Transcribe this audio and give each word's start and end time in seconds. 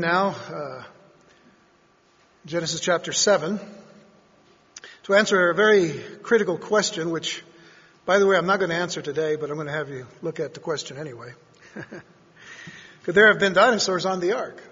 now, 0.00 0.34
uh, 0.52 0.82
Genesis 2.46 2.80
chapter 2.80 3.12
7, 3.12 3.60
to 5.04 5.14
answer 5.14 5.50
a 5.50 5.54
very 5.54 6.00
critical 6.22 6.56
question, 6.56 7.10
which, 7.10 7.44
by 8.06 8.18
the 8.18 8.26
way, 8.26 8.36
I'm 8.36 8.46
not 8.46 8.58
going 8.58 8.70
to 8.70 8.76
answer 8.76 9.02
today, 9.02 9.36
but 9.36 9.50
I'm 9.50 9.56
going 9.56 9.66
to 9.66 9.72
have 9.72 9.90
you 9.90 10.06
look 10.22 10.40
at 10.40 10.54
the 10.54 10.60
question 10.60 10.96
anyway. 10.96 11.34
Could 13.04 13.14
there 13.14 13.28
have 13.28 13.38
been 13.38 13.52
dinosaurs 13.52 14.06
on 14.06 14.20
the 14.20 14.32
ark? 14.32 14.62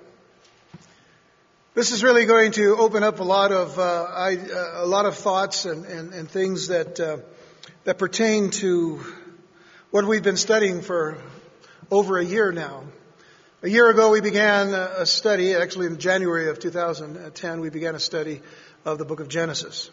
This 1.75 1.93
is 1.93 2.03
really 2.03 2.25
going 2.25 2.53
to 2.53 2.77
open 2.77 3.03
up 3.03 3.21
a 3.21 3.25
lot 3.25 3.53
of 3.53 3.79
uh, 3.79 3.83
I, 3.83 4.37
uh, 4.37 4.85
a 4.85 4.87
lot 4.87 5.07
of 5.07 5.17
thoughts 5.17 5.65
and, 5.65 5.85
and, 5.85 6.13
and 6.13 6.29
things 6.29 6.69
that 6.69 6.99
uh, 6.99 7.19
that 7.85 7.99
pertain 7.99 8.51
to 8.51 9.01
what 9.91 10.05
we've 10.05 10.23
been 10.23 10.37
studying 10.37 10.81
for 10.81 11.19
over 11.91 12.19
a 12.19 12.25
year 12.25 12.51
now. 12.51 12.85
A 13.61 13.69
year 13.69 13.91
ago, 13.91 14.11
we 14.11 14.21
began 14.21 14.73
a 14.73 15.05
study, 15.05 15.53
actually 15.53 15.87
in 15.87 15.99
January 15.99 16.49
of 16.49 16.61
2010, 16.61 17.59
we 17.59 17.71
began 17.71 17.97
a 17.97 17.99
study 17.99 18.41
of 18.85 18.99
the 18.99 19.05
book 19.05 19.19
of 19.19 19.27
Genesis. 19.27 19.91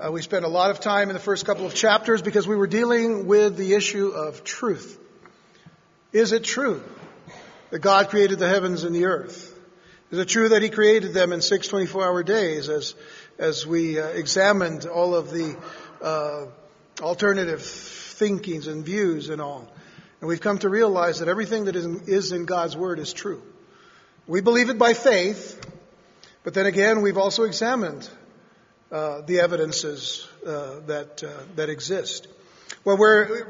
Uh, 0.00 0.10
we 0.10 0.22
spent 0.22 0.46
a 0.46 0.48
lot 0.48 0.70
of 0.70 0.80
time 0.80 1.10
in 1.10 1.14
the 1.14 1.20
first 1.20 1.44
couple 1.44 1.66
of 1.66 1.74
chapters 1.74 2.22
because 2.22 2.48
we 2.48 2.56
were 2.56 2.66
dealing 2.66 3.26
with 3.26 3.58
the 3.58 3.74
issue 3.74 4.08
of 4.08 4.42
truth. 4.42 4.98
Is 6.14 6.32
it 6.32 6.44
true 6.44 6.82
that 7.68 7.80
God 7.80 8.08
created 8.08 8.38
the 8.38 8.48
heavens 8.48 8.84
and 8.84 8.94
the 8.94 9.04
earth? 9.04 9.54
Is 10.10 10.18
it 10.18 10.28
true 10.28 10.48
that 10.48 10.62
He 10.62 10.70
created 10.70 11.12
them 11.12 11.34
in 11.34 11.42
six 11.42 11.68
24 11.68 12.02
hour 12.02 12.22
days 12.22 12.70
as, 12.70 12.94
as 13.36 13.66
we 13.66 14.00
uh, 14.00 14.06
examined 14.06 14.86
all 14.86 15.14
of 15.14 15.30
the 15.30 15.58
uh, 16.00 16.46
alternative 17.02 17.60
thinkings 17.60 18.66
and 18.66 18.82
views 18.82 19.28
and 19.28 19.42
all? 19.42 19.68
And 20.20 20.28
we've 20.28 20.40
come 20.40 20.58
to 20.58 20.68
realize 20.68 21.20
that 21.20 21.28
everything 21.28 21.66
that 21.66 21.76
is 21.76 22.32
in, 22.32 22.44
God's 22.44 22.76
Word 22.76 22.98
is 22.98 23.12
true. 23.12 23.40
We 24.26 24.40
believe 24.40 24.68
it 24.68 24.78
by 24.78 24.92
faith, 24.92 25.64
but 26.42 26.54
then 26.54 26.66
again, 26.66 27.02
we've 27.02 27.18
also 27.18 27.44
examined 27.44 28.08
uh, 28.90 29.20
the 29.20 29.40
evidences 29.40 30.26
uh, 30.44 30.80
that 30.86 31.22
uh, 31.22 31.30
that 31.54 31.68
exist. 31.68 32.26
Well, 32.84 32.96
we're 32.96 33.46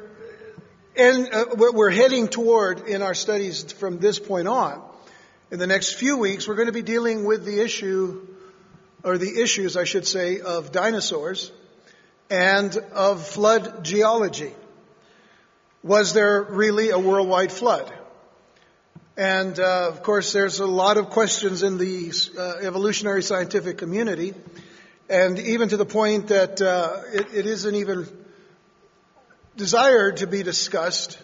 and 0.95 1.33
uh, 1.33 1.47
we're 1.57 1.91
heading 1.91 2.29
toward 2.29 2.87
in 2.87 3.01
our 3.03 3.15
studies 3.15 3.73
from 3.73 3.99
this 3.99 4.19
point 4.19 4.47
on. 4.47 4.83
In 5.51 5.59
the 5.59 5.67
next 5.67 5.95
few 5.95 6.19
weeks, 6.19 6.47
we're 6.47 6.57
going 6.57 6.67
to 6.67 6.73
be 6.73 6.83
dealing 6.83 7.25
with 7.25 7.47
the 7.47 7.61
issue, 7.61 8.27
or 9.03 9.17
the 9.17 9.41
issues, 9.41 9.75
I 9.77 9.85
should 9.85 10.07
say, 10.07 10.41
of 10.41 10.71
dinosaurs 10.71 11.51
and 12.29 12.77
of 12.93 13.27
flood 13.27 13.85
geology 13.85 14.53
was 15.83 16.13
there 16.13 16.43
really 16.43 16.91
a 16.91 16.99
worldwide 16.99 17.53
flood? 17.53 17.93
And 19.17 19.59
uh, 19.59 19.89
of 19.89 20.03
course, 20.03 20.33
there's 20.33 20.61
a 20.61 20.67
lot 20.67 20.97
of 20.97 21.11
questions 21.11 21.63
in 21.63 21.77
the 21.77 22.13
uh, 22.39 22.65
evolutionary 22.65 23.23
scientific 23.23 23.77
community, 23.77 24.33
and 25.11 25.39
even 25.41 25.69
to 25.71 25.77
the 25.77 25.85
point 25.85 26.29
that 26.29 26.63
uh, 26.63 27.01
it, 27.13 27.35
it 27.35 27.47
isn't 27.47 27.75
even 27.75 28.07
desired 29.57 30.19
to 30.19 30.29
be 30.29 30.45
discussed. 30.45 31.19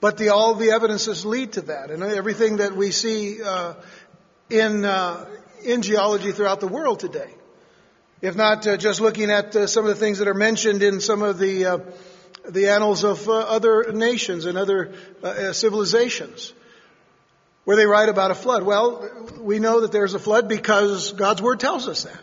But 0.00 0.18
the, 0.18 0.28
all 0.28 0.54
the 0.54 0.70
evidences 0.70 1.26
lead 1.26 1.54
to 1.54 1.62
that, 1.62 1.90
and 1.90 2.02
everything 2.02 2.58
that 2.58 2.76
we 2.76 2.92
see 2.92 3.42
uh, 3.42 3.74
in 4.48 4.84
uh, 4.84 5.26
in 5.64 5.82
geology 5.82 6.32
throughout 6.32 6.60
the 6.60 6.68
world 6.68 7.00
today. 7.00 7.34
If 8.22 8.36
not 8.36 8.66
uh, 8.66 8.76
just 8.76 9.00
looking 9.00 9.30
at 9.30 9.52
some 9.68 9.84
of 9.84 9.88
the 9.88 9.96
things 9.96 10.18
that 10.18 10.28
are 10.28 10.34
mentioned 10.34 10.82
in 10.82 11.00
some 11.00 11.22
of 11.22 11.38
the 11.38 11.92
the 12.48 12.68
annals 12.68 13.04
of 13.04 13.28
uh, 13.28 13.32
other 13.32 13.92
nations 13.92 14.46
and 14.46 14.56
other 14.56 14.92
uh, 15.22 15.26
uh, 15.26 15.52
civilizations 15.52 16.52
where 17.64 17.76
they 17.76 17.86
write 17.86 18.08
about 18.08 18.30
a 18.30 18.34
flood. 18.34 18.62
Well, 18.62 19.08
we 19.38 19.58
know 19.58 19.82
that 19.82 19.92
there's 19.92 20.14
a 20.14 20.18
flood 20.18 20.48
because 20.48 21.12
God's 21.12 21.42
Word 21.42 21.60
tells 21.60 21.88
us 21.88 22.04
that. 22.04 22.20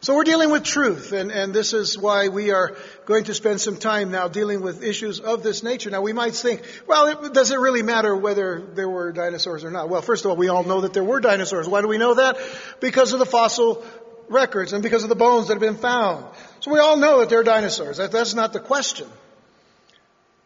So 0.00 0.14
we're 0.14 0.24
dealing 0.24 0.50
with 0.50 0.62
truth, 0.62 1.12
and, 1.12 1.32
and 1.32 1.54
this 1.54 1.72
is 1.72 1.98
why 1.98 2.28
we 2.28 2.50
are 2.52 2.76
going 3.06 3.24
to 3.24 3.34
spend 3.34 3.60
some 3.60 3.76
time 3.76 4.10
now 4.10 4.28
dealing 4.28 4.60
with 4.60 4.84
issues 4.84 5.20
of 5.20 5.42
this 5.42 5.62
nature. 5.62 5.90
Now 5.90 6.02
we 6.02 6.12
might 6.12 6.34
think, 6.34 6.62
well, 6.86 7.06
it, 7.06 7.32
does 7.32 7.50
it 7.50 7.58
really 7.58 7.82
matter 7.82 8.14
whether 8.14 8.60
there 8.60 8.88
were 8.88 9.10
dinosaurs 9.10 9.64
or 9.64 9.70
not? 9.70 9.88
Well, 9.88 10.02
first 10.02 10.24
of 10.24 10.30
all, 10.30 10.36
we 10.36 10.48
all 10.48 10.64
know 10.64 10.82
that 10.82 10.92
there 10.92 11.02
were 11.02 11.18
dinosaurs. 11.18 11.66
Why 11.66 11.80
do 11.80 11.88
we 11.88 11.98
know 11.98 12.14
that? 12.14 12.36
Because 12.78 13.14
of 13.14 13.18
the 13.18 13.26
fossil 13.26 13.84
records 14.28 14.72
and 14.72 14.82
because 14.82 15.02
of 15.02 15.08
the 15.08 15.16
bones 15.16 15.48
that 15.48 15.54
have 15.54 15.60
been 15.60 15.76
found. 15.76 16.24
So 16.60 16.72
we 16.72 16.78
all 16.78 16.96
know 16.96 17.20
that 17.20 17.28
they're 17.28 17.42
dinosaurs. 17.42 17.98
That, 17.98 18.12
that's 18.12 18.34
not 18.34 18.52
the 18.52 18.60
question. 18.60 19.08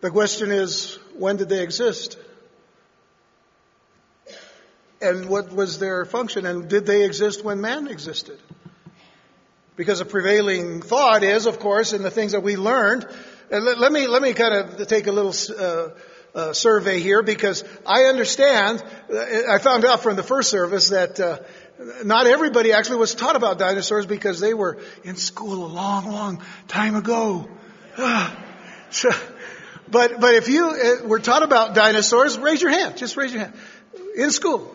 The 0.01 0.11
question 0.11 0.51
is, 0.51 0.99
when 1.17 1.37
did 1.37 1.49
they 1.49 1.63
exist? 1.63 2.19
And 5.03 5.29
what 5.29 5.53
was 5.53 5.79
their 5.79 6.05
function? 6.05 6.47
And 6.47 6.69
did 6.69 6.87
they 6.87 7.05
exist 7.05 7.45
when 7.45 7.61
man 7.61 7.89
existed? 7.89 8.39
Because 9.77 10.01
a 10.01 10.05
prevailing 10.05 10.83
thought 10.83 11.23
is, 11.23 11.47
of 11.47 11.59
course, 11.59 11.93
in 11.93 12.03
the 12.03 12.11
things 12.11 12.33
that 12.33 12.43
we 12.43 12.57
learned. 12.57 13.07
And 13.51 13.65
let, 13.65 13.79
let 13.79 13.93
me 13.93 14.07
let 14.07 14.21
me 14.21 14.35
kind 14.35 14.55
of 14.55 14.87
take 14.87 15.07
a 15.07 15.13
little 15.13 15.35
uh, 15.59 15.89
uh, 16.35 16.53
survey 16.53 17.01
here 17.01 17.23
because 17.23 17.65
I 17.87 18.05
understand. 18.05 18.83
I 19.49 19.59
found 19.59 19.85
out 19.85 20.03
from 20.03 20.17
the 20.17 20.23
first 20.23 20.51
service 20.51 20.91
that 20.91 21.19
uh, 21.19 21.39
not 22.05 22.27
everybody 22.27 22.73
actually 22.73 22.99
was 22.99 23.15
taught 23.15 23.37
about 23.37 23.59
dinosaurs 23.59 24.07
because 24.07 24.41
they 24.41 24.55
were 24.55 24.79
in 25.05 25.17
school 25.17 25.65
a 25.65 25.71
long, 25.73 26.11
long 26.11 26.43
time 26.69 26.95
ago. 26.95 27.49
so, 28.91 29.11
but, 29.91 30.21
but 30.21 30.35
if 30.35 30.49
you 30.49 30.69
uh, 30.69 31.07
were 31.07 31.21
taught 31.21 31.43
about 31.43 31.75
dinosaurs, 31.75 32.39
raise 32.39 32.61
your 32.61 32.71
hand. 32.71 32.97
Just 32.97 33.17
raise 33.17 33.33
your 33.33 33.43
hand. 33.43 33.55
In 34.17 34.31
school. 34.31 34.75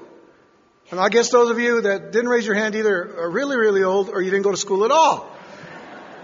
And 0.92 1.00
I 1.00 1.10
guess 1.10 1.32
those 1.32 1.50
of 1.50 1.60
you 1.60 1.82
that 1.82 2.12
didn't 2.12 2.30
raise 2.30 2.46
your 2.46 2.56
hand 2.56 2.76
either 2.76 3.20
are 3.20 3.30
really, 3.30 3.58
really 3.58 3.84
old 3.84 4.10
or 4.10 4.22
you 4.22 4.30
didn't 4.30 4.44
go 4.44 4.52
to 4.52 4.58
school 4.58 4.86
at 4.86 4.92
all. 4.92 5.32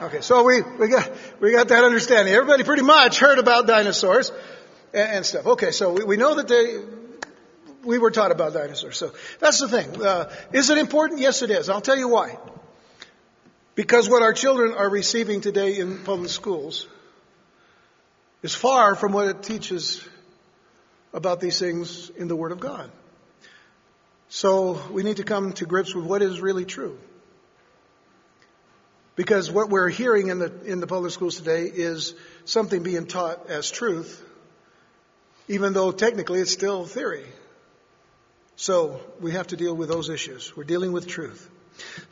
Okay, 0.01 0.21
so 0.21 0.43
we, 0.43 0.61
we 0.61 0.87
got, 0.87 1.11
we 1.39 1.51
got 1.51 1.67
that 1.67 1.83
understanding. 1.83 2.33
Everybody 2.33 2.63
pretty 2.63 2.81
much 2.81 3.19
heard 3.19 3.37
about 3.37 3.67
dinosaurs 3.67 4.31
and, 4.93 5.11
and 5.11 5.25
stuff. 5.25 5.45
Okay, 5.45 5.71
so 5.71 5.93
we, 5.93 6.03
we 6.03 6.17
know 6.17 6.35
that 6.35 6.47
they, 6.47 6.79
we 7.83 7.97
were 7.97 8.11
taught 8.11 8.31
about 8.31 8.53
dinosaurs. 8.53 8.97
So 8.97 9.13
that's 9.39 9.59
the 9.59 9.67
thing. 9.67 10.03
Uh, 10.03 10.31
is 10.51 10.69
it 10.69 10.77
important? 10.77 11.19
Yes, 11.19 11.41
it 11.41 11.51
is. 11.51 11.69
I'll 11.69 11.81
tell 11.81 11.97
you 11.97 12.07
why. 12.07 12.37
Because 13.75 14.09
what 14.09 14.21
our 14.21 14.33
children 14.33 14.73
are 14.73 14.89
receiving 14.89 15.41
today 15.41 15.77
in 15.77 15.99
public 16.03 16.29
schools 16.29 16.87
is 18.43 18.53
far 18.53 18.95
from 18.95 19.13
what 19.13 19.27
it 19.27 19.43
teaches 19.43 20.05
about 21.13 21.39
these 21.39 21.59
things 21.59 22.09
in 22.11 22.27
the 22.27 22.35
Word 22.35 22.51
of 22.51 22.59
God. 22.59 22.89
So 24.29 24.81
we 24.91 25.03
need 25.03 25.17
to 25.17 25.23
come 25.23 25.53
to 25.53 25.65
grips 25.65 25.93
with 25.93 26.05
what 26.05 26.21
is 26.21 26.41
really 26.41 26.65
true. 26.65 26.97
Because 29.15 29.51
what 29.51 29.69
we're 29.69 29.89
hearing 29.89 30.29
in 30.29 30.39
the, 30.39 30.53
in 30.63 30.79
the 30.79 30.87
public 30.87 31.11
schools 31.11 31.35
today 31.35 31.65
is 31.65 32.13
something 32.45 32.81
being 32.81 33.07
taught 33.07 33.49
as 33.49 33.69
truth, 33.69 34.23
even 35.47 35.73
though 35.73 35.91
technically 35.91 36.39
it's 36.39 36.51
still 36.51 36.85
theory. 36.85 37.25
So 38.61 39.01
we 39.19 39.31
have 39.31 39.47
to 39.47 39.57
deal 39.57 39.75
with 39.75 39.89
those 39.89 40.07
issues. 40.07 40.55
We're 40.55 40.65
dealing 40.65 40.91
with 40.91 41.07
truth. 41.07 41.49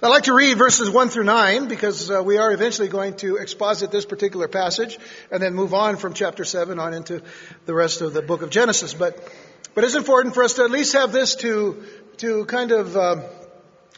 I'd 0.02 0.08
like 0.08 0.24
to 0.24 0.34
read 0.34 0.58
verses 0.58 0.90
1 0.90 1.10
through 1.10 1.26
9 1.26 1.68
because 1.68 2.10
uh, 2.10 2.24
we 2.24 2.40
are 2.40 2.52
eventually 2.52 2.88
going 2.88 3.18
to 3.18 3.36
exposit 3.36 3.92
this 3.92 4.04
particular 4.04 4.48
passage 4.48 4.98
and 5.30 5.44
then 5.44 5.54
move 5.54 5.76
on 5.76 5.98
from 5.98 6.16
chapter 6.16 6.44
7 6.44 6.80
on 6.80 6.96
into 6.96 7.22
the 7.68 7.76
rest 7.76 8.02
of 8.02 8.14
the 8.14 8.24
book 8.24 8.42
of 8.42 8.50
Genesis. 8.50 8.96
But, 8.96 9.32
but 9.76 9.84
it's 9.84 9.94
important 9.94 10.34
for 10.34 10.44
us 10.44 10.56
to 10.56 10.64
at 10.64 10.72
least 10.72 10.94
have 10.94 11.12
this 11.12 11.36
to, 11.36 11.84
to 12.18 12.46
kind 12.46 12.72
of 12.72 12.98
uh, 12.98 13.22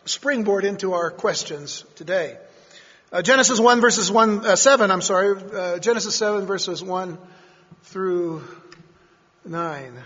springboard 0.04 0.66
into 0.66 0.92
our 0.92 1.10
questions 1.10 1.86
today. 1.96 2.38
Uh, 3.14 3.22
Genesis 3.22 3.62
1 3.62 3.80
verses 3.80 4.12
1, 4.12 4.46
uh, 4.46 4.56
7, 4.58 4.92
I'm 4.92 5.00
sorry, 5.00 5.42
uh, 5.54 5.80
Genesis 5.80 6.18
7 6.18 6.46
verses 6.48 6.84
1 6.84 7.18
through 7.84 8.44
9. 9.46 10.04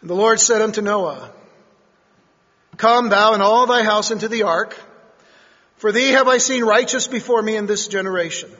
And 0.00 0.10
the 0.10 0.14
Lord 0.14 0.40
said 0.40 0.62
unto 0.62 0.80
Noah, 0.80 1.32
Come 2.76 3.08
thou 3.08 3.34
and 3.34 3.42
all 3.42 3.66
thy 3.66 3.82
house 3.82 4.10
into 4.10 4.28
the 4.28 4.44
ark, 4.44 4.78
for 5.76 5.90
thee 5.90 6.10
have 6.10 6.28
I 6.28 6.38
seen 6.38 6.64
righteous 6.64 7.06
before 7.08 7.42
me 7.42 7.56
in 7.56 7.66
this 7.66 7.88
generation. 7.88 8.50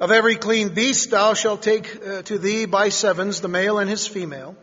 Of 0.00 0.10
every 0.10 0.34
clean 0.34 0.70
beast 0.70 1.10
thou 1.10 1.34
shalt 1.34 1.62
take 1.62 2.04
uh, 2.04 2.22
to 2.22 2.38
thee 2.38 2.66
by 2.66 2.88
sevens 2.88 3.40
the 3.40 3.48
male 3.48 3.78
and 3.78 3.88
his 3.88 4.06
female, 4.06 4.56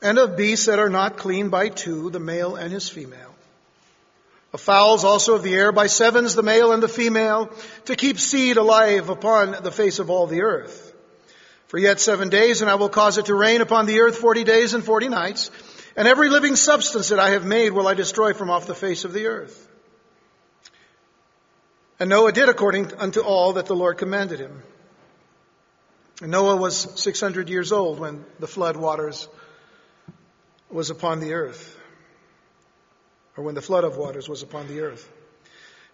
and 0.00 0.18
of 0.18 0.36
beasts 0.36 0.66
that 0.66 0.78
are 0.78 0.90
not 0.90 1.16
clean 1.16 1.48
by 1.48 1.68
two 1.68 2.10
the 2.10 2.20
male 2.20 2.54
and 2.54 2.72
his 2.72 2.88
female. 2.88 3.34
Of 4.52 4.60
fowls 4.60 5.02
also 5.02 5.34
of 5.34 5.42
the 5.42 5.54
air 5.54 5.72
by 5.72 5.88
sevens 5.88 6.36
the 6.36 6.44
male 6.44 6.72
and 6.72 6.80
the 6.80 6.88
female, 6.88 7.50
to 7.86 7.96
keep 7.96 8.20
seed 8.20 8.56
alive 8.56 9.08
upon 9.08 9.64
the 9.64 9.72
face 9.72 9.98
of 9.98 10.10
all 10.10 10.28
the 10.28 10.42
earth. 10.42 10.83
For 11.74 11.78
yet 11.78 11.98
seven 11.98 12.28
days, 12.28 12.60
and 12.60 12.70
I 12.70 12.76
will 12.76 12.88
cause 12.88 13.18
it 13.18 13.24
to 13.24 13.34
rain 13.34 13.60
upon 13.60 13.86
the 13.86 13.98
earth 14.02 14.18
forty 14.18 14.44
days 14.44 14.74
and 14.74 14.84
forty 14.84 15.08
nights, 15.08 15.50
and 15.96 16.06
every 16.06 16.28
living 16.28 16.54
substance 16.54 17.08
that 17.08 17.18
I 17.18 17.30
have 17.30 17.44
made 17.44 17.70
will 17.70 17.88
I 17.88 17.94
destroy 17.94 18.32
from 18.32 18.48
off 18.48 18.68
the 18.68 18.76
face 18.76 19.04
of 19.04 19.12
the 19.12 19.26
earth. 19.26 19.68
And 21.98 22.08
Noah 22.08 22.30
did 22.30 22.48
according 22.48 22.94
unto 22.94 23.22
all 23.22 23.54
that 23.54 23.66
the 23.66 23.74
Lord 23.74 23.98
commanded 23.98 24.38
him. 24.38 24.62
And 26.22 26.30
Noah 26.30 26.54
was 26.54 26.76
600 27.02 27.48
years 27.48 27.72
old 27.72 27.98
when 27.98 28.24
the 28.38 28.46
flood 28.46 28.76
waters 28.76 29.26
was 30.70 30.90
upon 30.90 31.18
the 31.18 31.32
earth, 31.32 31.76
or 33.36 33.42
when 33.42 33.56
the 33.56 33.62
flood 33.62 33.82
of 33.82 33.96
waters 33.96 34.28
was 34.28 34.44
upon 34.44 34.68
the 34.68 34.82
earth. 34.82 35.10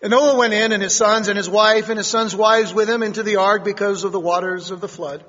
And 0.03 0.11
Noah 0.11 0.37
went 0.37 0.53
in, 0.53 0.73
and 0.73 0.83
his 0.83 0.95
sons, 0.95 1.29
and 1.29 1.39
his 1.39 1.49
wife, 1.49 1.89
and 1.89 1.97
his 1.97 2.07
sons' 2.07 2.37
wives 2.37 2.75
with 2.75 2.91
him 2.91 3.03
into 3.03 3.23
the 3.23 3.37
ark 3.37 3.65
because 3.65 4.05
of 4.05 4.13
the 4.13 4.21
waters 4.21 4.71
of 4.71 4.83
the 4.83 4.87
flood. 4.87 5.25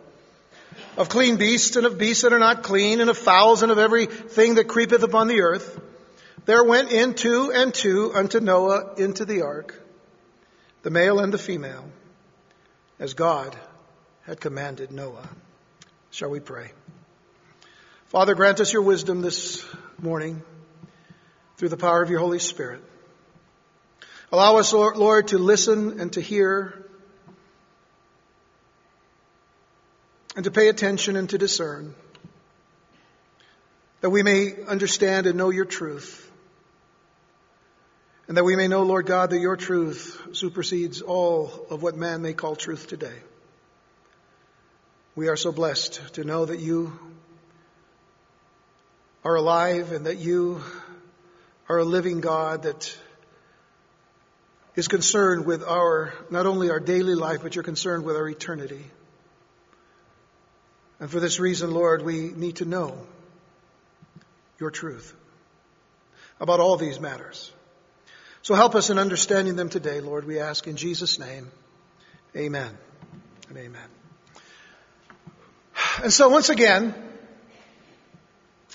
Of 0.97 1.09
clean 1.09 1.37
beasts, 1.37 1.75
and 1.75 1.85
of 1.85 1.97
beasts 1.97 2.23
that 2.23 2.33
are 2.33 2.39
not 2.39 2.63
clean, 2.63 2.99
and 2.99 3.09
of 3.09 3.17
fowls, 3.17 3.63
and 3.63 3.71
of 3.71 3.79
every 3.79 4.05
thing 4.05 4.55
that 4.55 4.67
creepeth 4.67 5.03
upon 5.03 5.27
the 5.27 5.41
earth. 5.41 5.79
There 6.45 6.63
went 6.63 6.91
in 6.91 7.13
two 7.13 7.51
and 7.53 7.73
two 7.73 8.11
unto 8.13 8.39
Noah 8.39 8.95
into 8.97 9.25
the 9.25 9.43
ark, 9.43 9.79
the 10.83 10.89
male 10.89 11.19
and 11.19 11.33
the 11.33 11.37
female, 11.37 11.85
as 12.99 13.13
God 13.13 13.55
had 14.23 14.39
commanded 14.41 14.91
Noah. 14.91 15.29
Shall 16.09 16.29
we 16.29 16.39
pray? 16.39 16.71
Father, 18.07 18.35
grant 18.35 18.59
us 18.59 18.73
your 18.73 18.81
wisdom 18.81 19.21
this 19.21 19.65
morning 19.97 20.41
through 21.57 21.69
the 21.69 21.77
power 21.77 22.01
of 22.01 22.09
your 22.09 22.19
Holy 22.19 22.39
Spirit. 22.39 22.81
Allow 24.31 24.57
us, 24.57 24.73
Lord, 24.73 25.27
to 25.29 25.37
listen 25.37 25.99
and 25.99 26.11
to 26.13 26.21
hear 26.21 26.80
and 30.35 30.45
to 30.45 30.51
pay 30.51 30.69
attention 30.69 31.15
and 31.15 31.29
to 31.29 31.37
discern 31.37 31.93
that 34.01 34.09
we 34.09 34.23
may 34.23 34.53
understand 34.67 35.27
and 35.27 35.37
know 35.37 35.51
your 35.51 35.65
truth. 35.65 36.29
And 38.27 38.37
that 38.37 38.43
we 38.43 38.55
may 38.55 38.67
know, 38.67 38.83
Lord 38.83 39.05
God, 39.05 39.29
that 39.31 39.39
your 39.39 39.57
truth 39.57 40.19
supersedes 40.33 41.01
all 41.01 41.67
of 41.69 41.83
what 41.83 41.95
man 41.95 42.21
may 42.21 42.33
call 42.33 42.55
truth 42.55 42.87
today. 42.87 43.15
We 45.15 45.27
are 45.27 45.35
so 45.35 45.51
blessed 45.51 46.13
to 46.13 46.23
know 46.23 46.45
that 46.45 46.59
you 46.59 46.97
are 49.23 49.35
alive 49.35 49.91
and 49.91 50.05
that 50.05 50.17
you 50.17 50.61
are 51.69 51.79
a 51.79 51.83
living 51.83 52.21
God 52.21 52.63
that 52.63 52.97
is 54.75 54.87
concerned 54.87 55.45
with 55.45 55.63
our, 55.63 56.13
not 56.29 56.45
only 56.45 56.69
our 56.69 56.79
daily 56.79 57.15
life, 57.15 57.41
but 57.43 57.55
you're 57.55 57.63
concerned 57.63 58.05
with 58.05 58.15
our 58.15 58.27
eternity. 58.27 58.85
And 61.01 61.09
for 61.09 61.19
this 61.19 61.39
reason, 61.39 61.71
Lord, 61.71 62.03
we 62.03 62.29
need 62.29 62.57
to 62.57 62.65
know 62.65 62.95
your 64.59 64.69
truth 64.69 65.15
about 66.39 66.59
all 66.59 66.77
these 66.77 66.99
matters. 66.99 67.51
So 68.43 68.53
help 68.53 68.75
us 68.75 68.91
in 68.91 68.99
understanding 68.99 69.55
them 69.55 69.69
today, 69.69 69.99
Lord, 69.99 70.25
we 70.25 70.39
ask 70.39 70.67
in 70.67 70.75
Jesus' 70.75 71.17
name. 71.17 71.51
Amen 72.37 72.77
and 73.49 73.57
amen. 73.57 73.87
And 76.03 76.13
so 76.13 76.29
once 76.29 76.49
again, 76.49 76.93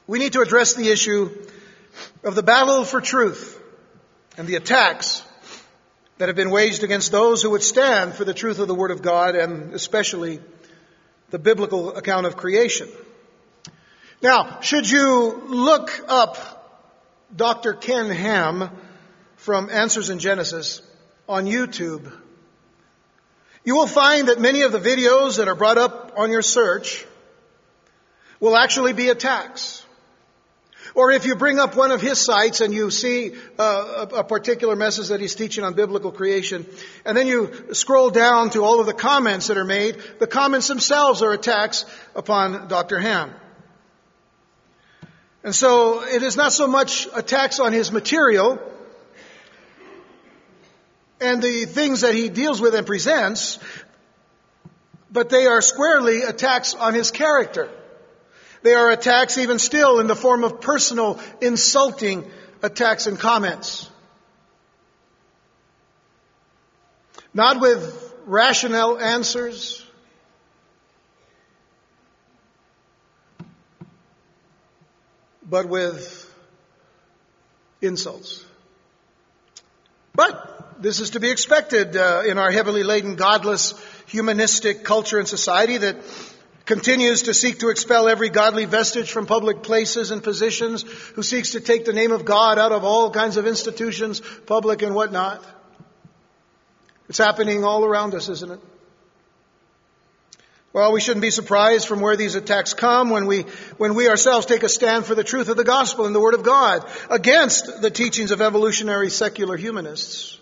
we 0.08 0.18
need 0.18 0.32
to 0.32 0.40
address 0.40 0.74
the 0.74 0.90
issue 0.90 1.30
of 2.24 2.34
the 2.34 2.42
battle 2.42 2.84
for 2.84 3.00
truth 3.00 3.56
and 4.36 4.48
the 4.48 4.56
attacks 4.56 5.22
that 6.18 6.28
have 6.28 6.36
been 6.36 6.50
waged 6.50 6.82
against 6.82 7.12
those 7.12 7.40
who 7.40 7.50
would 7.50 7.62
stand 7.62 8.14
for 8.14 8.24
the 8.24 8.34
truth 8.34 8.58
of 8.58 8.66
the 8.66 8.74
Word 8.74 8.90
of 8.90 9.00
God 9.00 9.36
and 9.36 9.74
especially 9.74 10.40
the 11.30 11.38
biblical 11.38 11.94
account 11.96 12.26
of 12.26 12.36
creation. 12.36 12.88
Now, 14.22 14.60
should 14.60 14.88
you 14.88 15.42
look 15.48 16.04
up 16.08 16.38
Dr. 17.34 17.74
Ken 17.74 18.10
Ham 18.10 18.70
from 19.36 19.70
Answers 19.70 20.10
in 20.10 20.18
Genesis 20.18 20.82
on 21.28 21.46
YouTube, 21.46 22.12
you 23.64 23.74
will 23.74 23.86
find 23.86 24.28
that 24.28 24.40
many 24.40 24.62
of 24.62 24.72
the 24.72 24.78
videos 24.78 25.38
that 25.38 25.48
are 25.48 25.54
brought 25.54 25.78
up 25.78 26.14
on 26.16 26.30
your 26.30 26.42
search 26.42 27.04
will 28.40 28.56
actually 28.56 28.92
be 28.92 29.08
attacks. 29.08 29.85
Or 30.96 31.10
if 31.12 31.26
you 31.26 31.36
bring 31.36 31.58
up 31.58 31.76
one 31.76 31.90
of 31.90 32.00
his 32.00 32.18
sites 32.18 32.62
and 32.62 32.72
you 32.72 32.90
see 32.90 33.34
uh, 33.58 34.06
a, 34.10 34.20
a, 34.20 34.24
particular 34.24 34.74
message 34.74 35.08
that 35.08 35.20
he's 35.20 35.34
teaching 35.34 35.62
on 35.62 35.74
biblical 35.74 36.10
creation, 36.10 36.64
and 37.04 37.14
then 37.14 37.26
you 37.26 37.74
scroll 37.74 38.08
down 38.08 38.48
to 38.50 38.64
all 38.64 38.80
of 38.80 38.86
the 38.86 38.94
comments 38.94 39.48
that 39.48 39.58
are 39.58 39.64
made, 39.64 39.98
the 40.20 40.26
comments 40.26 40.68
themselves 40.68 41.20
are 41.20 41.32
attacks 41.32 41.84
upon 42.14 42.68
Dr. 42.68 42.98
Ham. 42.98 43.30
And 45.44 45.54
so 45.54 46.02
it 46.02 46.22
is 46.22 46.34
not 46.34 46.54
so 46.54 46.66
much 46.66 47.06
attacks 47.14 47.60
on 47.60 47.74
his 47.74 47.92
material 47.92 48.58
and 51.20 51.42
the 51.42 51.66
things 51.66 52.00
that 52.00 52.14
he 52.14 52.30
deals 52.30 52.58
with 52.58 52.74
and 52.74 52.86
presents, 52.86 53.58
but 55.10 55.28
they 55.28 55.44
are 55.44 55.60
squarely 55.60 56.22
attacks 56.22 56.74
on 56.74 56.94
his 56.94 57.10
character. 57.10 57.70
They 58.62 58.74
are 58.74 58.90
attacks 58.90 59.38
even 59.38 59.58
still 59.58 60.00
in 60.00 60.06
the 60.06 60.16
form 60.16 60.44
of 60.44 60.60
personal, 60.60 61.20
insulting 61.40 62.30
attacks 62.62 63.06
and 63.06 63.18
comments. 63.18 63.88
Not 67.34 67.60
with 67.60 68.14
rational 68.24 68.98
answers. 68.98 69.84
But 75.48 75.68
with 75.68 76.28
insults. 77.80 78.44
But 80.14 80.82
this 80.82 81.00
is 81.00 81.10
to 81.10 81.20
be 81.20 81.30
expected 81.30 81.96
uh, 81.96 82.22
in 82.26 82.38
our 82.38 82.50
heavily 82.50 82.82
laden, 82.82 83.16
godless, 83.16 83.74
humanistic 84.06 84.82
culture 84.82 85.18
and 85.18 85.28
society 85.28 85.78
that 85.78 85.96
continues 86.66 87.22
to 87.22 87.34
seek 87.34 87.60
to 87.60 87.70
expel 87.70 88.08
every 88.08 88.28
godly 88.28 88.64
vestige 88.64 89.10
from 89.10 89.24
public 89.24 89.62
places 89.62 90.10
and 90.10 90.22
positions, 90.22 90.82
who 91.14 91.22
seeks 91.22 91.52
to 91.52 91.60
take 91.60 91.84
the 91.84 91.92
name 91.92 92.12
of 92.12 92.24
God 92.24 92.58
out 92.58 92.72
of 92.72 92.84
all 92.84 93.10
kinds 93.10 93.36
of 93.36 93.46
institutions, 93.46 94.20
public 94.46 94.82
and 94.82 94.94
whatnot. 94.94 95.44
It's 97.08 97.18
happening 97.18 97.64
all 97.64 97.84
around 97.84 98.14
us, 98.14 98.28
isn't 98.28 98.50
it? 98.50 98.60
Well, 100.72 100.92
we 100.92 101.00
shouldn't 101.00 101.22
be 101.22 101.30
surprised 101.30 101.88
from 101.88 102.00
where 102.00 102.16
these 102.16 102.34
attacks 102.34 102.74
come 102.74 103.08
when 103.08 103.26
we, 103.26 103.44
when 103.78 103.94
we 103.94 104.10
ourselves 104.10 104.44
take 104.44 104.62
a 104.62 104.68
stand 104.68 105.06
for 105.06 105.14
the 105.14 105.24
truth 105.24 105.48
of 105.48 105.56
the 105.56 105.64
gospel 105.64 106.04
and 106.04 106.14
the 106.14 106.20
word 106.20 106.34
of 106.34 106.42
God 106.42 106.86
against 107.08 107.80
the 107.80 107.90
teachings 107.90 108.30
of 108.30 108.42
evolutionary 108.42 109.08
secular 109.08 109.56
humanists. 109.56 110.38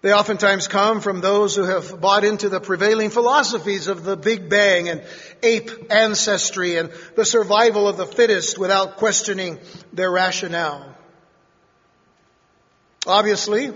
They 0.00 0.12
oftentimes 0.12 0.68
come 0.68 1.00
from 1.00 1.20
those 1.20 1.56
who 1.56 1.64
have 1.64 2.00
bought 2.00 2.24
into 2.24 2.48
the 2.48 2.60
prevailing 2.60 3.10
philosophies 3.10 3.88
of 3.88 4.04
the 4.04 4.16
Big 4.16 4.48
Bang 4.48 4.88
and 4.88 5.02
ape 5.42 5.70
ancestry 5.90 6.76
and 6.76 6.90
the 7.16 7.24
survival 7.24 7.88
of 7.88 7.96
the 7.96 8.06
fittest 8.06 8.58
without 8.58 8.96
questioning 8.96 9.58
their 9.92 10.10
rationale. 10.10 10.94
Obviously, 13.08 13.72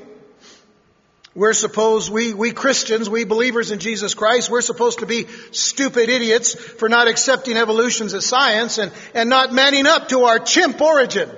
we're 1.34 1.54
supposed, 1.54 2.12
we, 2.12 2.34
we 2.34 2.52
Christians, 2.52 3.10
we 3.10 3.24
believers 3.24 3.72
in 3.72 3.80
Jesus 3.80 4.14
Christ, 4.14 4.48
we're 4.48 4.60
supposed 4.60 5.00
to 5.00 5.06
be 5.06 5.26
stupid 5.50 6.08
idiots 6.08 6.54
for 6.54 6.88
not 6.88 7.08
accepting 7.08 7.56
evolution 7.56 8.06
as 8.06 8.26
science 8.26 8.78
and, 8.78 8.92
and 9.14 9.28
not 9.28 9.52
manning 9.52 9.86
up 9.86 10.08
to 10.10 10.24
our 10.24 10.38
chimp 10.38 10.80
origin. 10.80 11.30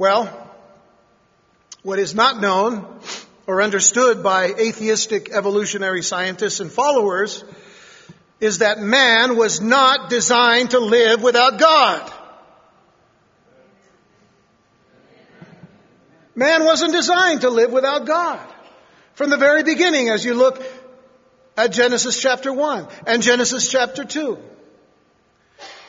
Well, 0.00 0.30
what 1.82 1.98
is 1.98 2.14
not 2.14 2.40
known 2.40 2.86
or 3.46 3.60
understood 3.60 4.22
by 4.22 4.46
atheistic 4.46 5.30
evolutionary 5.30 6.00
scientists 6.00 6.60
and 6.60 6.72
followers 6.72 7.44
is 8.40 8.60
that 8.60 8.78
man 8.78 9.36
was 9.36 9.60
not 9.60 10.08
designed 10.08 10.70
to 10.70 10.78
live 10.78 11.22
without 11.22 11.58
God. 11.58 12.12
Man 16.34 16.64
wasn't 16.64 16.94
designed 16.94 17.42
to 17.42 17.50
live 17.50 17.70
without 17.70 18.06
God. 18.06 18.40
From 19.12 19.28
the 19.28 19.36
very 19.36 19.64
beginning, 19.64 20.08
as 20.08 20.24
you 20.24 20.32
look 20.32 20.64
at 21.58 21.72
Genesis 21.72 22.18
chapter 22.18 22.54
1 22.54 22.88
and 23.06 23.22
Genesis 23.22 23.70
chapter 23.70 24.06
2. 24.06 24.38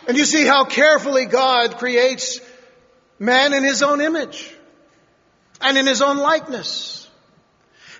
And 0.10 0.18
you 0.18 0.26
see 0.26 0.44
how 0.44 0.66
carefully 0.66 1.28
God 1.28 1.78
creates 1.78 2.42
man 3.22 3.54
in 3.54 3.64
his 3.64 3.84
own 3.84 4.02
image 4.02 4.52
and 5.62 5.78
in 5.78 5.86
his 5.86 6.02
own 6.02 6.18
likeness. 6.18 7.08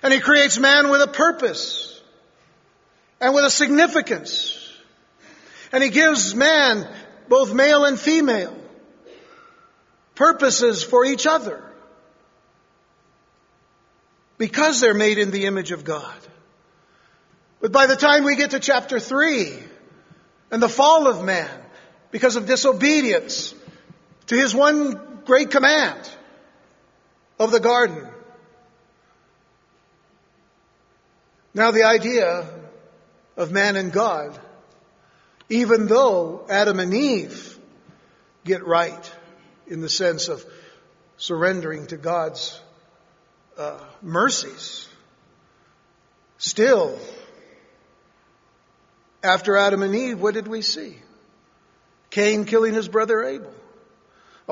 And 0.02 0.12
he 0.12 0.18
creates 0.18 0.58
man 0.58 0.90
with 0.90 1.00
a 1.00 1.06
purpose 1.06 2.02
and 3.20 3.32
with 3.32 3.44
a 3.44 3.50
significance. 3.50 4.58
And 5.70 5.82
he 5.82 5.90
gives 5.90 6.34
man, 6.34 6.88
both 7.28 7.54
male 7.54 7.84
and 7.84 7.98
female, 7.98 8.54
purposes 10.16 10.82
for 10.82 11.04
each 11.04 11.24
other. 11.24 11.62
Because 14.38 14.80
they're 14.80 14.92
made 14.92 15.18
in 15.18 15.30
the 15.30 15.46
image 15.46 15.70
of 15.70 15.84
God. 15.84 16.18
But 17.60 17.70
by 17.70 17.86
the 17.86 17.94
time 17.94 18.24
we 18.24 18.34
get 18.34 18.50
to 18.50 18.58
chapter 18.58 18.98
3 18.98 19.56
and 20.50 20.60
the 20.60 20.68
fall 20.68 21.06
of 21.06 21.22
man, 21.22 21.48
because 22.10 22.34
of 22.34 22.46
disobedience 22.46 23.54
to 24.26 24.36
his 24.36 24.52
one 24.52 25.11
great 25.24 25.50
command 25.50 26.10
of 27.38 27.50
the 27.50 27.60
garden. 27.60 28.06
Now 31.54 31.70
the 31.70 31.84
idea 31.84 32.48
of 33.36 33.52
man 33.52 33.76
and 33.76 33.92
God, 33.92 34.38
even 35.48 35.86
though 35.86 36.46
Adam 36.48 36.80
and 36.80 36.94
Eve 36.94 37.58
get 38.44 38.66
right 38.66 39.12
in 39.66 39.80
the 39.80 39.88
sense 39.88 40.28
of 40.28 40.44
surrendering 41.16 41.86
to 41.86 41.96
God's 41.96 42.60
uh, 43.56 43.78
mercies. 44.00 44.88
Still, 46.38 46.98
after 49.22 49.56
Adam 49.56 49.82
and 49.82 49.94
Eve, 49.94 50.20
what 50.20 50.34
did 50.34 50.48
we 50.48 50.62
see? 50.62 50.96
Cain 52.10 52.44
killing 52.44 52.74
his 52.74 52.88
brother 52.88 53.22
Abel. 53.22 53.54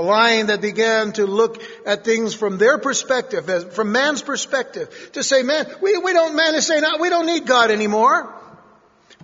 A 0.01 0.03
line 0.03 0.47
that 0.47 0.63
began 0.63 1.13
to 1.13 1.27
look 1.27 1.63
at 1.85 2.07
things 2.07 2.33
from 2.33 2.57
their 2.57 2.79
perspective, 2.79 3.75
from 3.75 3.93
man's 3.93 4.23
perspective, 4.23 5.11
to 5.13 5.23
say, 5.23 5.43
man, 5.43 5.67
we, 5.83 5.99
we 5.99 6.15
don't, 6.15 6.35
man 6.35 6.55
is 6.55 6.67
saying, 6.67 6.83
we 6.99 7.11
don't 7.11 7.27
need 7.27 7.47
God 7.47 7.71
anymore. 7.71 8.35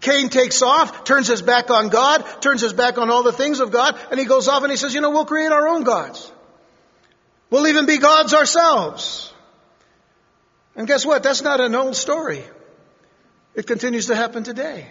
Cain 0.03 0.29
takes 0.29 0.61
off, 0.61 1.05
turns 1.05 1.29
his 1.29 1.41
back 1.41 1.71
on 1.71 1.89
God, 1.89 2.43
turns 2.43 2.61
his 2.61 2.75
back 2.75 2.99
on 2.99 3.09
all 3.09 3.23
the 3.23 3.33
things 3.33 3.61
of 3.61 3.71
God, 3.71 3.99
and 4.11 4.21
he 4.21 4.27
goes 4.27 4.49
off 4.49 4.65
and 4.65 4.71
he 4.71 4.77
says, 4.77 4.93
you 4.93 5.01
know, 5.01 5.09
we'll 5.09 5.25
create 5.25 5.51
our 5.51 5.67
own 5.67 5.83
gods. 5.83 6.31
We'll 7.49 7.69
even 7.69 7.87
be 7.87 7.97
gods 7.97 8.35
ourselves. 8.35 9.33
And 10.75 10.87
guess 10.87 11.07
what? 11.07 11.23
That's 11.23 11.41
not 11.41 11.59
an 11.63 11.75
old 11.75 11.97
story. 11.97 12.45
It 13.55 13.67
continues 13.67 14.09
to 14.09 14.15
happen 14.15 14.45
today. 14.45 14.89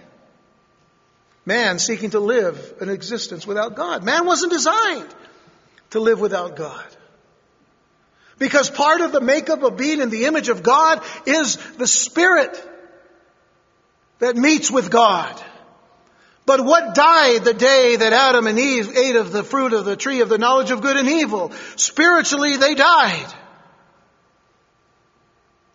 Man 1.46 1.78
seeking 1.78 2.10
to 2.10 2.20
live 2.20 2.74
an 2.82 2.90
existence 2.90 3.46
without 3.46 3.76
God. 3.76 4.04
Man 4.04 4.26
wasn't 4.26 4.52
designed 4.52 5.14
to 5.96 6.02
live 6.02 6.20
without 6.20 6.56
God. 6.56 6.86
Because 8.38 8.70
part 8.70 9.02
of 9.02 9.12
the 9.12 9.22
makeup 9.22 9.64
of 9.64 9.78
being 9.78 10.02
in 10.02 10.10
the 10.10 10.26
image 10.26 10.50
of 10.50 10.62
God 10.62 11.02
is 11.26 11.56
the 11.78 11.88
Spirit 11.88 12.62
that 14.20 14.36
meets 14.36 14.70
with 14.70 14.92
God. 14.92 15.42
But 16.46 16.64
what 16.64 16.94
died 16.94 17.44
the 17.46 17.54
day 17.54 17.96
that 17.96 18.14
Adam 18.14 18.46
and 18.46 18.60
Eve 18.60 18.96
ate 18.96 19.16
of 19.16 19.32
the 19.32 19.44
fruit 19.44 19.72
of 19.72 19.86
the 19.86 19.96
tree 19.96 20.20
of 20.20 20.30
the 20.30 20.38
knowledge 20.38 20.70
of 20.70 20.82
good 20.82 20.98
and 20.98 21.08
evil? 21.08 21.52
Spiritually, 21.78 22.58
they 22.58 22.76
died. 22.76 23.34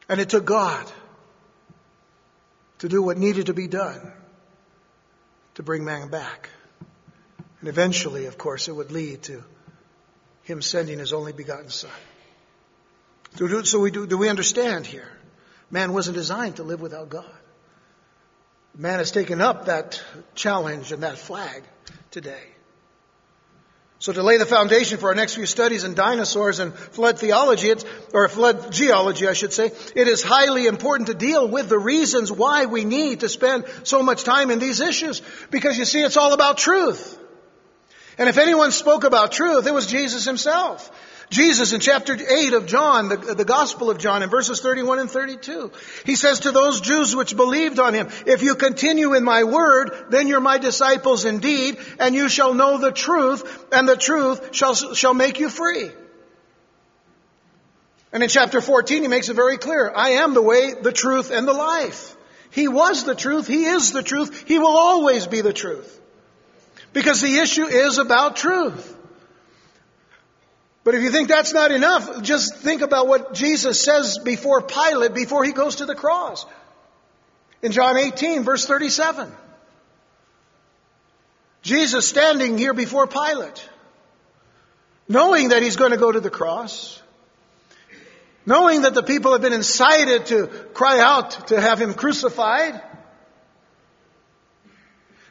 And 0.08 0.20
it 0.20 0.28
took 0.28 0.44
God 0.44 0.90
to 2.80 2.88
do 2.88 3.02
what 3.02 3.16
needed 3.16 3.46
to 3.46 3.54
be 3.54 3.68
done 3.68 4.12
to 5.54 5.62
bring 5.62 5.84
man 5.84 6.08
back. 6.08 6.50
And 7.60 7.68
eventually, 7.68 8.26
of 8.26 8.36
course, 8.36 8.68
it 8.68 8.72
would 8.72 8.92
lead 8.92 9.22
to 9.24 9.42
him 10.42 10.62
sending 10.62 10.98
his 10.98 11.12
only 11.12 11.32
begotten 11.32 11.70
son. 11.70 11.90
So 13.36 13.78
we 13.78 13.90
do, 13.90 14.06
do 14.06 14.18
we 14.18 14.28
understand 14.28 14.86
here? 14.86 15.08
Man 15.70 15.92
wasn't 15.92 16.16
designed 16.16 16.56
to 16.56 16.64
live 16.64 16.80
without 16.80 17.08
God. 17.08 17.30
Man 18.76 18.98
has 18.98 19.10
taken 19.10 19.40
up 19.40 19.66
that 19.66 20.02
challenge 20.34 20.92
and 20.92 21.02
that 21.02 21.18
flag 21.18 21.62
today. 22.10 22.42
So 24.00 24.14
to 24.14 24.22
lay 24.22 24.38
the 24.38 24.46
foundation 24.46 24.96
for 24.96 25.10
our 25.10 25.14
next 25.14 25.34
few 25.34 25.44
studies 25.44 25.84
in 25.84 25.94
dinosaurs 25.94 26.58
and 26.58 26.72
flood 26.72 27.18
theology, 27.18 27.74
or 28.14 28.28
flood 28.28 28.72
geology, 28.72 29.28
I 29.28 29.34
should 29.34 29.52
say, 29.52 29.66
it 29.66 30.08
is 30.08 30.22
highly 30.22 30.66
important 30.66 31.08
to 31.08 31.14
deal 31.14 31.46
with 31.46 31.68
the 31.68 31.78
reasons 31.78 32.32
why 32.32 32.64
we 32.64 32.86
need 32.86 33.20
to 33.20 33.28
spend 33.28 33.66
so 33.82 34.02
much 34.02 34.24
time 34.24 34.50
in 34.50 34.58
these 34.58 34.80
issues. 34.80 35.20
Because 35.50 35.76
you 35.76 35.84
see, 35.84 36.00
it's 36.00 36.16
all 36.16 36.32
about 36.32 36.56
truth. 36.56 37.18
And 38.20 38.28
if 38.28 38.36
anyone 38.36 38.70
spoke 38.70 39.04
about 39.04 39.32
truth, 39.32 39.66
it 39.66 39.72
was 39.72 39.86
Jesus 39.86 40.26
himself. 40.26 40.90
Jesus 41.30 41.72
in 41.72 41.80
chapter 41.80 42.14
8 42.14 42.52
of 42.52 42.66
John, 42.66 43.08
the, 43.08 43.16
the 43.16 43.46
Gospel 43.46 43.88
of 43.88 43.96
John, 43.96 44.22
in 44.22 44.28
verses 44.28 44.60
31 44.60 44.98
and 44.98 45.10
32, 45.10 45.72
he 46.04 46.16
says 46.16 46.40
to 46.40 46.52
those 46.52 46.82
Jews 46.82 47.16
which 47.16 47.34
believed 47.34 47.78
on 47.78 47.94
him, 47.94 48.08
if 48.26 48.42
you 48.42 48.56
continue 48.56 49.14
in 49.14 49.24
my 49.24 49.44
word, 49.44 50.08
then 50.10 50.28
you're 50.28 50.40
my 50.40 50.58
disciples 50.58 51.24
indeed, 51.24 51.78
and 51.98 52.14
you 52.14 52.28
shall 52.28 52.52
know 52.52 52.76
the 52.76 52.92
truth, 52.92 53.66
and 53.72 53.88
the 53.88 53.96
truth 53.96 54.54
shall, 54.54 54.74
shall 54.74 55.14
make 55.14 55.40
you 55.40 55.48
free. 55.48 55.90
And 58.12 58.22
in 58.22 58.28
chapter 58.28 58.60
14, 58.60 59.00
he 59.00 59.08
makes 59.08 59.30
it 59.30 59.34
very 59.34 59.56
clear, 59.56 59.90
I 59.96 60.10
am 60.24 60.34
the 60.34 60.42
way, 60.42 60.74
the 60.74 60.92
truth, 60.92 61.30
and 61.30 61.48
the 61.48 61.54
life. 61.54 62.14
He 62.50 62.68
was 62.68 63.04
the 63.04 63.14
truth, 63.14 63.46
he 63.46 63.64
is 63.64 63.92
the 63.92 64.02
truth, 64.02 64.46
he 64.46 64.58
will 64.58 64.76
always 64.76 65.26
be 65.26 65.40
the 65.40 65.54
truth. 65.54 65.96
Because 66.92 67.20
the 67.20 67.38
issue 67.38 67.66
is 67.66 67.98
about 67.98 68.36
truth. 68.36 68.96
But 70.82 70.94
if 70.94 71.02
you 71.02 71.10
think 71.10 71.28
that's 71.28 71.52
not 71.52 71.70
enough, 71.70 72.22
just 72.22 72.56
think 72.56 72.82
about 72.82 73.06
what 73.06 73.34
Jesus 73.34 73.82
says 73.82 74.18
before 74.18 74.62
Pilate, 74.62 75.14
before 75.14 75.44
he 75.44 75.52
goes 75.52 75.76
to 75.76 75.86
the 75.86 75.94
cross. 75.94 76.46
In 77.62 77.72
John 77.72 77.98
18, 77.98 78.42
verse 78.42 78.66
37. 78.66 79.30
Jesus 81.62 82.08
standing 82.08 82.56
here 82.56 82.72
before 82.72 83.06
Pilate, 83.06 83.68
knowing 85.08 85.50
that 85.50 85.62
he's 85.62 85.76
going 85.76 85.90
to 85.90 85.98
go 85.98 86.10
to 86.10 86.20
the 86.20 86.30
cross, 86.30 87.02
knowing 88.46 88.82
that 88.82 88.94
the 88.94 89.02
people 89.02 89.32
have 89.32 89.42
been 89.42 89.52
incited 89.52 90.26
to 90.26 90.46
cry 90.72 91.00
out 91.00 91.48
to 91.48 91.60
have 91.60 91.78
him 91.78 91.92
crucified, 91.92 92.80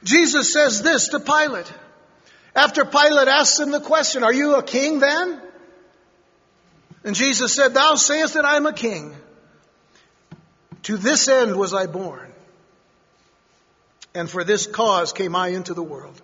Jesus 0.03 0.53
says 0.53 0.81
this 0.81 1.09
to 1.09 1.19
Pilate. 1.19 1.71
After 2.55 2.85
Pilate 2.85 3.27
asks 3.27 3.59
him 3.59 3.71
the 3.71 3.81
question, 3.81 4.23
Are 4.23 4.33
you 4.33 4.55
a 4.55 4.63
king 4.63 4.99
then? 4.99 5.41
And 7.03 7.15
Jesus 7.15 7.53
said, 7.53 7.73
Thou 7.73 7.95
sayest 7.95 8.33
that 8.33 8.45
I 8.45 8.57
am 8.57 8.65
a 8.65 8.73
king. 8.73 9.15
To 10.83 10.97
this 10.97 11.27
end 11.27 11.55
was 11.55 11.73
I 11.73 11.85
born. 11.85 12.31
And 14.13 14.29
for 14.29 14.43
this 14.43 14.65
cause 14.65 15.13
came 15.13 15.35
I 15.35 15.49
into 15.49 15.73
the 15.73 15.83
world, 15.83 16.19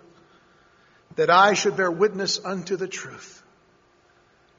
that 1.14 1.30
I 1.30 1.54
should 1.54 1.76
bear 1.76 1.90
witness 1.90 2.44
unto 2.44 2.76
the 2.76 2.88
truth. 2.88 3.42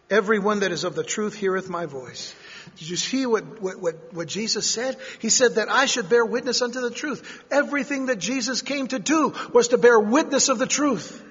Everyone 0.09 0.61
that 0.61 0.71
is 0.71 0.85
of 0.85 0.95
the 0.95 1.03
truth 1.03 1.35
heareth 1.35 1.69
my 1.69 1.85
voice. 1.85 2.33
Did 2.75 2.89
you 2.89 2.95
see 2.95 3.25
what, 3.25 3.61
what, 3.61 3.79
what, 3.79 4.13
what, 4.13 4.27
Jesus 4.27 4.69
said? 4.69 4.97
He 5.19 5.29
said 5.29 5.55
that 5.55 5.69
I 5.69 5.85
should 5.85 6.09
bear 6.09 6.25
witness 6.25 6.61
unto 6.61 6.81
the 6.81 6.91
truth. 6.91 7.43
Everything 7.49 8.07
that 8.07 8.19
Jesus 8.19 8.61
came 8.61 8.87
to 8.87 8.99
do 8.99 9.33
was 9.53 9.69
to 9.69 9.77
bear 9.77 9.99
witness 9.99 10.49
of 10.49 10.59
the 10.59 10.67
truth. 10.67 11.23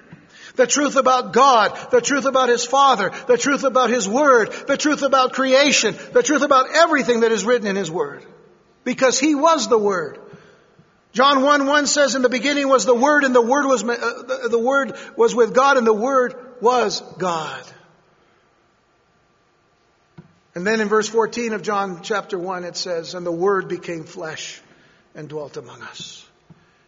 The 0.55 0.67
truth 0.67 0.95
about 0.95 1.33
God, 1.33 1.77
the 1.91 2.01
truth 2.01 2.25
about 2.25 2.49
His 2.49 2.65
Father, 2.65 3.11
the 3.27 3.37
truth 3.37 3.63
about 3.63 3.91
His 3.91 4.07
Word, 4.07 4.51
the 4.67 4.77
truth 4.77 5.03
about 5.03 5.33
creation, 5.33 5.95
the 6.13 6.23
truth 6.23 6.41
about 6.41 6.75
everything 6.75 7.19
that 7.19 7.31
is 7.31 7.45
written 7.45 7.67
in 7.67 7.75
His 7.75 7.91
Word. 7.91 8.25
Because 8.83 9.19
He 9.19 9.35
was 9.35 9.67
the 9.67 9.77
Word. 9.77 10.19
John 11.13 11.43
1 11.43 11.65
1 11.65 11.87
says, 11.87 12.15
In 12.15 12.21
the 12.21 12.29
beginning 12.29 12.67
was 12.67 12.85
the 12.85 12.95
Word, 12.95 13.23
and 13.23 13.33
the 13.33 13.41
Word 13.41 13.65
was, 13.65 13.83
uh, 13.83 13.87
the, 13.87 14.49
the 14.51 14.59
Word 14.59 14.93
was 15.15 15.33
with 15.33 15.53
God, 15.53 15.77
and 15.77 15.85
the 15.85 15.93
Word 15.93 16.35
was 16.61 17.01
God. 17.17 17.63
And 20.57 20.65
then 20.65 20.81
in 20.81 20.87
verse 20.87 21.07
14 21.07 21.53
of 21.53 21.61
John 21.61 22.01
chapter 22.01 22.35
1, 22.39 22.63
it 22.63 22.75
says, 22.75 23.13
And 23.13 23.23
the 23.23 23.31
Word 23.31 23.67
became 23.67 24.05
flesh 24.05 24.59
and 25.13 25.29
dwelt 25.29 25.55
among 25.55 25.83
us. 25.83 26.25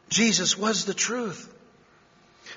Jesus 0.10 0.58
was 0.58 0.86
the 0.86 0.96
truth. 0.96 1.48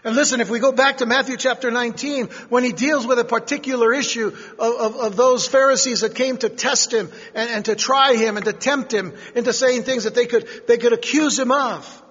And 0.04 0.16
listen, 0.16 0.40
if 0.40 0.48
we 0.48 0.58
go 0.58 0.72
back 0.72 0.96
to 0.96 1.06
Matthew 1.06 1.36
chapter 1.36 1.70
19, 1.70 2.28
when 2.48 2.64
he 2.64 2.72
deals 2.72 3.06
with 3.06 3.18
a 3.18 3.26
particular 3.26 3.92
issue 3.92 4.28
of, 4.58 4.74
of, 4.74 4.96
of 4.96 5.16
those 5.16 5.46
Pharisees 5.46 6.00
that 6.00 6.14
came 6.14 6.38
to 6.38 6.48
test 6.48 6.94
him 6.94 7.12
and, 7.34 7.50
and, 7.50 7.64
to 7.66 7.76
try 7.76 8.14
him 8.14 8.38
and 8.38 8.46
to 8.46 8.54
tempt 8.54 8.90
him 8.90 9.12
into 9.34 9.52
saying 9.52 9.82
things 9.82 10.04
that 10.04 10.14
they 10.14 10.24
could, 10.24 10.48
they 10.66 10.78
could 10.78 10.94
accuse 10.94 11.38
him 11.38 11.52
of. 11.52 12.02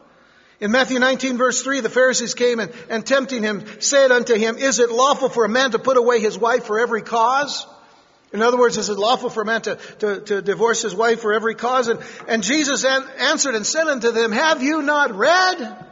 In 0.60 0.70
Matthew 0.70 1.00
19 1.00 1.40
verse 1.40 1.64
3, 1.64 1.80
the 1.80 1.90
Pharisees 1.90 2.36
came 2.36 2.60
and, 2.60 2.72
and 2.88 3.04
tempting 3.04 3.42
him, 3.42 3.66
said 3.82 4.12
unto 4.12 4.36
him, 4.36 4.60
Is 4.60 4.78
it 4.78 4.92
lawful 4.92 5.30
for 5.30 5.44
a 5.44 5.50
man 5.50 5.72
to 5.72 5.80
put 5.80 5.98
away 5.98 6.20
his 6.20 6.38
wife 6.38 6.66
for 6.66 6.80
every 6.80 7.02
cause? 7.02 7.66
In 8.34 8.42
other 8.42 8.58
words, 8.58 8.78
is 8.78 8.90
it 8.90 8.98
lawful 8.98 9.30
for 9.30 9.42
a 9.42 9.46
man 9.46 9.62
to, 9.64 9.76
to, 10.00 10.22
to 10.22 10.42
divorce 10.42 10.82
his 10.82 10.96
wife 10.96 11.22
for 11.22 11.34
every 11.34 11.54
cause? 11.54 11.90
And, 11.90 12.00
and 12.30 12.44
Jesus 12.44 12.86
an, 12.86 13.04
answered 13.20 13.56
and 13.56 13.66
said 13.66 13.88
unto 13.88 14.12
them, 14.12 14.32
Have 14.32 14.64
you 14.64 14.82
not 14.82 15.14
read? 15.14 15.86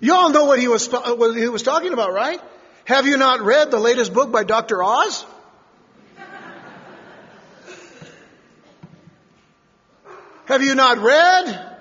You 0.00 0.14
all 0.14 0.30
know 0.30 0.46
what 0.46 0.58
he 0.58 0.68
was, 0.68 0.88
what 0.88 1.36
he 1.36 1.48
was 1.48 1.62
talking 1.62 1.92
about, 1.92 2.14
right? 2.14 2.40
Have 2.84 3.06
you 3.06 3.18
not 3.18 3.42
read 3.42 3.70
the 3.70 3.78
latest 3.78 4.14
book 4.14 4.32
by 4.32 4.44
Dr. 4.44 4.82
Oz? 4.82 5.26
Have 10.46 10.62
you 10.62 10.74
not 10.74 10.96
read 10.96 11.76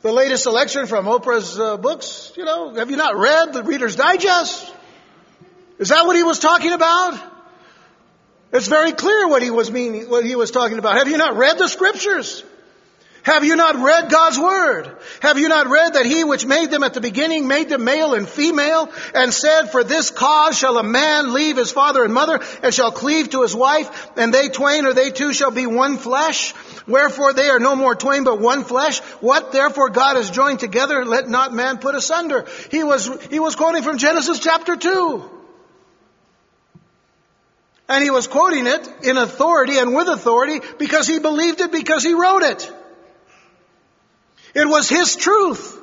the 0.00 0.12
latest 0.12 0.44
selection 0.44 0.86
from 0.86 1.04
Oprah's 1.04 1.60
uh, 1.60 1.76
books? 1.76 2.32
You 2.38 2.46
know, 2.46 2.72
have 2.72 2.90
you 2.90 2.96
not 2.96 3.18
read 3.18 3.52
the 3.52 3.62
Reader's 3.62 3.96
Digest? 3.96 4.72
Is 5.78 5.90
that 5.90 6.06
what 6.06 6.16
he 6.16 6.22
was 6.22 6.38
talking 6.38 6.72
about? 6.72 7.37
It's 8.52 8.68
very 8.68 8.92
clear 8.92 9.28
what 9.28 9.42
he 9.42 9.50
was 9.50 9.70
meaning, 9.70 10.08
what 10.08 10.24
he 10.24 10.36
was 10.36 10.50
talking 10.50 10.78
about. 10.78 10.96
Have 10.96 11.08
you 11.08 11.18
not 11.18 11.36
read 11.36 11.58
the 11.58 11.68
scriptures? 11.68 12.42
Have 13.28 13.44
you 13.44 13.56
not 13.56 13.76
read 13.76 14.10
God's 14.10 14.38
word? 14.38 14.90
Have 15.20 15.38
you 15.38 15.50
not 15.50 15.66
read 15.66 15.92
that 15.94 16.06
he 16.06 16.24
which 16.24 16.46
made 16.46 16.70
them 16.70 16.82
at 16.82 16.94
the 16.94 17.02
beginning 17.02 17.46
made 17.46 17.68
them 17.68 17.84
male 17.84 18.14
and 18.14 18.26
female 18.26 18.90
and 19.14 19.34
said, 19.34 19.66
for 19.66 19.84
this 19.84 20.10
cause 20.10 20.56
shall 20.56 20.78
a 20.78 20.82
man 20.82 21.34
leave 21.34 21.58
his 21.58 21.70
father 21.70 22.04
and 22.04 22.14
mother 22.14 22.40
and 22.62 22.72
shall 22.72 22.90
cleave 22.90 23.28
to 23.30 23.42
his 23.42 23.54
wife 23.54 24.10
and 24.16 24.32
they 24.32 24.48
twain 24.48 24.86
or 24.86 24.94
they 24.94 25.10
two 25.10 25.34
shall 25.34 25.50
be 25.50 25.66
one 25.66 25.98
flesh. 25.98 26.54
Wherefore 26.86 27.34
they 27.34 27.50
are 27.50 27.60
no 27.60 27.76
more 27.76 27.94
twain 27.94 28.24
but 28.24 28.40
one 28.40 28.64
flesh. 28.64 29.00
What 29.20 29.52
therefore 29.52 29.90
God 29.90 30.16
has 30.16 30.30
joined 30.30 30.60
together, 30.60 31.04
let 31.04 31.28
not 31.28 31.52
man 31.52 31.76
put 31.76 31.94
asunder. 31.94 32.46
He 32.70 32.82
was, 32.82 33.10
he 33.28 33.40
was 33.40 33.56
quoting 33.56 33.82
from 33.82 33.98
Genesis 33.98 34.38
chapter 34.38 34.74
2. 34.74 35.37
And 37.88 38.04
he 38.04 38.10
was 38.10 38.26
quoting 38.26 38.66
it 38.66 38.88
in 39.02 39.16
authority 39.16 39.78
and 39.78 39.94
with 39.94 40.08
authority 40.08 40.60
because 40.78 41.06
he 41.06 41.18
believed 41.18 41.60
it 41.60 41.72
because 41.72 42.04
he 42.04 42.12
wrote 42.12 42.42
it. 42.42 42.70
It 44.54 44.66
was 44.66 44.88
His 44.88 45.16
truth. 45.16 45.76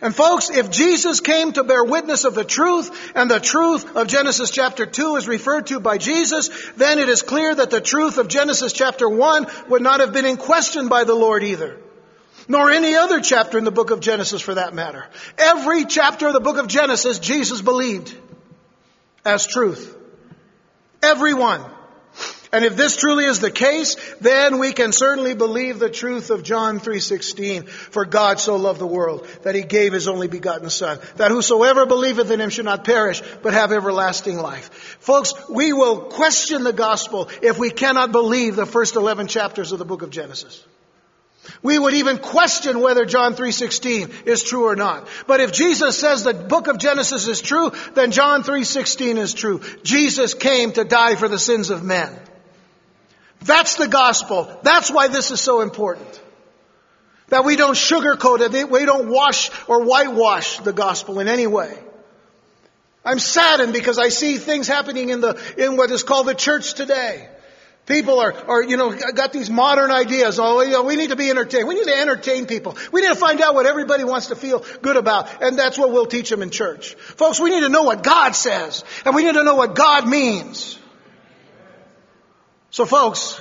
And 0.00 0.14
folks, 0.14 0.50
if 0.50 0.70
Jesus 0.70 1.20
came 1.20 1.52
to 1.52 1.64
bear 1.64 1.82
witness 1.82 2.24
of 2.24 2.34
the 2.34 2.44
truth, 2.44 3.12
and 3.14 3.30
the 3.30 3.40
truth 3.40 3.96
of 3.96 4.06
Genesis 4.06 4.50
chapter 4.50 4.84
2 4.84 5.16
is 5.16 5.28
referred 5.28 5.68
to 5.68 5.80
by 5.80 5.96
Jesus, 5.96 6.50
then 6.76 6.98
it 6.98 7.08
is 7.08 7.22
clear 7.22 7.54
that 7.54 7.70
the 7.70 7.80
truth 7.80 8.18
of 8.18 8.28
Genesis 8.28 8.72
chapter 8.72 9.08
1 9.08 9.46
would 9.68 9.82
not 9.82 10.00
have 10.00 10.12
been 10.12 10.26
in 10.26 10.36
question 10.36 10.88
by 10.88 11.04
the 11.04 11.14
Lord 11.14 11.42
either. 11.42 11.78
Nor 12.48 12.70
any 12.70 12.96
other 12.96 13.20
chapter 13.20 13.56
in 13.56 13.64
the 13.64 13.70
book 13.70 13.90
of 13.90 14.00
Genesis 14.00 14.42
for 14.42 14.54
that 14.54 14.74
matter. 14.74 15.06
Every 15.38 15.86
chapter 15.86 16.26
of 16.26 16.34
the 16.34 16.40
book 16.40 16.58
of 16.58 16.66
Genesis, 16.66 17.18
Jesus 17.18 17.62
believed 17.62 18.14
as 19.24 19.46
truth. 19.46 19.96
Every 21.04 21.34
one. 21.34 21.62
And 22.52 22.64
if 22.64 22.76
this 22.76 22.96
truly 22.96 23.24
is 23.24 23.40
the 23.40 23.50
case, 23.50 23.96
then 24.20 24.60
we 24.60 24.72
can 24.72 24.92
certainly 24.92 25.34
believe 25.34 25.80
the 25.80 25.90
truth 25.90 26.30
of 26.30 26.44
John 26.44 26.78
3:16, 26.78 27.66
for 27.66 28.04
God 28.04 28.38
so 28.38 28.54
loved 28.54 28.78
the 28.78 28.86
world 28.86 29.26
that 29.42 29.56
he 29.56 29.62
gave 29.62 29.92
his 29.92 30.06
only 30.06 30.28
begotten 30.28 30.70
son, 30.70 31.00
that 31.16 31.32
whosoever 31.32 31.84
believeth 31.84 32.30
in 32.30 32.40
him 32.40 32.50
should 32.50 32.64
not 32.64 32.84
perish, 32.84 33.22
but 33.42 33.54
have 33.54 33.72
everlasting 33.72 34.38
life. 34.38 34.70
Folks, 35.00 35.34
we 35.50 35.72
will 35.72 36.02
question 36.02 36.62
the 36.62 36.72
gospel 36.72 37.28
if 37.42 37.58
we 37.58 37.70
cannot 37.70 38.12
believe 38.12 38.54
the 38.54 38.66
first 38.66 38.94
11 38.94 39.26
chapters 39.26 39.72
of 39.72 39.80
the 39.80 39.84
book 39.84 40.02
of 40.02 40.10
Genesis. 40.10 40.62
We 41.62 41.78
would 41.78 41.94
even 41.94 42.18
question 42.18 42.80
whether 42.80 43.04
John 43.04 43.34
3:16 43.34 44.26
is 44.26 44.42
true 44.42 44.64
or 44.66 44.76
not. 44.76 45.06
But 45.26 45.40
if 45.40 45.52
Jesus 45.52 45.98
says 45.98 46.24
the 46.24 46.34
book 46.34 46.66
of 46.66 46.78
Genesis 46.78 47.26
is 47.28 47.40
true, 47.40 47.72
then 47.94 48.10
John 48.10 48.42
3:16 48.42 49.18
is 49.18 49.34
true. 49.34 49.60
Jesus 49.82 50.34
came 50.34 50.72
to 50.72 50.84
die 50.84 51.16
for 51.16 51.28
the 51.28 51.38
sins 51.38 51.70
of 51.70 51.82
men. 51.82 52.18
That's 53.42 53.76
the 53.76 53.88
gospel. 53.88 54.50
That's 54.62 54.90
why 54.90 55.08
this 55.08 55.30
is 55.30 55.40
so 55.40 55.60
important. 55.60 56.20
That 57.28 57.44
we 57.44 57.56
don't 57.56 57.74
sugarcoat 57.74 58.54
it, 58.54 58.70
we 58.70 58.84
don't 58.84 59.08
wash 59.08 59.50
or 59.66 59.84
whitewash 59.84 60.58
the 60.58 60.72
gospel 60.72 61.20
in 61.20 61.28
any 61.28 61.46
way. 61.46 61.78
I'm 63.04 63.18
saddened 63.18 63.72
because 63.72 63.98
I 63.98 64.08
see 64.08 64.38
things 64.38 64.66
happening 64.66 65.10
in 65.10 65.20
the, 65.20 65.38
in 65.58 65.76
what 65.76 65.90
is 65.90 66.02
called 66.02 66.26
the 66.26 66.34
church 66.34 66.74
today. 66.74 67.28
People 67.86 68.18
are, 68.18 68.32
are, 68.32 68.62
you 68.62 68.78
know, 68.78 68.94
got 69.12 69.32
these 69.32 69.50
modern 69.50 69.90
ideas. 69.90 70.38
Oh, 70.38 70.62
you 70.62 70.70
know, 70.70 70.84
we 70.84 70.96
need 70.96 71.10
to 71.10 71.16
be 71.16 71.28
entertained. 71.28 71.68
We 71.68 71.74
need 71.74 71.84
to 71.84 71.96
entertain 71.96 72.46
people. 72.46 72.78
We 72.92 73.02
need 73.02 73.08
to 73.08 73.14
find 73.14 73.40
out 73.42 73.54
what 73.54 73.66
everybody 73.66 74.04
wants 74.04 74.28
to 74.28 74.36
feel 74.36 74.64
good 74.80 74.96
about. 74.96 75.42
And 75.42 75.58
that's 75.58 75.76
what 75.76 75.90
we'll 75.92 76.06
teach 76.06 76.30
them 76.30 76.40
in 76.40 76.48
church. 76.48 76.94
Folks, 76.94 77.38
we 77.38 77.50
need 77.50 77.60
to 77.60 77.68
know 77.68 77.82
what 77.82 78.02
God 78.02 78.34
says. 78.34 78.84
And 79.04 79.14
we 79.14 79.22
need 79.22 79.34
to 79.34 79.44
know 79.44 79.56
what 79.56 79.74
God 79.74 80.08
means. 80.08 80.78
So 82.70 82.86
folks, 82.86 83.38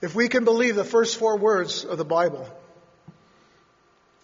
if 0.00 0.14
we 0.14 0.28
can 0.28 0.44
believe 0.44 0.76
the 0.76 0.84
first 0.84 1.18
four 1.18 1.36
words 1.36 1.84
of 1.84 1.98
the 1.98 2.04
Bible, 2.04 2.48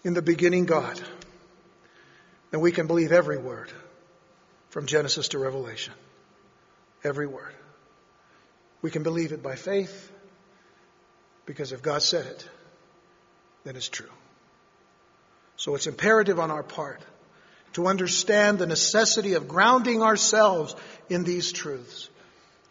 in 0.03 0.13
the 0.13 0.21
beginning 0.21 0.65
God, 0.65 0.99
then 2.51 2.61
we 2.61 2.71
can 2.71 2.87
believe 2.87 3.11
every 3.11 3.37
word 3.37 3.71
from 4.69 4.85
Genesis 4.85 5.27
to 5.29 5.39
Revelation. 5.39 5.93
Every 7.03 7.27
word. 7.27 7.53
We 8.81 8.91
can 8.91 9.03
believe 9.03 9.31
it 9.31 9.43
by 9.43 9.55
faith 9.55 10.11
because 11.45 11.71
if 11.71 11.81
God 11.81 12.01
said 12.01 12.25
it, 12.25 12.49
then 13.63 13.75
it's 13.75 13.89
true. 13.89 14.09
So 15.57 15.75
it's 15.75 15.87
imperative 15.87 16.39
on 16.39 16.49
our 16.49 16.63
part 16.63 17.01
to 17.73 17.87
understand 17.87 18.59
the 18.59 18.65
necessity 18.65 19.33
of 19.33 19.47
grounding 19.47 20.01
ourselves 20.01 20.75
in 21.09 21.23
these 21.23 21.51
truths. 21.51 22.09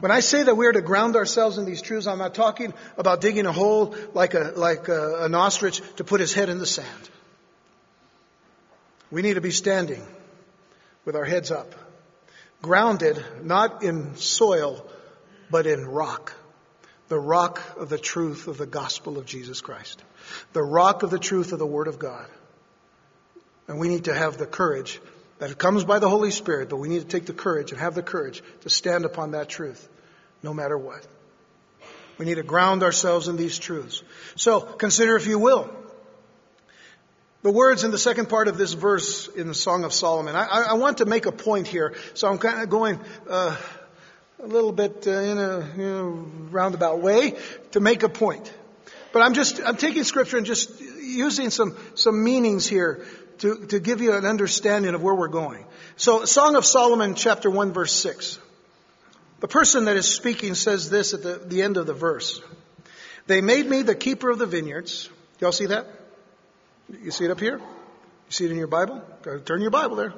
When 0.00 0.10
I 0.10 0.20
say 0.20 0.42
that 0.42 0.56
we're 0.56 0.72
to 0.72 0.80
ground 0.80 1.14
ourselves 1.14 1.58
in 1.58 1.66
these 1.66 1.82
truths, 1.82 2.06
I'm 2.06 2.18
not 2.18 2.34
talking 2.34 2.72
about 2.96 3.20
digging 3.20 3.46
a 3.46 3.52
hole 3.52 3.94
like, 4.14 4.34
a, 4.34 4.52
like 4.56 4.88
a, 4.88 5.24
an 5.24 5.34
ostrich 5.34 5.82
to 5.96 6.04
put 6.04 6.20
his 6.20 6.32
head 6.32 6.48
in 6.48 6.58
the 6.58 6.66
sand. 6.66 7.10
We 9.10 9.22
need 9.22 9.34
to 9.34 9.40
be 9.40 9.50
standing 9.50 10.02
with 11.04 11.16
our 11.16 11.24
heads 11.24 11.50
up, 11.50 11.74
grounded 12.62 13.22
not 13.42 13.82
in 13.82 14.16
soil, 14.16 14.86
but 15.50 15.66
in 15.66 15.84
rock. 15.86 16.32
The 17.08 17.18
rock 17.18 17.60
of 17.76 17.88
the 17.88 17.98
truth 17.98 18.46
of 18.46 18.56
the 18.56 18.66
gospel 18.66 19.18
of 19.18 19.26
Jesus 19.26 19.60
Christ. 19.60 20.02
The 20.52 20.62
rock 20.62 21.02
of 21.02 21.10
the 21.10 21.18
truth 21.18 21.52
of 21.52 21.58
the 21.58 21.66
Word 21.66 21.88
of 21.88 21.98
God. 21.98 22.26
And 23.66 23.78
we 23.78 23.88
need 23.88 24.04
to 24.04 24.14
have 24.14 24.36
the 24.36 24.46
courage 24.46 25.00
that 25.38 25.56
comes 25.58 25.84
by 25.84 25.98
the 25.98 26.08
Holy 26.08 26.30
Spirit, 26.30 26.68
but 26.68 26.76
we 26.76 26.88
need 26.88 27.00
to 27.00 27.08
take 27.08 27.26
the 27.26 27.32
courage 27.32 27.72
and 27.72 27.80
have 27.80 27.94
the 27.94 28.02
courage 28.02 28.42
to 28.60 28.70
stand 28.70 29.04
upon 29.04 29.32
that 29.32 29.48
truth 29.48 29.88
no 30.42 30.54
matter 30.54 30.76
what. 30.76 31.06
We 32.18 32.26
need 32.26 32.34
to 32.34 32.42
ground 32.42 32.82
ourselves 32.82 33.28
in 33.28 33.36
these 33.36 33.58
truths. 33.58 34.02
So 34.36 34.60
consider, 34.60 35.16
if 35.16 35.26
you 35.26 35.38
will, 35.38 35.70
the 37.42 37.50
words 37.50 37.84
in 37.84 37.90
the 37.90 37.98
second 37.98 38.28
part 38.28 38.48
of 38.48 38.58
this 38.58 38.72
verse 38.74 39.28
in 39.28 39.48
the 39.48 39.54
Song 39.54 39.84
of 39.84 39.92
Solomon. 39.92 40.36
I, 40.36 40.66
I 40.70 40.72
want 40.74 40.98
to 40.98 41.06
make 41.06 41.26
a 41.26 41.32
point 41.32 41.66
here, 41.66 41.94
so 42.14 42.28
I'm 42.28 42.38
kind 42.38 42.62
of 42.62 42.68
going 42.68 43.00
uh, 43.28 43.56
a 44.42 44.46
little 44.46 44.72
bit 44.72 45.06
uh, 45.06 45.10
in 45.10 45.38
a 45.38 45.72
you 45.76 45.82
know, 45.82 46.30
roundabout 46.50 47.00
way 47.00 47.36
to 47.72 47.80
make 47.80 48.02
a 48.02 48.08
point. 48.08 48.52
But 49.12 49.22
I'm 49.22 49.34
just 49.34 49.60
I'm 49.60 49.76
taking 49.76 50.04
scripture 50.04 50.36
and 50.36 50.46
just 50.46 50.80
using 50.80 51.50
some 51.50 51.76
some 51.94 52.22
meanings 52.22 52.66
here 52.66 53.04
to, 53.40 53.66
to 53.68 53.80
give 53.80 54.00
you 54.00 54.14
an 54.14 54.26
understanding 54.26 54.94
of 54.94 55.02
where 55.02 55.14
we're 55.14 55.28
going. 55.28 55.64
So, 55.96 56.24
Song 56.26 56.56
of 56.56 56.66
Solomon, 56.66 57.14
chapter 57.14 57.50
1, 57.50 57.72
verse 57.72 57.92
6. 57.92 58.38
The 59.40 59.48
person 59.48 59.86
that 59.86 59.96
is 59.96 60.06
speaking 60.06 60.54
says 60.54 60.90
this 60.90 61.14
at 61.14 61.22
the, 61.22 61.40
the 61.44 61.62
end 61.62 61.78
of 61.78 61.86
the 61.86 61.94
verse. 61.94 62.42
They 63.26 63.40
made 63.40 63.66
me 63.66 63.82
the 63.82 63.94
keeper 63.94 64.28
of 64.28 64.38
the 64.38 64.46
vineyards. 64.46 65.08
Y'all 65.40 65.52
see 65.52 65.66
that? 65.66 65.86
You 67.02 67.10
see 67.10 67.24
it 67.24 67.30
up 67.30 67.40
here? 67.40 67.58
You 67.58 68.30
see 68.30 68.44
it 68.46 68.50
in 68.50 68.58
your 68.58 68.66
Bible? 68.66 69.02
Turn 69.44 69.60
your 69.60 69.70
Bible 69.70 69.96
there. 69.96 70.14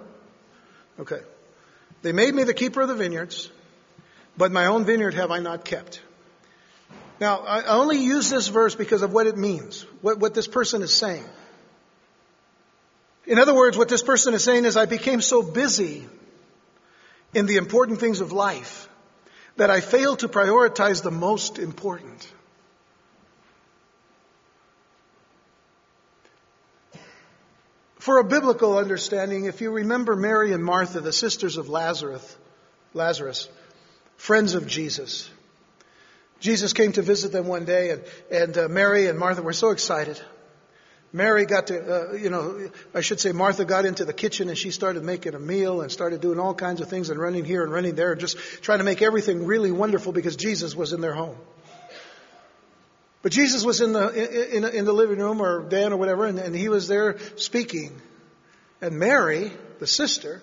Okay. 1.01 1.21
They 2.03 2.13
made 2.13 2.35
me 2.35 2.45
the 2.45 2.55
keeper 2.55 2.81
of 2.83 2.89
the 2.89 2.95
vineyards, 2.95 3.51
but 4.37 4.53
my 4.53 4.67
own 4.67 4.85
vineyard 4.85 5.15
have 5.15 5.31
I 5.31 5.39
not 5.39 5.65
kept. 5.65 6.01
Now, 7.21 7.41
I 7.41 7.65
only 7.77 7.99
use 7.99 8.31
this 8.31 8.49
verse 8.49 8.75
because 8.75 9.03
of 9.03 9.13
what 9.13 9.27
it 9.27 9.37
means, 9.37 9.83
what, 10.01 10.19
what 10.19 10.35
this 10.35 10.49
person 10.49 10.83
is 10.83 10.93
saying. 10.93 11.25
In 13.27 13.39
other 13.39 13.55
words, 13.55 13.79
what 13.79 13.89
this 13.89 14.03
person 14.03 14.35
is 14.35 14.43
saying 14.43 14.65
is, 14.65 14.77
I 14.77 14.87
became 14.87 15.21
so 15.21 15.43
busy 15.43 16.05
in 17.33 17.47
the 17.47 17.57
important 17.57 18.01
things 18.01 18.21
of 18.21 18.33
life 18.33 18.89
that 19.57 19.71
I 19.71 19.81
failed 19.81 20.21
to 20.21 20.29
prioritize 20.29 21.03
the 21.03 21.13
most 21.13 21.59
important. 21.59 22.27
For 28.03 28.19
a 28.19 28.25
biblical 28.25 28.79
understanding, 28.79 29.45
if 29.45 29.61
you 29.61 29.71
remember 29.71 30.17
Mary 30.17 30.53
and 30.53 30.65
Martha, 30.65 31.01
the 31.01 31.13
sisters 31.13 31.57
of 31.57 31.69
Lazarus, 31.69 32.37
Lazarus, 32.95 33.49
friends 34.17 34.55
of 34.55 34.67
Jesus, 34.67 35.31
Jesus 36.41 36.73
came 36.73 36.91
to 36.95 37.03
visit 37.03 37.31
them 37.31 37.47
one 37.47 37.65
day, 37.65 37.91
and, 37.91 38.03
and 38.29 38.59
uh, 38.59 38.67
Mary 38.67 39.07
and 39.07 39.17
Martha 39.21 39.41
were 39.41 39.53
so 39.53 39.71
excited. 39.71 40.21
Mary 41.13 41.47
got 41.47 41.69
to, 41.69 41.79
uh, 41.79 42.13
you 42.15 42.29
know, 42.29 42.73
I 42.93 43.03
should 43.03 43.21
say 43.21 43.31
Martha 43.31 43.65
got 43.65 43.85
into 43.85 44.05
the 44.05 44.13
kitchen 44.13 44.49
and 44.49 44.59
she 44.59 44.73
started 44.73 45.05
making 45.05 45.37
a 45.37 45.39
meal 45.39 45.81
and 45.81 45.93
started 45.93 46.21
doing 46.21 46.41
all 46.41 46.55
kinds 46.55 46.81
of 46.81 46.89
things 46.89 47.09
and 47.09 47.21
running 47.21 47.45
here 47.45 47.63
and 47.63 47.73
running 47.73 47.95
there 47.95 48.11
and 48.11 48.21
just 48.21 48.37
trying 48.63 48.79
to 48.79 48.85
make 48.85 49.01
everything 49.01 49.47
really 49.47 49.71
wonderful 49.71 50.11
because 50.11 50.35
Jesus 50.35 50.75
was 50.75 50.93
in 50.93 51.01
their 51.01 51.15
home. 51.15 51.37
But 53.23 53.31
Jesus 53.31 53.65
was 53.65 53.81
in 53.81 53.93
the, 53.93 54.57
in, 54.57 54.65
in 54.65 54.85
the 54.85 54.93
living 54.93 55.19
room 55.19 55.41
or 55.41 55.63
Dan 55.63 55.93
or 55.93 55.97
whatever 55.97 56.27
and, 56.27 56.39
and 56.39 56.55
he 56.55 56.69
was 56.69 56.89
there 56.89 57.19
speaking. 57.37 58.01
And 58.81 58.99
Mary, 58.99 59.53
the 59.79 59.87
sister, 59.87 60.43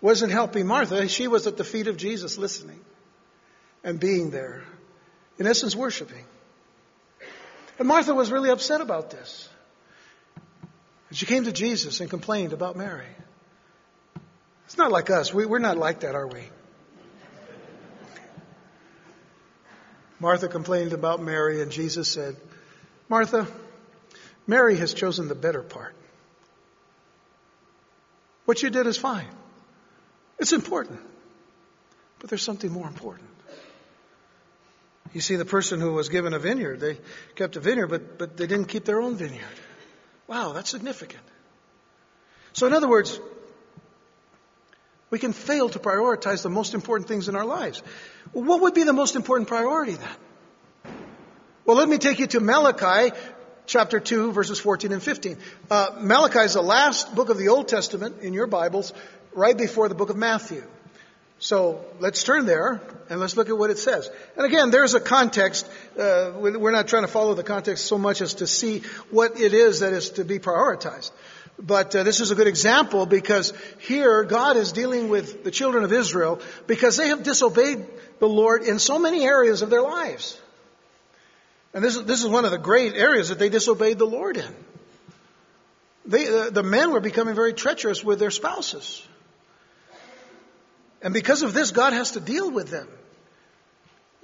wasn't 0.00 0.30
helping 0.30 0.66
Martha. 0.66 1.08
She 1.08 1.26
was 1.26 1.48
at 1.48 1.56
the 1.56 1.64
feet 1.64 1.88
of 1.88 1.96
Jesus 1.96 2.38
listening 2.38 2.80
and 3.82 3.98
being 3.98 4.30
there. 4.30 4.62
In 5.38 5.46
essence, 5.46 5.74
worshiping. 5.74 6.24
And 7.78 7.88
Martha 7.88 8.14
was 8.14 8.30
really 8.30 8.50
upset 8.50 8.80
about 8.80 9.10
this. 9.10 9.48
And 11.08 11.18
she 11.18 11.26
came 11.26 11.44
to 11.44 11.52
Jesus 11.52 12.00
and 12.00 12.08
complained 12.08 12.52
about 12.52 12.76
Mary. 12.76 13.06
It's 14.66 14.78
not 14.78 14.90
like 14.90 15.10
us. 15.10 15.32
We, 15.32 15.44
we're 15.46 15.58
not 15.58 15.76
like 15.76 16.00
that, 16.00 16.14
are 16.14 16.26
we? 16.26 16.42
Martha 20.18 20.48
complained 20.48 20.92
about 20.92 21.22
Mary, 21.22 21.60
and 21.60 21.70
Jesus 21.70 22.08
said, 22.08 22.36
Martha, 23.08 23.46
Mary 24.46 24.76
has 24.76 24.94
chosen 24.94 25.28
the 25.28 25.34
better 25.34 25.62
part. 25.62 25.94
What 28.46 28.62
you 28.62 28.70
did 28.70 28.86
is 28.86 28.96
fine. 28.96 29.28
It's 30.38 30.52
important. 30.52 31.00
But 32.18 32.30
there's 32.30 32.42
something 32.42 32.70
more 32.70 32.86
important. 32.86 33.28
You 35.12 35.20
see, 35.20 35.36
the 35.36 35.44
person 35.44 35.80
who 35.80 35.92
was 35.92 36.08
given 36.08 36.34
a 36.34 36.38
vineyard, 36.38 36.80
they 36.80 36.98
kept 37.34 37.56
a 37.56 37.60
vineyard, 37.60 37.88
but, 37.88 38.18
but 38.18 38.36
they 38.36 38.46
didn't 38.46 38.66
keep 38.66 38.84
their 38.84 39.00
own 39.00 39.16
vineyard. 39.16 39.44
Wow, 40.26 40.52
that's 40.52 40.70
significant. 40.70 41.22
So, 42.52 42.66
in 42.66 42.72
other 42.72 42.88
words, 42.88 43.20
we 45.10 45.18
can 45.18 45.32
fail 45.32 45.68
to 45.68 45.78
prioritize 45.78 46.42
the 46.42 46.50
most 46.50 46.74
important 46.74 47.08
things 47.08 47.28
in 47.28 47.36
our 47.36 47.44
lives. 47.44 47.82
What 48.32 48.60
would 48.62 48.74
be 48.74 48.82
the 48.82 48.92
most 48.92 49.16
important 49.16 49.48
priority 49.48 49.94
then? 49.94 50.94
Well, 51.64 51.76
let 51.76 51.88
me 51.88 51.98
take 51.98 52.18
you 52.18 52.26
to 52.28 52.40
Malachi 52.40 53.14
chapter 53.66 54.00
2, 54.00 54.32
verses 54.32 54.58
14 54.58 54.92
and 54.92 55.02
15. 55.02 55.36
Uh, 55.70 55.90
Malachi 56.00 56.40
is 56.40 56.54
the 56.54 56.62
last 56.62 57.14
book 57.14 57.28
of 57.28 57.38
the 57.38 57.48
Old 57.48 57.68
Testament 57.68 58.20
in 58.22 58.32
your 58.32 58.46
Bibles, 58.46 58.92
right 59.32 59.56
before 59.56 59.88
the 59.88 59.94
book 59.94 60.10
of 60.10 60.16
Matthew. 60.16 60.62
So 61.38 61.84
let's 62.00 62.22
turn 62.22 62.46
there 62.46 62.80
and 63.10 63.20
let's 63.20 63.36
look 63.36 63.50
at 63.50 63.58
what 63.58 63.70
it 63.70 63.78
says. 63.78 64.10
And 64.36 64.46
again, 64.46 64.70
there's 64.70 64.94
a 64.94 65.00
context. 65.00 65.68
Uh, 65.98 66.32
we're 66.36 66.70
not 66.70 66.88
trying 66.88 67.02
to 67.02 67.08
follow 67.08 67.34
the 67.34 67.42
context 67.42 67.84
so 67.84 67.98
much 67.98 68.22
as 68.22 68.34
to 68.34 68.46
see 68.46 68.82
what 69.10 69.38
it 69.38 69.52
is 69.52 69.80
that 69.80 69.92
is 69.92 70.10
to 70.10 70.24
be 70.24 70.38
prioritized. 70.38 71.10
But 71.58 71.96
uh, 71.96 72.02
this 72.02 72.20
is 72.20 72.30
a 72.30 72.34
good 72.34 72.46
example 72.46 73.06
because 73.06 73.52
here 73.78 74.24
God 74.24 74.56
is 74.56 74.72
dealing 74.72 75.08
with 75.08 75.42
the 75.42 75.50
children 75.50 75.84
of 75.84 75.92
Israel 75.92 76.40
because 76.66 76.96
they 76.96 77.08
have 77.08 77.22
disobeyed 77.22 77.86
the 78.18 78.28
Lord 78.28 78.62
in 78.62 78.78
so 78.78 78.98
many 78.98 79.24
areas 79.24 79.62
of 79.62 79.70
their 79.70 79.82
lives. 79.82 80.38
And 81.72 81.82
this 81.82 81.96
is, 81.96 82.04
this 82.04 82.20
is 82.20 82.28
one 82.28 82.44
of 82.44 82.50
the 82.50 82.58
great 82.58 82.94
areas 82.94 83.30
that 83.30 83.38
they 83.38 83.48
disobeyed 83.48 83.98
the 83.98 84.06
Lord 84.06 84.36
in. 84.36 84.54
They, 86.06 86.26
uh, 86.28 86.50
the 86.50 86.62
men 86.62 86.92
were 86.92 87.00
becoming 87.00 87.34
very 87.34 87.52
treacherous 87.52 88.04
with 88.04 88.18
their 88.18 88.30
spouses. 88.30 89.06
And 91.02 91.12
because 91.12 91.42
of 91.42 91.52
this, 91.52 91.72
God 91.72 91.92
has 91.92 92.12
to 92.12 92.20
deal 92.20 92.50
with 92.50 92.68
them. 92.68 92.88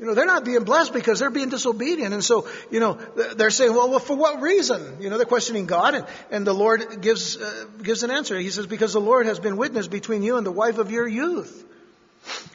You 0.03 0.09
know, 0.09 0.15
they're 0.15 0.27
not 0.27 0.45
being 0.45 0.65
blessed 0.65 0.93
because 0.93 1.21
they're 1.21 1.31
being 1.31 1.49
disobedient. 1.49 2.12
And 2.12 2.25
so, 2.25 2.49
you 2.73 2.81
know, 2.81 2.95
they're 3.37 3.51
saying, 3.51 3.73
well, 3.73 3.88
well 3.88 4.01
for 4.01 4.17
what 4.17 4.41
reason? 4.43 4.97
You 4.99 5.09
know, 5.09 5.17
they're 5.17 5.25
questioning 5.25 5.67
God 5.67 5.95
and, 5.95 6.07
and 6.33 6.45
the 6.45 6.53
Lord 6.53 7.01
gives, 7.01 7.37
uh, 7.37 7.67
gives 7.81 8.03
an 8.03 8.11
answer. 8.11 8.37
He 8.37 8.51
says, 8.51 8.67
because 8.67 8.93
the 8.95 9.01
Lord 9.01 9.27
has 9.27 9.38
been 9.38 9.57
witness 9.57 9.87
between 9.87 10.25
you 10.25 10.38
and 10.38 10.45
the 10.45 10.51
wife 10.51 10.79
of 10.79 10.91
your 10.91 11.07
youth, 11.07 11.65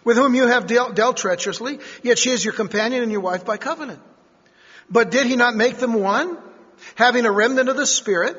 with 0.04 0.18
whom 0.18 0.36
you 0.36 0.48
have 0.48 0.68
dealt, 0.68 0.94
dealt 0.94 1.16
treacherously, 1.16 1.80
yet 2.04 2.18
she 2.20 2.32
is 2.32 2.44
your 2.44 2.54
companion 2.54 3.02
and 3.02 3.14
your 3.14 3.22
wife 3.22 3.46
by 3.46 3.56
covenant. 3.56 4.02
But 4.90 5.10
did 5.10 5.26
he 5.26 5.38
not 5.38 5.56
make 5.56 5.78
them 5.78 5.94
one, 5.94 6.38
having 6.96 7.26
a 7.26 7.32
remnant 7.32 7.70
of 7.70 7.78
the 7.78 7.86
Spirit? 7.86 8.36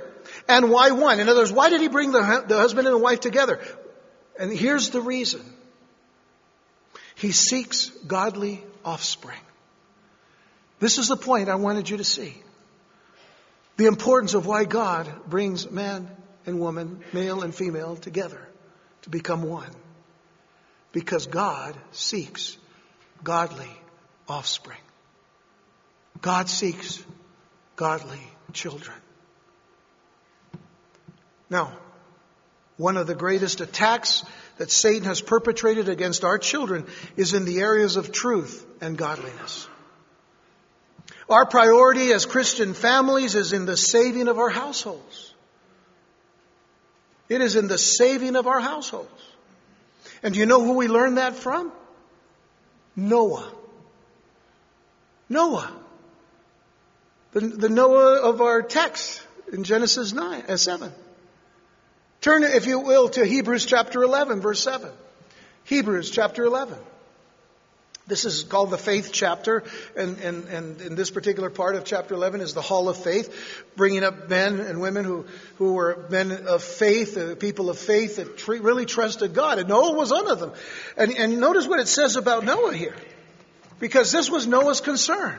And 0.50 0.68
why 0.68 0.90
one? 0.90 1.18
In 1.18 1.30
other 1.30 1.40
words, 1.40 1.52
why 1.52 1.70
did 1.70 1.80
he 1.80 1.88
bring 1.88 2.12
the, 2.12 2.44
the 2.46 2.58
husband 2.58 2.86
and 2.86 2.94
the 2.94 3.00
wife 3.00 3.20
together? 3.20 3.58
And 4.38 4.52
here's 4.52 4.90
the 4.90 5.00
reason. 5.00 5.40
He 7.14 7.32
seeks 7.32 7.88
godly 8.06 8.62
offspring. 8.88 9.40
This 10.78 10.96
is 10.96 11.08
the 11.08 11.16
point 11.16 11.50
I 11.50 11.56
wanted 11.56 11.90
you 11.90 11.98
to 11.98 12.04
see. 12.04 12.34
The 13.76 13.84
importance 13.86 14.32
of 14.32 14.46
why 14.46 14.64
God 14.64 15.06
brings 15.26 15.70
man 15.70 16.08
and 16.46 16.58
woman, 16.58 17.00
male 17.12 17.42
and 17.42 17.54
female, 17.54 17.96
together 17.96 18.40
to 19.02 19.10
become 19.10 19.42
one. 19.42 19.70
Because 20.92 21.26
God 21.26 21.76
seeks 21.92 22.56
godly 23.22 23.70
offspring. 24.26 24.80
God 26.22 26.48
seeks 26.48 27.04
godly 27.76 28.22
children. 28.54 28.96
Now, 31.50 31.76
one 32.78 32.96
of 32.96 33.06
the 33.06 33.14
greatest 33.14 33.60
attacks 33.60 34.24
that 34.58 34.70
Satan 34.70 35.04
has 35.04 35.20
perpetrated 35.20 35.88
against 35.88 36.24
our 36.24 36.38
children 36.38 36.86
is 37.16 37.32
in 37.32 37.44
the 37.44 37.60
areas 37.60 37.96
of 37.96 38.12
truth 38.12 38.66
and 38.80 38.98
godliness. 38.98 39.66
Our 41.30 41.46
priority 41.46 42.12
as 42.12 42.26
Christian 42.26 42.74
families 42.74 43.34
is 43.34 43.52
in 43.52 43.66
the 43.66 43.76
saving 43.76 44.28
of 44.28 44.38
our 44.38 44.48
households. 44.48 45.34
It 47.28 47.40
is 47.40 47.56
in 47.56 47.68
the 47.68 47.78
saving 47.78 48.36
of 48.36 48.46
our 48.46 48.60
households. 48.60 49.22
And 50.22 50.34
do 50.34 50.40
you 50.40 50.46
know 50.46 50.64
who 50.64 50.72
we 50.74 50.88
learned 50.88 51.18
that 51.18 51.34
from? 51.36 51.72
Noah. 52.96 53.52
Noah. 55.28 55.70
The, 57.32 57.40
the 57.40 57.68
Noah 57.68 58.22
of 58.22 58.40
our 58.40 58.62
text 58.62 59.22
in 59.52 59.64
Genesis 59.64 60.12
9, 60.12 60.44
uh, 60.48 60.56
7. 60.56 60.92
Turn, 62.20 62.42
if 62.42 62.66
you 62.66 62.80
will, 62.80 63.08
to 63.10 63.24
Hebrews 63.24 63.64
chapter 63.64 64.02
11, 64.02 64.40
verse 64.40 64.62
7. 64.62 64.90
Hebrews 65.64 66.10
chapter 66.10 66.44
11. 66.44 66.76
This 68.08 68.24
is 68.24 68.42
called 68.42 68.70
the 68.70 68.78
faith 68.78 69.10
chapter, 69.12 69.64
and, 69.94 70.18
and, 70.20 70.48
and 70.48 70.80
in 70.80 70.94
this 70.94 71.10
particular 71.10 71.50
part 71.50 71.76
of 71.76 71.84
chapter 71.84 72.14
11 72.14 72.40
is 72.40 72.54
the 72.54 72.62
hall 72.62 72.88
of 72.88 72.96
faith, 72.96 73.66
bringing 73.76 74.02
up 74.02 74.30
men 74.30 74.60
and 74.60 74.80
women 74.80 75.04
who, 75.04 75.26
who 75.56 75.74
were 75.74 76.06
men 76.08 76.32
of 76.32 76.62
faith, 76.62 77.18
uh, 77.18 77.34
people 77.34 77.68
of 77.68 77.78
faith 77.78 78.16
that 78.16 78.38
tr- 78.38 78.54
really 78.54 78.86
trusted 78.86 79.34
God. 79.34 79.58
And 79.58 79.68
Noah 79.68 79.92
was 79.92 80.10
one 80.10 80.26
of 80.26 80.40
them. 80.40 80.52
And, 80.96 81.12
and 81.18 81.38
notice 81.38 81.66
what 81.66 81.80
it 81.80 81.88
says 81.88 82.16
about 82.16 82.44
Noah 82.44 82.72
here, 82.72 82.96
because 83.78 84.10
this 84.10 84.30
was 84.30 84.46
Noah's 84.46 84.80
concern. 84.80 85.38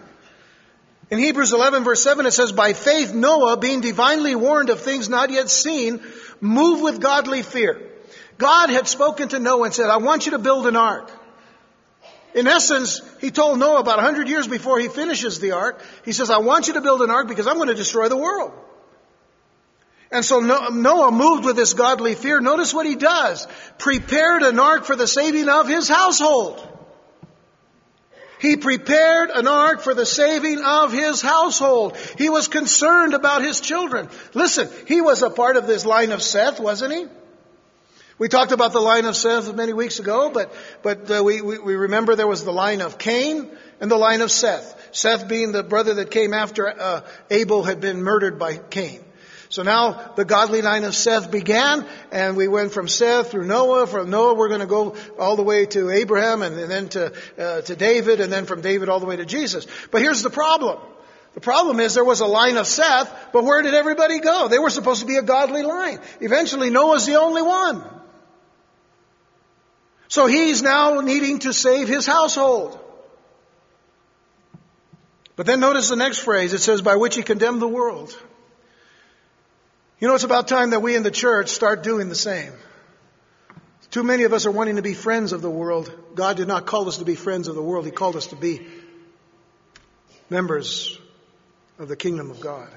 In 1.09 1.17
Hebrews 1.17 1.53
11 1.53 1.83
verse 1.83 2.03
7 2.03 2.27
it 2.27 2.31
says, 2.31 2.51
By 2.51 2.73
faith 2.73 3.15
Noah, 3.15 3.57
being 3.57 3.81
divinely 3.81 4.35
warned 4.35 4.69
of 4.69 4.81
things 4.81 5.09
not 5.09 5.31
yet 5.31 5.49
seen, 5.49 6.03
moved 6.41 6.83
with 6.83 7.01
godly 7.01 7.43
fear. 7.43 7.81
God 8.37 8.69
had 8.69 8.87
spoken 8.87 9.29
to 9.29 9.39
Noah 9.39 9.65
and 9.65 9.73
said, 9.73 9.89
I 9.89 9.97
want 9.97 10.25
you 10.25 10.31
to 10.31 10.39
build 10.39 10.65
an 10.67 10.75
ark. 10.75 11.11
In 12.33 12.47
essence, 12.47 13.01
he 13.19 13.31
told 13.31 13.59
Noah 13.59 13.79
about 13.79 13.97
100 13.97 14.29
years 14.29 14.47
before 14.47 14.79
he 14.79 14.87
finishes 14.87 15.39
the 15.39 15.51
ark, 15.51 15.83
he 16.05 16.11
says, 16.11 16.29
I 16.29 16.37
want 16.37 16.67
you 16.67 16.73
to 16.73 16.81
build 16.81 17.01
an 17.01 17.09
ark 17.09 17.27
because 17.27 17.47
I'm 17.47 17.55
going 17.55 17.69
to 17.69 17.75
destroy 17.75 18.07
the 18.07 18.17
world. 18.17 18.51
And 20.11 20.23
so 20.23 20.39
Noah 20.39 21.11
moved 21.11 21.45
with 21.45 21.55
this 21.55 21.73
godly 21.73 22.15
fear. 22.15 22.39
Notice 22.39 22.73
what 22.73 22.85
he 22.85 22.95
does. 22.95 23.47
Prepared 23.77 24.41
an 24.41 24.59
ark 24.59 24.85
for 24.85 24.95
the 24.95 25.07
saving 25.07 25.49
of 25.49 25.67
his 25.67 25.87
household. 25.87 26.65
He 28.39 28.55
prepared 28.55 29.31
an 29.31 29.47
ark 29.47 29.81
for 29.81 29.93
the 29.93 30.05
saving 30.05 30.61
of 30.63 30.93
his 30.93 31.21
household. 31.21 31.97
He 32.17 32.29
was 32.29 32.47
concerned 32.47 33.13
about 33.13 33.43
his 33.43 33.59
children. 33.59 34.09
Listen, 34.33 34.69
he 34.87 35.01
was 35.01 35.21
a 35.23 35.29
part 35.29 35.57
of 35.57 35.67
this 35.67 35.85
line 35.85 36.11
of 36.11 36.21
Seth, 36.21 36.59
wasn't 36.59 36.93
he? 36.93 37.05
We 38.17 38.27
talked 38.29 38.51
about 38.51 38.73
the 38.73 38.81
line 38.81 39.05
of 39.05 39.15
Seth 39.15 39.53
many 39.53 39.73
weeks 39.73 39.99
ago, 39.99 40.29
but, 40.29 40.53
but 40.83 41.09
uh, 41.11 41.23
we, 41.23 41.41
we, 41.41 41.57
we 41.57 41.75
remember 41.75 42.15
there 42.15 42.27
was 42.27 42.43
the 42.43 42.53
line 42.53 42.81
of 42.81 42.97
Cain 42.97 43.49
and 43.79 43.91
the 43.91 43.97
line 43.97 44.21
of 44.21 44.31
Seth. 44.31 44.89
Seth 44.91 45.27
being 45.27 45.51
the 45.51 45.63
brother 45.63 45.93
that 45.95 46.11
came 46.11 46.33
after 46.33 46.67
uh, 46.67 47.01
Abel 47.29 47.63
had 47.63 47.79
been 47.81 48.03
murdered 48.03 48.39
by 48.39 48.57
Cain. 48.57 49.03
So 49.49 49.63
now 49.63 50.11
the 50.15 50.25
godly 50.25 50.61
line 50.61 50.83
of 50.83 50.95
Seth 50.95 51.31
began, 51.31 51.83
and 52.11 52.37
we 52.37 52.47
went 52.47 52.71
from 52.71 52.87
Seth 52.87 53.31
through 53.31 53.47
Noah. 53.47 53.87
From 53.87 54.11
Noah, 54.11 54.35
we're 54.35 54.47
going 54.47 54.59
to 54.59 54.67
go 54.67 54.95
all 55.17 55.35
the 55.35 55.43
way 55.43 55.65
to 55.65 55.89
Abraham, 55.89 56.43
and, 56.43 56.57
and 56.59 56.69
then 56.69 56.89
to 56.89 57.13
uh, 57.37 57.61
to 57.61 57.75
David, 57.75 58.21
and 58.21 58.31
then 58.31 58.45
from 58.45 58.61
David 58.61 58.89
all 58.89 58.99
the 58.99 59.07
way 59.07 59.15
to 59.15 59.25
Jesus. 59.25 59.65
But 59.89 60.03
here's 60.03 60.21
the 60.21 60.29
problem. 60.29 60.79
The 61.33 61.41
problem 61.41 61.79
is 61.79 61.95
there 61.95 62.05
was 62.05 62.21
a 62.21 62.27
line 62.27 62.57
of 62.57 62.67
Seth, 62.67 63.11
but 63.33 63.43
where 63.43 63.61
did 63.63 63.73
everybody 63.73 64.19
go? 64.19 64.47
They 64.47 64.59
were 64.59 64.69
supposed 64.69 65.01
to 65.01 65.07
be 65.07 65.15
a 65.15 65.23
godly 65.23 65.63
line. 65.63 65.99
Eventually, 66.21 66.69
Noah's 66.69 67.07
the 67.07 67.15
only 67.15 67.41
one. 67.41 67.83
So 70.09 70.25
he's 70.25 70.61
now 70.61 71.01
needing 71.01 71.39
to 71.39 71.53
save 71.53 71.87
his 71.87 72.05
household. 72.05 72.79
But 75.35 75.45
then 75.45 75.59
notice 75.59 75.89
the 75.89 75.95
next 75.95 76.19
phrase. 76.19 76.53
It 76.53 76.61
says, 76.61 76.81
by 76.81 76.97
which 76.97 77.15
he 77.15 77.23
condemned 77.23 77.61
the 77.61 77.67
world. 77.67 78.15
You 79.99 80.07
know, 80.07 80.15
it's 80.15 80.23
about 80.23 80.47
time 80.47 80.69
that 80.69 80.81
we 80.81 80.95
in 80.95 81.03
the 81.03 81.11
church 81.11 81.49
start 81.49 81.83
doing 81.83 82.07
the 82.09 82.15
same. 82.15 82.53
Too 83.91 84.03
many 84.03 84.23
of 84.23 84.33
us 84.33 84.45
are 84.45 84.51
wanting 84.51 84.75
to 84.77 84.81
be 84.81 84.93
friends 84.93 85.33
of 85.33 85.41
the 85.41 85.49
world. 85.49 85.91
God 86.15 86.37
did 86.37 86.47
not 86.47 86.65
call 86.65 86.87
us 86.87 86.97
to 86.97 87.05
be 87.05 87.15
friends 87.15 87.47
of 87.47 87.55
the 87.55 87.61
world. 87.61 87.85
He 87.85 87.91
called 87.91 88.15
us 88.15 88.27
to 88.27 88.35
be 88.35 88.65
members 90.29 90.97
of 91.79 91.87
the 91.87 91.95
kingdom 91.95 92.29
of 92.29 92.39
God. 92.39 92.69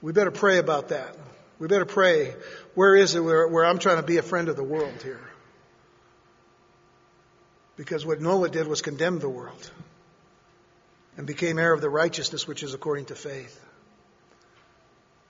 We 0.00 0.12
better 0.12 0.30
pray 0.30 0.58
about 0.58 0.88
that. 0.88 1.16
We 1.58 1.68
better 1.68 1.84
pray. 1.84 2.34
Where 2.74 2.94
is 2.94 3.14
it 3.14 3.20
where, 3.20 3.46
where 3.48 3.64
I'm 3.64 3.78
trying 3.78 3.96
to 3.96 4.02
be 4.02 4.16
a 4.16 4.22
friend 4.22 4.48
of 4.48 4.56
the 4.56 4.64
world 4.64 5.02
here? 5.02 5.20
Because 7.76 8.06
what 8.06 8.20
Noah 8.20 8.48
did 8.48 8.66
was 8.66 8.82
condemn 8.82 9.18
the 9.18 9.28
world 9.28 9.70
and 11.16 11.26
became 11.26 11.58
heir 11.58 11.72
of 11.72 11.80
the 11.80 11.90
righteousness 11.90 12.46
which 12.46 12.62
is 12.62 12.74
according 12.74 13.06
to 13.06 13.14
faith. 13.14 13.60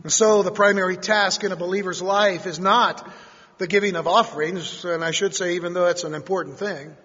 And 0.03 0.13
so 0.13 0.43
the 0.43 0.51
primary 0.51 0.97
task 0.97 1.45
in 1.45 1.53
a 1.53 1.57
believer's 1.57 2.03
life 2.03 2.47
is 2.47 2.59
not 2.59 3.09
the 3.59 3.67
giving 3.67 3.95
of 3.95 4.07
offerings, 4.07 4.85
and 4.85 5.05
I 5.05 5.13
should 5.13 5.35
say, 5.35 5.55
even 5.55 5.75
though 5.75 5.85
that's 5.85 6.05
an 6.05 6.15
important 6.15 6.59
thing. 6.59 6.97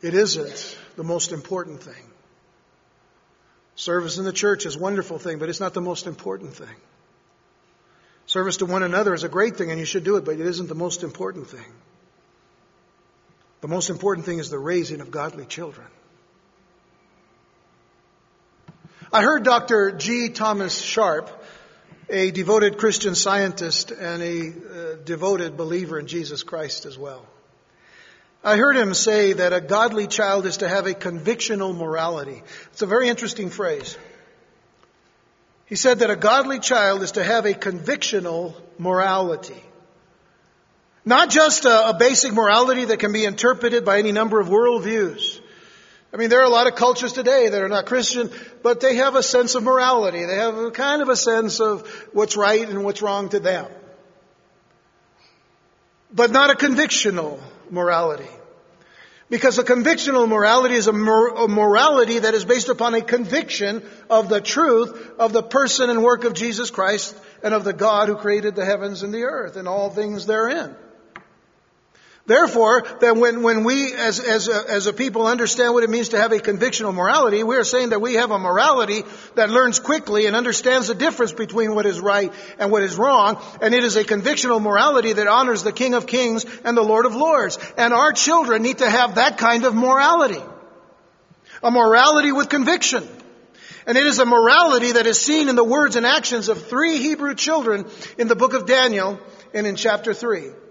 It 0.00 0.14
isn't 0.14 0.78
the 0.96 1.04
most 1.04 1.32
important 1.32 1.82
thing. 1.82 2.02
Service 3.74 4.16
in 4.16 4.24
the 4.24 4.32
church 4.32 4.64
is 4.64 4.76
a 4.76 4.78
wonderful 4.78 5.18
thing, 5.18 5.38
but 5.38 5.50
it's 5.50 5.60
not 5.60 5.74
the 5.74 5.82
most 5.82 6.06
important 6.06 6.54
thing. 6.54 6.76
Service 8.24 8.56
to 8.58 8.66
one 8.66 8.82
another 8.82 9.14
is 9.14 9.22
a 9.22 9.28
great 9.28 9.56
thing 9.56 9.70
and 9.70 9.78
you 9.78 9.86
should 9.86 10.04
do 10.04 10.16
it, 10.16 10.24
but 10.24 10.34
it 10.34 10.46
isn't 10.46 10.68
the 10.68 10.74
most 10.74 11.02
important 11.02 11.46
thing. 11.48 11.72
The 13.60 13.68
most 13.68 13.90
important 13.90 14.26
thing 14.26 14.38
is 14.38 14.50
the 14.50 14.58
raising 14.58 15.00
of 15.00 15.10
godly 15.10 15.44
children. 15.44 15.86
I 19.12 19.22
heard 19.22 19.44
Dr. 19.44 19.92
G. 19.92 20.30
Thomas 20.30 20.80
Sharp, 20.80 21.30
a 22.10 22.32
devoted 22.32 22.76
Christian 22.78 23.14
scientist 23.14 23.92
and 23.92 24.22
a 24.22 24.48
uh, 24.48 24.96
devoted 25.04 25.56
believer 25.56 26.00
in 26.00 26.08
Jesus 26.08 26.42
Christ 26.42 26.86
as 26.86 26.98
well. 26.98 27.24
I 28.42 28.56
heard 28.56 28.76
him 28.76 28.94
say 28.94 29.34
that 29.34 29.52
a 29.52 29.60
godly 29.60 30.08
child 30.08 30.44
is 30.46 30.58
to 30.58 30.68
have 30.68 30.86
a 30.86 30.94
convictional 30.94 31.76
morality. 31.76 32.42
It's 32.72 32.82
a 32.82 32.86
very 32.86 33.08
interesting 33.08 33.50
phrase. 33.50 33.96
He 35.66 35.76
said 35.76 36.00
that 36.00 36.10
a 36.10 36.16
godly 36.16 36.58
child 36.58 37.02
is 37.02 37.12
to 37.12 37.24
have 37.24 37.44
a 37.46 37.54
convictional 37.54 38.54
morality. 38.78 39.62
Not 41.04 41.30
just 41.30 41.64
a, 41.64 41.90
a, 41.90 41.94
basic 41.94 42.32
morality 42.32 42.86
that 42.86 42.98
can 42.98 43.12
be 43.12 43.24
interpreted 43.24 43.84
by 43.84 43.98
any 43.98 44.10
number 44.10 44.40
of 44.40 44.48
worldviews. 44.48 45.35
I 46.16 46.18
mean, 46.18 46.30
there 46.30 46.40
are 46.40 46.46
a 46.46 46.48
lot 46.48 46.66
of 46.66 46.76
cultures 46.76 47.12
today 47.12 47.50
that 47.50 47.60
are 47.60 47.68
not 47.68 47.84
Christian, 47.84 48.30
but 48.62 48.80
they 48.80 48.96
have 48.96 49.16
a 49.16 49.22
sense 49.22 49.54
of 49.54 49.62
morality. 49.62 50.24
They 50.24 50.36
have 50.36 50.56
a 50.56 50.70
kind 50.70 51.02
of 51.02 51.10
a 51.10 51.16
sense 51.16 51.60
of 51.60 51.86
what's 52.14 52.38
right 52.38 52.66
and 52.66 52.84
what's 52.84 53.02
wrong 53.02 53.28
to 53.28 53.38
them. 53.38 53.66
But 56.10 56.30
not 56.30 56.48
a 56.48 56.54
convictional 56.54 57.38
morality. 57.68 58.30
Because 59.28 59.58
a 59.58 59.62
convictional 59.62 60.26
morality 60.26 60.76
is 60.76 60.86
a, 60.86 60.92
mor- 60.94 61.44
a, 61.44 61.48
morality 61.48 62.20
that 62.20 62.32
is 62.32 62.46
based 62.46 62.70
upon 62.70 62.94
a 62.94 63.02
conviction 63.02 63.86
of 64.08 64.30
the 64.30 64.40
truth 64.40 65.10
of 65.18 65.34
the 65.34 65.42
person 65.42 65.90
and 65.90 66.02
work 66.02 66.24
of 66.24 66.32
Jesus 66.32 66.70
Christ 66.70 67.14
and 67.42 67.52
of 67.52 67.62
the 67.62 67.74
God 67.74 68.08
who 68.08 68.16
created 68.16 68.54
the 68.54 68.64
heavens 68.64 69.02
and 69.02 69.12
the 69.12 69.24
earth 69.24 69.56
and 69.56 69.68
all 69.68 69.90
things 69.90 70.24
therein. 70.24 70.76
Therefore, 72.26 72.82
then 73.00 73.20
when, 73.20 73.44
when 73.44 73.62
we 73.62 73.94
as, 73.94 74.18
as, 74.18 74.48
a, 74.48 74.64
as 74.68 74.88
a 74.88 74.92
people 74.92 75.28
understand 75.28 75.74
what 75.74 75.84
it 75.84 75.90
means 75.90 76.08
to 76.08 76.18
have 76.18 76.32
a 76.32 76.38
convictional 76.38 76.92
morality, 76.92 77.44
we 77.44 77.56
are 77.56 77.62
saying 77.62 77.90
that 77.90 78.00
we 78.00 78.14
have 78.14 78.32
a 78.32 78.38
morality 78.38 79.04
that 79.36 79.48
learns 79.48 79.78
quickly 79.78 80.26
and 80.26 80.34
understands 80.34 80.88
the 80.88 80.94
difference 80.96 81.32
between 81.32 81.76
what 81.76 81.86
is 81.86 82.00
right 82.00 82.32
and 82.58 82.72
what 82.72 82.82
is 82.82 82.96
wrong. 82.96 83.40
And 83.62 83.72
it 83.74 83.84
is 83.84 83.94
a 83.94 84.02
convictional 84.02 84.60
morality 84.60 85.12
that 85.12 85.28
honors 85.28 85.62
the 85.62 85.70
King 85.70 85.94
of 85.94 86.08
Kings 86.08 86.44
and 86.64 86.76
the 86.76 86.82
Lord 86.82 87.06
of 87.06 87.14
Lords. 87.14 87.60
And 87.78 87.94
our 87.94 88.12
children 88.12 88.62
need 88.62 88.78
to 88.78 88.90
have 88.90 89.14
that 89.14 89.38
kind 89.38 89.64
of 89.64 89.76
morality. 89.76 90.42
A 91.62 91.70
morality 91.70 92.32
with 92.32 92.48
conviction. 92.48 93.08
And 93.86 93.96
it 93.96 94.04
is 94.04 94.18
a 94.18 94.26
morality 94.26 94.92
that 94.92 95.06
is 95.06 95.20
seen 95.20 95.48
in 95.48 95.54
the 95.54 95.62
words 95.62 95.94
and 95.94 96.04
actions 96.04 96.48
of 96.48 96.66
three 96.66 96.98
Hebrew 96.98 97.36
children 97.36 97.86
in 98.18 98.26
the 98.26 98.34
book 98.34 98.52
of 98.52 98.66
Daniel 98.66 99.20
and 99.54 99.64
in 99.64 99.76
chapter 99.76 100.12
3. 100.12 100.65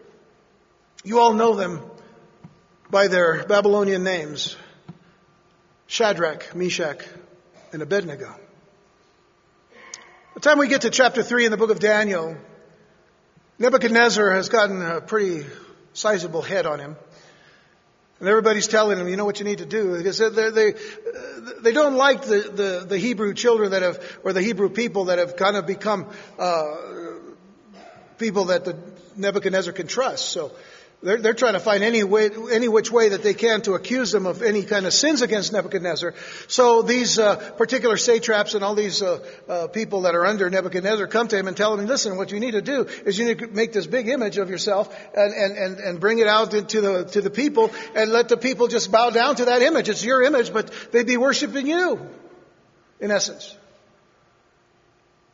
You 1.05 1.19
all 1.19 1.35
know 1.35 1.53
them 1.53 1.81
by 2.89 3.07
their 3.07 3.43
Babylonian 3.43 4.03
names 4.03 4.57
Shadrach, 5.85 6.55
Meshach, 6.55 6.99
and 7.71 7.83
Abednego. 7.83 8.25
By 9.69 9.77
the 10.33 10.39
time 10.39 10.57
we 10.57 10.67
get 10.67 10.81
to 10.81 10.89
chapter 10.89 11.21
3 11.21 11.45
in 11.45 11.51
the 11.51 11.57
book 11.57 11.69
of 11.69 11.79
Daniel, 11.79 12.35
Nebuchadnezzar 13.59 14.31
has 14.31 14.49
gotten 14.49 14.81
a 14.81 14.99
pretty 14.99 15.45
sizable 15.93 16.41
head 16.41 16.65
on 16.65 16.79
him. 16.79 16.95
And 18.19 18.27
everybody's 18.27 18.67
telling 18.67 18.97
him, 18.97 19.07
you 19.07 19.15
know 19.15 19.25
what 19.25 19.37
you 19.37 19.45
need 19.45 19.59
to 19.59 19.67
do. 19.67 20.01
They, 20.01 20.49
they, 20.49 20.73
they 21.61 21.71
don't 21.71 21.97
like 21.97 22.23
the, 22.23 22.39
the, 22.39 22.85
the, 22.89 22.97
Hebrew 22.97 23.35
children 23.35 23.71
that 23.71 23.83
have, 23.83 24.19
or 24.23 24.33
the 24.33 24.41
Hebrew 24.41 24.69
people 24.69 25.05
that 25.05 25.19
have 25.19 25.35
kind 25.35 25.55
of 25.55 25.67
become 25.67 26.07
uh, 26.39 26.63
people 28.17 28.45
that 28.45 28.65
the 28.65 28.75
Nebuchadnezzar 29.15 29.73
can 29.73 29.85
trust. 29.85 30.29
So 30.29 30.51
they're, 31.03 31.17
they're 31.21 31.34
trying 31.34 31.53
to 31.53 31.60
find 31.60 31.84
any 31.84 32.03
way, 32.03 32.29
any 32.51 32.67
which 32.67 32.91
way 32.91 33.10
that 33.10 33.21
they 33.21 33.34
can 33.34 33.62
to 33.63 33.73
accuse 33.73 34.12
them 34.12 34.25
of 34.25 34.41
any 34.41 34.63
kind 34.63 34.86
of 34.86 34.93
sins 34.93 35.21
against 35.21 35.53
Nebuchadnezzar. 35.53 36.13
So 36.47 36.81
these 36.81 37.19
uh, 37.19 37.36
particular 37.36 37.97
satraps 37.97 38.55
and 38.55 38.63
all 38.63 38.75
these 38.75 39.01
uh, 39.01 39.19
uh, 39.47 39.67
people 39.67 40.01
that 40.01 40.15
are 40.15 40.25
under 40.25 40.49
Nebuchadnezzar 40.49 41.08
come 41.08 41.27
to 41.27 41.38
him 41.38 41.47
and 41.47 41.55
tell 41.55 41.77
him, 41.77 41.86
"Listen, 41.86 42.17
what 42.17 42.31
you 42.31 42.39
need 42.39 42.51
to 42.51 42.62
do 42.62 42.84
is 43.05 43.19
you 43.19 43.25
need 43.25 43.39
to 43.39 43.47
make 43.47 43.73
this 43.73 43.88
big 43.88 44.08
image 44.08 44.38
of 44.38 44.49
yourself 44.49 44.95
and 45.15 45.34
and 45.34 45.58
and, 45.58 45.79
and 45.79 45.99
bring 45.99 46.19
it 46.19 46.27
out 46.27 46.51
to 46.51 46.81
the 46.81 47.05
to 47.05 47.21
the 47.21 47.29
people 47.29 47.71
and 47.95 48.12
let 48.12 48.29
the 48.29 48.38
people 48.38 48.67
just 48.67 48.91
bow 48.91 49.10
down 49.10 49.36
to 49.36 49.45
that 49.45 49.62
image. 49.62 49.89
It's 49.89 50.03
your 50.03 50.23
image, 50.23 50.51
but 50.51 50.71
they'd 50.91 51.08
be 51.08 51.17
worshiping 51.17 51.67
you, 51.67 51.99
in 52.99 53.12
essence." 53.12 53.55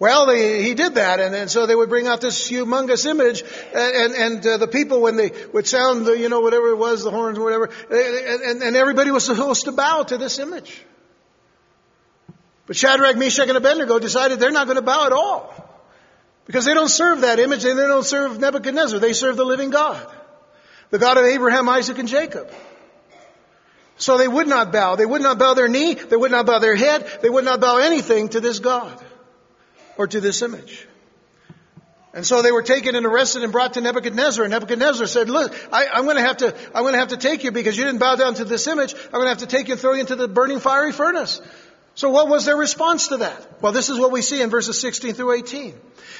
Well, 0.01 0.25
they, 0.25 0.63
he 0.63 0.73
did 0.73 0.95
that, 0.95 1.19
and, 1.19 1.35
and, 1.35 1.47
so 1.47 1.67
they 1.67 1.75
would 1.75 1.89
bring 1.89 2.07
out 2.07 2.21
this 2.21 2.49
humongous 2.49 3.05
image, 3.05 3.43
and, 3.71 3.95
and, 3.95 4.13
and 4.15 4.47
uh, 4.47 4.57
the 4.57 4.67
people, 4.67 4.99
when 4.99 5.15
they 5.15 5.31
would 5.53 5.67
sound, 5.67 6.07
the, 6.07 6.17
you 6.17 6.27
know, 6.27 6.39
whatever 6.39 6.69
it 6.69 6.77
was, 6.77 7.03
the 7.03 7.11
horns 7.11 7.37
or 7.37 7.43
whatever, 7.43 7.69
and, 7.91 8.63
and 8.63 8.75
everybody 8.75 9.11
was 9.11 9.23
supposed 9.23 9.65
to 9.65 9.71
bow 9.71 10.01
to 10.01 10.17
this 10.17 10.39
image. 10.39 10.83
But 12.65 12.77
Shadrach, 12.77 13.15
Meshach, 13.15 13.47
and 13.47 13.55
Abednego 13.55 13.99
decided 13.99 14.39
they're 14.39 14.49
not 14.49 14.65
going 14.65 14.77
to 14.77 14.81
bow 14.81 15.05
at 15.05 15.11
all. 15.11 15.53
Because 16.47 16.65
they 16.65 16.73
don't 16.73 16.89
serve 16.89 17.21
that 17.21 17.37
image, 17.37 17.63
and 17.63 17.77
they 17.77 17.85
don't 17.85 18.03
serve 18.03 18.39
Nebuchadnezzar. 18.39 18.97
They 18.97 19.13
serve 19.13 19.37
the 19.37 19.45
living 19.45 19.69
God. 19.69 20.03
The 20.89 20.97
God 20.97 21.19
of 21.19 21.25
Abraham, 21.25 21.69
Isaac, 21.69 21.99
and 21.99 22.07
Jacob. 22.07 22.51
So 23.97 24.17
they 24.17 24.27
would 24.27 24.47
not 24.47 24.71
bow. 24.71 24.95
They 24.95 25.05
would 25.05 25.21
not 25.21 25.37
bow 25.37 25.53
their 25.53 25.67
knee. 25.67 25.93
They 25.93 26.17
would 26.17 26.31
not 26.31 26.47
bow 26.47 26.57
their 26.57 26.75
head. 26.75 27.07
They 27.21 27.29
would 27.29 27.45
not 27.45 27.61
bow 27.61 27.77
anything 27.77 28.29
to 28.29 28.39
this 28.39 28.57
God 28.57 28.99
or 30.01 30.07
to 30.07 30.19
this 30.19 30.41
image. 30.41 30.87
And 32.11 32.25
so 32.25 32.41
they 32.41 32.51
were 32.51 32.63
taken 32.63 32.95
and 32.95 33.05
arrested 33.05 33.43
and 33.43 33.51
brought 33.51 33.75
to 33.75 33.81
Nebuchadnezzar. 33.81 34.43
And 34.43 34.51
Nebuchadnezzar 34.51 35.05
said, 35.05 35.29
look, 35.29 35.55
I, 35.71 35.99
am 35.99 36.05
going 36.05 36.17
to 36.17 36.23
have 36.23 36.37
to, 36.37 36.55
I'm 36.73 36.81
going 36.81 36.93
to 36.93 36.99
have 36.99 37.09
to 37.09 37.17
take 37.17 37.43
you 37.43 37.51
because 37.51 37.77
you 37.77 37.85
didn't 37.85 37.99
bow 37.99 38.15
down 38.15 38.33
to 38.33 38.43
this 38.43 38.65
image. 38.65 38.95
I'm 38.95 39.11
going 39.11 39.25
to 39.25 39.29
have 39.29 39.37
to 39.37 39.47
take 39.47 39.67
you 39.67 39.75
and 39.75 39.81
throw 39.81 39.93
you 39.93 39.99
into 39.99 40.15
the 40.15 40.27
burning 40.27 40.59
fiery 40.59 40.91
furnace. 40.91 41.39
So 42.01 42.09
what 42.09 42.29
was 42.29 42.45
their 42.45 42.57
response 42.57 43.09
to 43.09 43.17
that? 43.17 43.61
Well, 43.61 43.73
this 43.73 43.89
is 43.89 43.99
what 43.99 44.11
we 44.11 44.23
see 44.23 44.41
in 44.41 44.49
verses 44.49 44.81
16 44.81 45.13
through 45.13 45.33
18. 45.33 45.75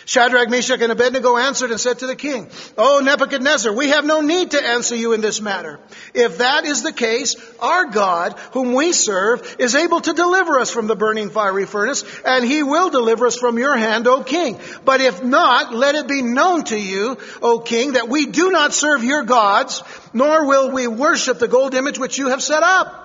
Shadrach, 0.06 0.48
Meshach, 0.48 0.80
and 0.80 0.92
Abednego 0.92 1.38
answered 1.38 1.72
and 1.72 1.80
said 1.80 1.98
to 2.00 2.06
the 2.06 2.16
king, 2.16 2.52
O 2.78 3.02
Nebuchadnezzar, 3.04 3.74
we 3.74 3.90
have 3.90 4.06
no 4.06 4.22
need 4.22 4.52
to 4.52 4.64
answer 4.64 4.96
you 4.96 5.14
in 5.14 5.22
this 5.22 5.42
matter. 5.42 5.80
If 6.14 6.38
that 6.38 6.66
is 6.66 6.84
the 6.84 6.94
case, 6.94 7.36
our 7.60 7.86
God, 7.86 8.38
whom 8.52 8.76
we 8.76 8.94
serve, 8.94 9.56
is 9.58 9.74
able 9.74 10.02
to 10.02 10.14
deliver 10.14 10.60
us 10.60 10.70
from 10.70 10.86
the 10.86 10.96
burning 10.96 11.32
fiery 11.32 11.66
furnace, 11.66 12.04
and 12.24 12.46
he 12.46 12.62
will 12.62 12.92
deliver 12.92 13.26
us 13.26 13.40
from 13.40 13.58
your 13.58 13.76
hand, 13.76 14.06
O 14.06 14.24
king. 14.24 14.60
But 14.86 15.02
if 15.02 15.24
not, 15.24 15.74
let 15.74 15.96
it 15.96 16.08
be 16.08 16.22
known 16.22 16.64
to 16.66 16.80
you, 16.80 17.18
O 17.42 17.58
king, 17.58 17.94
that 17.94 18.08
we 18.08 18.28
do 18.28 18.52
not 18.52 18.76
serve 18.76 19.04
your 19.04 19.24
gods, 19.24 19.82
nor 20.14 20.46
will 20.46 20.70
we 20.70 20.86
worship 20.86 21.40
the 21.40 21.48
gold 21.48 21.74
image 21.74 21.98
which 21.98 22.20
you 22.20 22.28
have 22.28 22.44
set 22.44 22.62
up. 22.62 23.01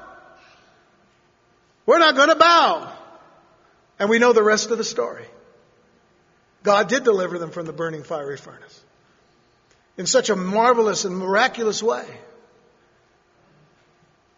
We're 1.86 1.98
not 1.98 2.16
going 2.16 2.28
to 2.28 2.36
bow. 2.36 2.92
And 3.98 4.10
we 4.10 4.18
know 4.18 4.32
the 4.32 4.42
rest 4.42 4.70
of 4.70 4.78
the 4.78 4.84
story. 4.84 5.24
God 6.62 6.88
did 6.88 7.04
deliver 7.04 7.38
them 7.38 7.50
from 7.50 7.64
the 7.64 7.72
burning 7.72 8.02
fiery 8.02 8.36
furnace 8.36 8.82
in 9.96 10.04
such 10.04 10.28
a 10.28 10.36
marvelous 10.36 11.04
and 11.04 11.16
miraculous 11.16 11.82
way. 11.82 12.04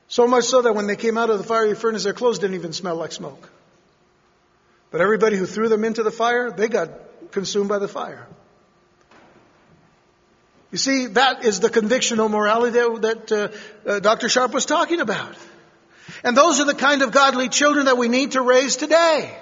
So 0.08 0.26
much 0.26 0.44
so 0.44 0.62
that 0.62 0.74
when 0.74 0.86
they 0.86 0.96
came 0.96 1.18
out 1.18 1.30
of 1.30 1.38
the 1.38 1.44
fiery 1.44 1.74
furnace, 1.74 2.04
their 2.04 2.12
clothes 2.12 2.38
didn't 2.38 2.54
even 2.54 2.72
smell 2.72 2.96
like 2.96 3.12
smoke. 3.12 3.50
But 4.90 5.00
everybody 5.00 5.36
who 5.36 5.46
threw 5.46 5.68
them 5.68 5.84
into 5.84 6.02
the 6.02 6.10
fire, 6.10 6.50
they 6.50 6.68
got 6.68 6.90
consumed 7.30 7.68
by 7.68 7.78
the 7.78 7.88
fire. 7.88 8.26
You 10.70 10.78
see, 10.78 11.06
that 11.08 11.44
is 11.44 11.60
the 11.60 11.68
convictional 11.68 12.30
morality 12.30 12.78
that, 12.78 13.26
that 13.28 13.32
uh, 13.86 13.90
uh, 13.90 14.00
Dr. 14.00 14.28
Sharp 14.28 14.52
was 14.52 14.66
talking 14.66 15.00
about. 15.00 15.34
And 16.24 16.36
those 16.36 16.60
are 16.60 16.64
the 16.64 16.74
kind 16.74 17.02
of 17.02 17.12
godly 17.12 17.48
children 17.48 17.86
that 17.86 17.96
we 17.96 18.08
need 18.08 18.32
to 18.32 18.42
raise 18.42 18.76
today. 18.76 19.36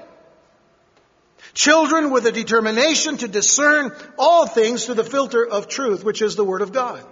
Children 1.55 2.11
with 2.11 2.27
a 2.27 2.33
determination 2.33 3.17
to 3.19 3.29
discern 3.29 3.93
all 4.19 4.47
things 4.47 4.85
through 4.85 4.97
the 4.97 5.05
filter 5.05 5.47
of 5.47 5.69
truth, 5.69 6.05
which 6.05 6.21
is 6.21 6.37
the 6.37 6.45
Word 6.45 6.61
of 6.61 6.73
God. 6.73 7.03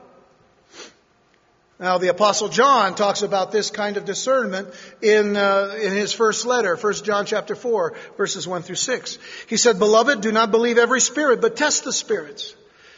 Now, 1.80 1.98
the 1.98 2.08
Apostle 2.08 2.48
John 2.48 2.94
talks 2.94 3.22
about 3.22 3.50
this 3.50 3.70
kind 3.70 3.96
of 3.96 4.04
discernment 4.04 4.68
in, 5.02 5.36
uh, 5.36 5.74
in 5.80 5.92
his 5.92 6.12
first 6.12 6.46
letter, 6.46 6.76
1 6.76 6.92
John 7.04 7.26
chapter 7.26 7.56
4, 7.56 7.94
verses 8.16 8.46
1 8.46 8.62
through 8.62 8.76
6. 8.76 9.18
He 9.48 9.56
said, 9.56 9.78
Beloved, 9.78 10.20
do 10.20 10.30
not 10.30 10.50
believe 10.50 10.78
every 10.78 11.00
spirit, 11.00 11.40
but 11.40 11.56
test 11.56 11.84
the 11.84 11.92
spirits. 11.92 12.54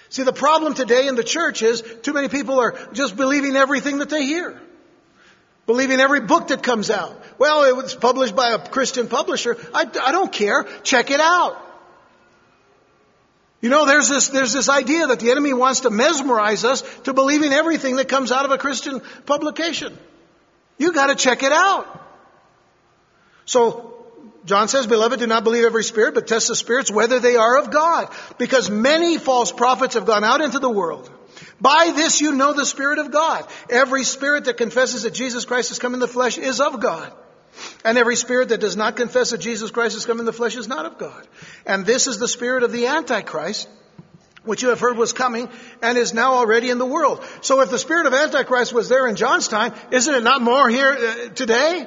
See, 0.09 0.25
the 0.25 0.33
problem 0.33 0.75
today 0.75 1.07
in 1.07 1.15
the 1.15 1.25
church 1.25 1.63
is 1.63 1.83
too 2.03 2.13
many 2.13 2.29
people 2.29 2.61
are 2.61 2.77
just 2.93 3.17
believing 3.17 3.57
everything 3.57 3.99
that 3.99 4.11
they 4.11 4.25
hear 4.25 4.61
believing 5.67 6.01
every 6.01 6.21
book 6.21 6.49
that 6.49 6.63
comes 6.63 6.91
out. 6.91 7.21
Well, 7.39 7.65
it 7.65 7.77
was 7.77 7.95
published 7.95 8.35
by 8.35 8.51
a 8.51 8.59
Christian 8.59 9.09
publisher. 9.09 9.57
I, 9.75 9.83
I 9.83 10.13
don't 10.13 10.33
care. 10.33 10.65
Check 10.83 11.11
it 11.11 11.21
out. 11.21 11.63
You 13.61 13.71
know, 13.71 13.85
there's 13.85 14.09
this, 14.09 14.29
there's 14.29 14.53
this 14.53 14.69
idea 14.69 15.09
that 15.09 15.19
the 15.19 15.31
enemy 15.31 15.53
wants 15.53 15.81
to 15.81 15.91
mesmerize 15.91 16.65
us 16.65 16.83
to 17.05 17.13
believing 17.13 17.53
everything 17.53 17.97
that 17.97 18.09
comes 18.09 18.31
out 18.31 18.45
of 18.45 18.51
a 18.51 18.59
Christian 18.59 19.01
publication. 19.25 19.97
You 20.79 20.93
got 20.93 21.07
to 21.07 21.15
check 21.15 21.43
it 21.43 21.53
out. 21.53 21.87
So 23.45 23.97
John 24.45 24.69
says, 24.69 24.87
Beloved, 24.87 25.19
do 25.19 25.27
not 25.27 25.43
believe 25.43 25.65
every 25.65 25.85
spirit, 25.85 26.15
but 26.15 26.27
test 26.27 26.49
the 26.49 26.55
spirits 26.55 26.91
whether 26.91 27.19
they 27.19 27.37
are 27.37 27.59
of 27.59 27.71
God. 27.71 28.09
Because 28.39 28.71
many 28.71 29.19
false 29.19 29.51
prophets 29.51 29.95
have 29.95 30.07
gone 30.07 30.23
out 30.23 30.41
into 30.41 30.59
the 30.59 30.71
world. 30.71 31.11
By 31.61 31.93
this 31.95 32.21
you 32.21 32.33
know 32.33 32.53
the 32.53 32.67
Spirit 32.67 32.99
of 32.99 33.11
God. 33.11 33.47
Every 33.71 34.05
spirit 34.05 34.45
that 34.45 34.57
confesses 34.57 35.03
that 35.05 35.15
Jesus 35.15 35.45
Christ 35.45 35.71
has 35.71 35.79
come 35.79 35.95
in 35.95 36.01
the 36.01 36.09
flesh 36.09 36.39
is 36.39 36.61
of 36.61 36.81
God. 36.81 37.13
And 37.85 37.97
every 37.97 38.17
spirit 38.17 38.51
that 38.51 38.61
does 38.61 38.77
not 38.77 38.97
confess 38.97 39.31
that 39.31 39.39
Jesus 39.39 39.71
Christ 39.71 39.95
has 39.95 40.05
come 40.05 40.21
in 40.21 40.27
the 40.27 40.33
flesh 40.33 40.57
is 40.57 40.69
not 40.69 40.87
of 40.87 40.99
God. 40.99 41.27
And 41.65 41.87
this 41.87 42.07
is 42.07 42.19
the 42.19 42.29
spirit 42.29 42.63
of 42.63 42.73
the 42.73 42.87
Antichrist, 42.87 43.69
which 44.45 44.63
you 44.63 44.69
have 44.69 44.81
heard 44.81 44.99
was 44.99 45.13
coming 45.13 45.49
and 45.83 45.97
is 45.97 46.13
now 46.13 46.35
already 46.35 46.69
in 46.71 46.79
the 46.79 46.87
world. 46.87 47.25
So 47.41 47.61
if 47.63 47.71
the 47.71 47.79
spirit 47.79 48.07
of 48.07 48.13
Antichrist 48.13 48.73
was 48.73 48.89
there 48.89 49.07
in 49.07 49.17
John's 49.17 49.49
time, 49.49 49.73
isn't 49.91 50.15
it 50.15 50.23
not 50.23 50.43
more 50.43 50.69
here 50.69 50.91
uh, 50.91 51.29
today? 51.31 51.87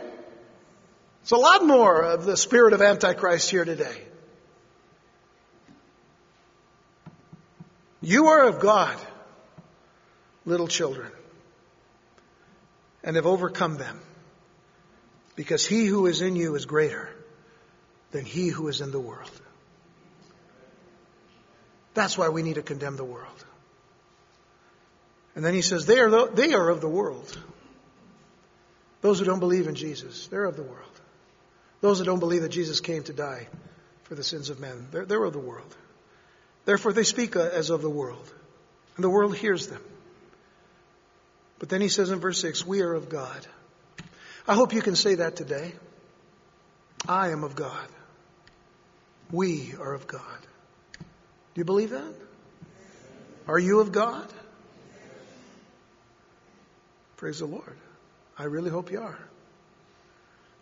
It's 1.21 1.31
a 1.31 1.37
lot 1.37 1.65
more 1.65 2.01
of 2.01 2.25
the 2.25 2.37
spirit 2.37 2.73
of 2.73 2.81
Antichrist 2.81 3.51
here 3.51 3.65
today. 3.65 4.01
You 8.01 8.27
are 8.27 8.47
of 8.47 8.59
God, 8.59 8.97
little 10.45 10.67
children, 10.67 11.11
and 13.03 13.15
have 13.15 13.25
overcome 13.25 13.77
them, 13.77 13.99
because 15.35 15.65
he 15.65 15.85
who 15.85 16.05
is 16.05 16.21
in 16.21 16.35
you 16.35 16.55
is 16.55 16.65
greater 16.65 17.09
than 18.11 18.25
he 18.25 18.47
who 18.47 18.67
is 18.67 18.81
in 18.81 18.91
the 18.91 18.99
world. 18.99 19.31
That's 21.93 22.17
why 22.17 22.29
we 22.29 22.43
need 22.43 22.55
to 22.55 22.61
condemn 22.61 22.95
the 22.95 23.05
world. 23.05 23.45
And 25.35 25.45
then 25.45 25.53
he 25.53 25.61
says, 25.61 25.85
they 25.85 25.99
are, 25.99 26.27
they 26.27 26.53
are 26.53 26.69
of 26.69 26.81
the 26.81 26.89
world. 26.89 27.37
Those 29.01 29.19
who 29.19 29.25
don't 29.25 29.39
believe 29.39 29.67
in 29.67 29.75
Jesus, 29.75 30.27
they're 30.27 30.45
of 30.45 30.55
the 30.55 30.63
world. 30.63 31.01
Those 31.81 31.99
who 31.99 32.05
don't 32.05 32.19
believe 32.19 32.41
that 32.41 32.49
Jesus 32.49 32.81
came 32.81 33.03
to 33.03 33.13
die 33.13 33.47
for 34.03 34.15
the 34.15 34.23
sins 34.23 34.49
of 34.49 34.59
men, 34.59 34.87
they're, 34.91 35.05
they're 35.05 35.23
of 35.23 35.33
the 35.33 35.39
world. 35.39 35.75
Therefore, 36.65 36.91
they 36.91 37.03
speak 37.03 37.35
uh, 37.35 37.41
as 37.41 37.69
of 37.69 37.81
the 37.81 37.89
world, 37.89 38.33
and 38.95 39.03
the 39.03 39.09
world 39.09 39.35
hears 39.37 39.67
them. 39.67 39.81
But 41.59 41.67
then 41.67 41.81
he 41.81 41.89
says 41.89 42.09
in 42.09 42.19
verse 42.19 42.39
6, 42.41 42.65
We 42.65 42.81
are 42.81 42.93
of 42.93 43.09
God. 43.09 43.45
I 44.47 44.55
hope 44.55 44.73
you 44.73 44.81
can 44.81 44.95
say 44.95 45.15
that 45.15 45.35
today. 45.35 45.73
I 47.07 47.29
am 47.29 47.43
of 47.43 47.55
God. 47.55 47.87
We 49.31 49.73
are 49.79 49.93
of 49.93 50.07
God. 50.07 50.41
Do 51.53 51.61
you 51.61 51.65
believe 51.65 51.91
that? 51.91 52.13
Are 53.47 53.59
you 53.59 53.81
of 53.81 53.91
God? 53.91 54.31
Praise 57.17 57.39
the 57.39 57.45
Lord. 57.45 57.75
I 58.37 58.45
really 58.45 58.69
hope 58.69 58.91
you 58.91 59.01
are. 59.01 59.19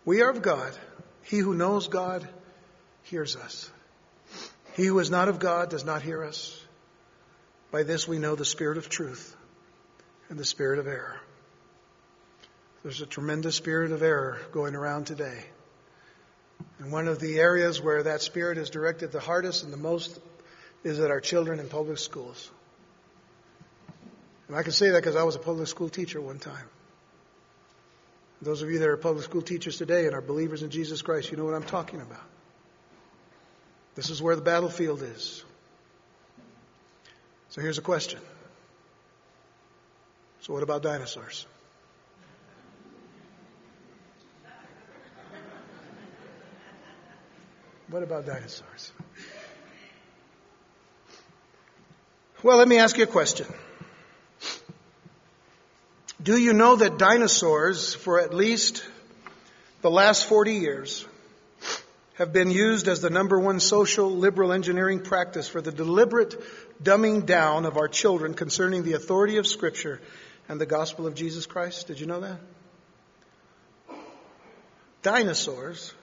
We 0.05 0.21
are 0.21 0.29
of 0.29 0.41
God. 0.41 0.75
He 1.23 1.37
who 1.37 1.53
knows 1.53 1.87
God 1.87 2.27
hears 3.03 3.35
us. 3.35 3.69
He 4.73 4.85
who 4.85 4.97
is 4.99 5.11
not 5.11 5.27
of 5.27 5.37
God 5.37 5.69
does 5.69 5.85
not 5.85 6.01
hear 6.01 6.23
us. 6.23 6.59
By 7.71 7.83
this 7.83 8.07
we 8.07 8.17
know 8.17 8.35
the 8.35 8.45
spirit 8.45 8.77
of 8.77 8.89
truth 8.89 9.35
and 10.29 10.37
the 10.37 10.45
spirit 10.45 10.79
of 10.79 10.87
error. 10.87 11.19
There's 12.83 13.01
a 13.01 13.05
tremendous 13.05 13.55
spirit 13.55 13.91
of 13.91 14.01
error 14.01 14.39
going 14.51 14.75
around 14.75 15.07
today. 15.07 15.43
And 16.79 16.91
one 16.91 17.07
of 17.07 17.19
the 17.19 17.39
areas 17.39 17.81
where 17.81 18.03
that 18.03 18.21
spirit 18.21 18.57
is 18.57 18.69
directed 18.69 19.11
the 19.11 19.19
hardest 19.19 19.63
and 19.63 19.73
the 19.73 19.77
most 19.77 20.19
is 20.83 20.99
at 20.99 21.11
our 21.11 21.19
children 21.19 21.59
in 21.59 21.67
public 21.67 21.97
schools. 21.97 22.49
And 24.47 24.55
I 24.55 24.63
can 24.63 24.71
say 24.71 24.91
that 24.91 25.01
because 25.01 25.15
I 25.15 25.23
was 25.23 25.35
a 25.35 25.39
public 25.39 25.67
school 25.67 25.89
teacher 25.89 26.21
one 26.21 26.39
time. 26.39 26.65
Those 28.41 28.61
of 28.61 28.69
you 28.69 28.79
that 28.79 28.87
are 28.87 28.97
public 28.97 29.23
school 29.23 29.41
teachers 29.41 29.77
today 29.77 30.05
and 30.05 30.13
are 30.13 30.21
believers 30.21 30.61
in 30.61 30.69
Jesus 30.69 31.01
Christ, 31.01 31.31
you 31.31 31.37
know 31.37 31.45
what 31.45 31.55
I'm 31.55 31.63
talking 31.63 32.01
about. 32.01 32.23
This 33.95 34.11
is 34.11 34.21
where 34.21 34.35
the 34.35 34.43
battlefield 34.43 35.01
is. 35.01 35.43
So 37.49 37.61
here's 37.61 37.79
a 37.79 37.81
question. 37.81 38.19
So, 40.47 40.53
what 40.53 40.63
about 40.63 40.81
dinosaurs? 40.81 41.45
What 47.89 48.01
about 48.01 48.25
dinosaurs? 48.25 48.93
Well, 52.43 52.55
let 52.55 52.69
me 52.69 52.77
ask 52.77 52.97
you 52.97 53.03
a 53.03 53.07
question. 53.07 53.45
Do 56.23 56.37
you 56.37 56.53
know 56.53 56.77
that 56.77 56.97
dinosaurs, 56.97 57.93
for 57.93 58.21
at 58.21 58.33
least 58.33 58.85
the 59.81 59.91
last 59.91 60.27
40 60.27 60.53
years, 60.53 61.05
have 62.13 62.31
been 62.31 62.51
used 62.51 62.87
as 62.87 63.01
the 63.01 63.09
number 63.09 63.37
one 63.37 63.59
social 63.59 64.09
liberal 64.09 64.53
engineering 64.53 65.01
practice 65.01 65.49
for 65.49 65.59
the 65.59 65.73
deliberate 65.73 66.41
dumbing 66.81 67.25
down 67.25 67.65
of 67.65 67.75
our 67.75 67.89
children 67.89 68.33
concerning 68.33 68.83
the 68.83 68.93
authority 68.93 69.35
of 69.35 69.45
Scripture 69.45 69.99
and 70.49 70.59
the 70.61 70.65
gospel 70.65 71.07
of 71.07 71.15
Jesus 71.15 71.45
Christ? 71.45 71.87
Did 71.87 71.99
you 71.99 72.05
know 72.05 72.21
that? 72.21 72.39
Dinosaurs, 75.01 75.93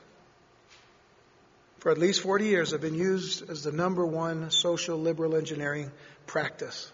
for 1.79 1.91
at 1.91 1.99
least 1.99 2.23
40 2.23 2.47
years, 2.47 2.71
have 2.71 2.81
been 2.81 2.95
used 2.95 3.49
as 3.51 3.63
the 3.63 3.73
number 3.73 4.07
one 4.07 4.51
social 4.51 4.99
liberal 4.99 5.37
engineering 5.37 5.91
practice 6.27 6.91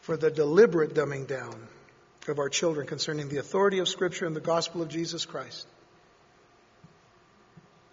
for 0.00 0.16
the 0.16 0.30
deliberate 0.30 0.94
dumbing 0.94 1.26
down 1.26 1.68
of 2.28 2.38
our 2.38 2.48
children 2.48 2.86
concerning 2.86 3.28
the 3.28 3.38
authority 3.38 3.78
of 3.78 3.88
Scripture 3.88 4.26
and 4.26 4.36
the 4.36 4.40
gospel 4.40 4.82
of 4.82 4.88
Jesus 4.88 5.24
Christ. 5.24 5.66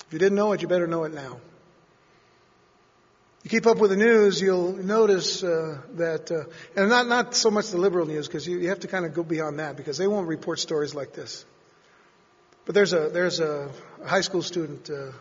If 0.07 0.13
you 0.13 0.19
didn't 0.19 0.35
know 0.35 0.51
it, 0.53 0.62
you 0.62 0.67
better 0.67 0.88
know 0.88 1.03
it 1.03 1.13
now. 1.13 1.39
You 3.43 3.49
keep 3.49 3.65
up 3.67 3.78
with 3.78 3.91
the 3.91 3.95
news, 3.95 4.41
you'll 4.41 4.73
notice 4.73 5.43
uh, 5.43 5.78
that, 5.93 6.30
uh, 6.30 6.43
and 6.75 6.89
not 6.89 7.08
not 7.08 7.36
so 7.36 7.49
much 7.49 7.69
the 7.69 7.78
liberal 7.78 8.06
news, 8.06 8.28
because 8.28 8.45
you, 8.45 8.60
you 8.60 8.67
have 8.67 8.82
to 8.82 8.88
kind 8.88 9.06
of 9.06 9.13
go 9.13 9.23
beyond 9.23 9.60
that, 9.60 9.78
because 9.78 9.97
they 9.97 10.08
won't 10.08 10.28
report 10.28 10.60
stories 10.60 10.93
like 10.93 11.13
this. 11.13 11.45
But 12.65 12.75
there's 12.75 12.91
a 12.91 13.08
there's 13.10 13.39
a 13.39 13.71
high 14.06 14.21
school 14.21 14.41
student 14.41 14.89
uh, 14.89 15.12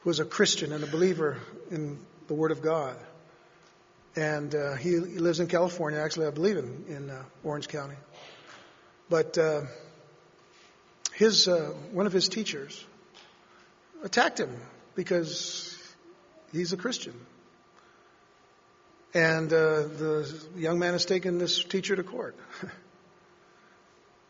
who 0.00 0.10
is 0.10 0.18
a 0.18 0.24
Christian 0.24 0.72
and 0.72 0.82
a 0.82 0.86
believer 0.86 1.36
in 1.70 1.98
the 2.26 2.32
Word 2.32 2.52
of 2.52 2.62
God, 2.62 2.96
and 4.16 4.54
uh, 4.54 4.74
he, 4.74 4.92
he, 4.92 5.18
lives 5.18 5.38
in 5.38 5.46
California. 5.46 6.00
Actually, 6.00 6.28
I 6.28 6.30
believe 6.30 6.56
in 6.56 6.84
in 6.88 7.10
uh, 7.10 7.22
Orange 7.44 7.68
County. 7.68 7.96
But 9.10 9.36
uh, 9.36 9.62
his 11.12 11.48
uh, 11.48 11.74
one 11.92 12.06
of 12.06 12.14
his 12.14 12.30
teachers 12.30 12.82
attacked 14.02 14.40
him 14.40 14.56
because 14.94 15.75
he's 16.56 16.72
a 16.72 16.76
Christian. 16.76 17.14
And 19.14 19.52
uh, 19.52 19.82
the 19.82 20.46
young 20.56 20.78
man 20.78 20.92
has 20.92 21.04
taken 21.04 21.38
this 21.38 21.64
teacher 21.64 21.96
to 21.96 22.02
court 22.02 22.36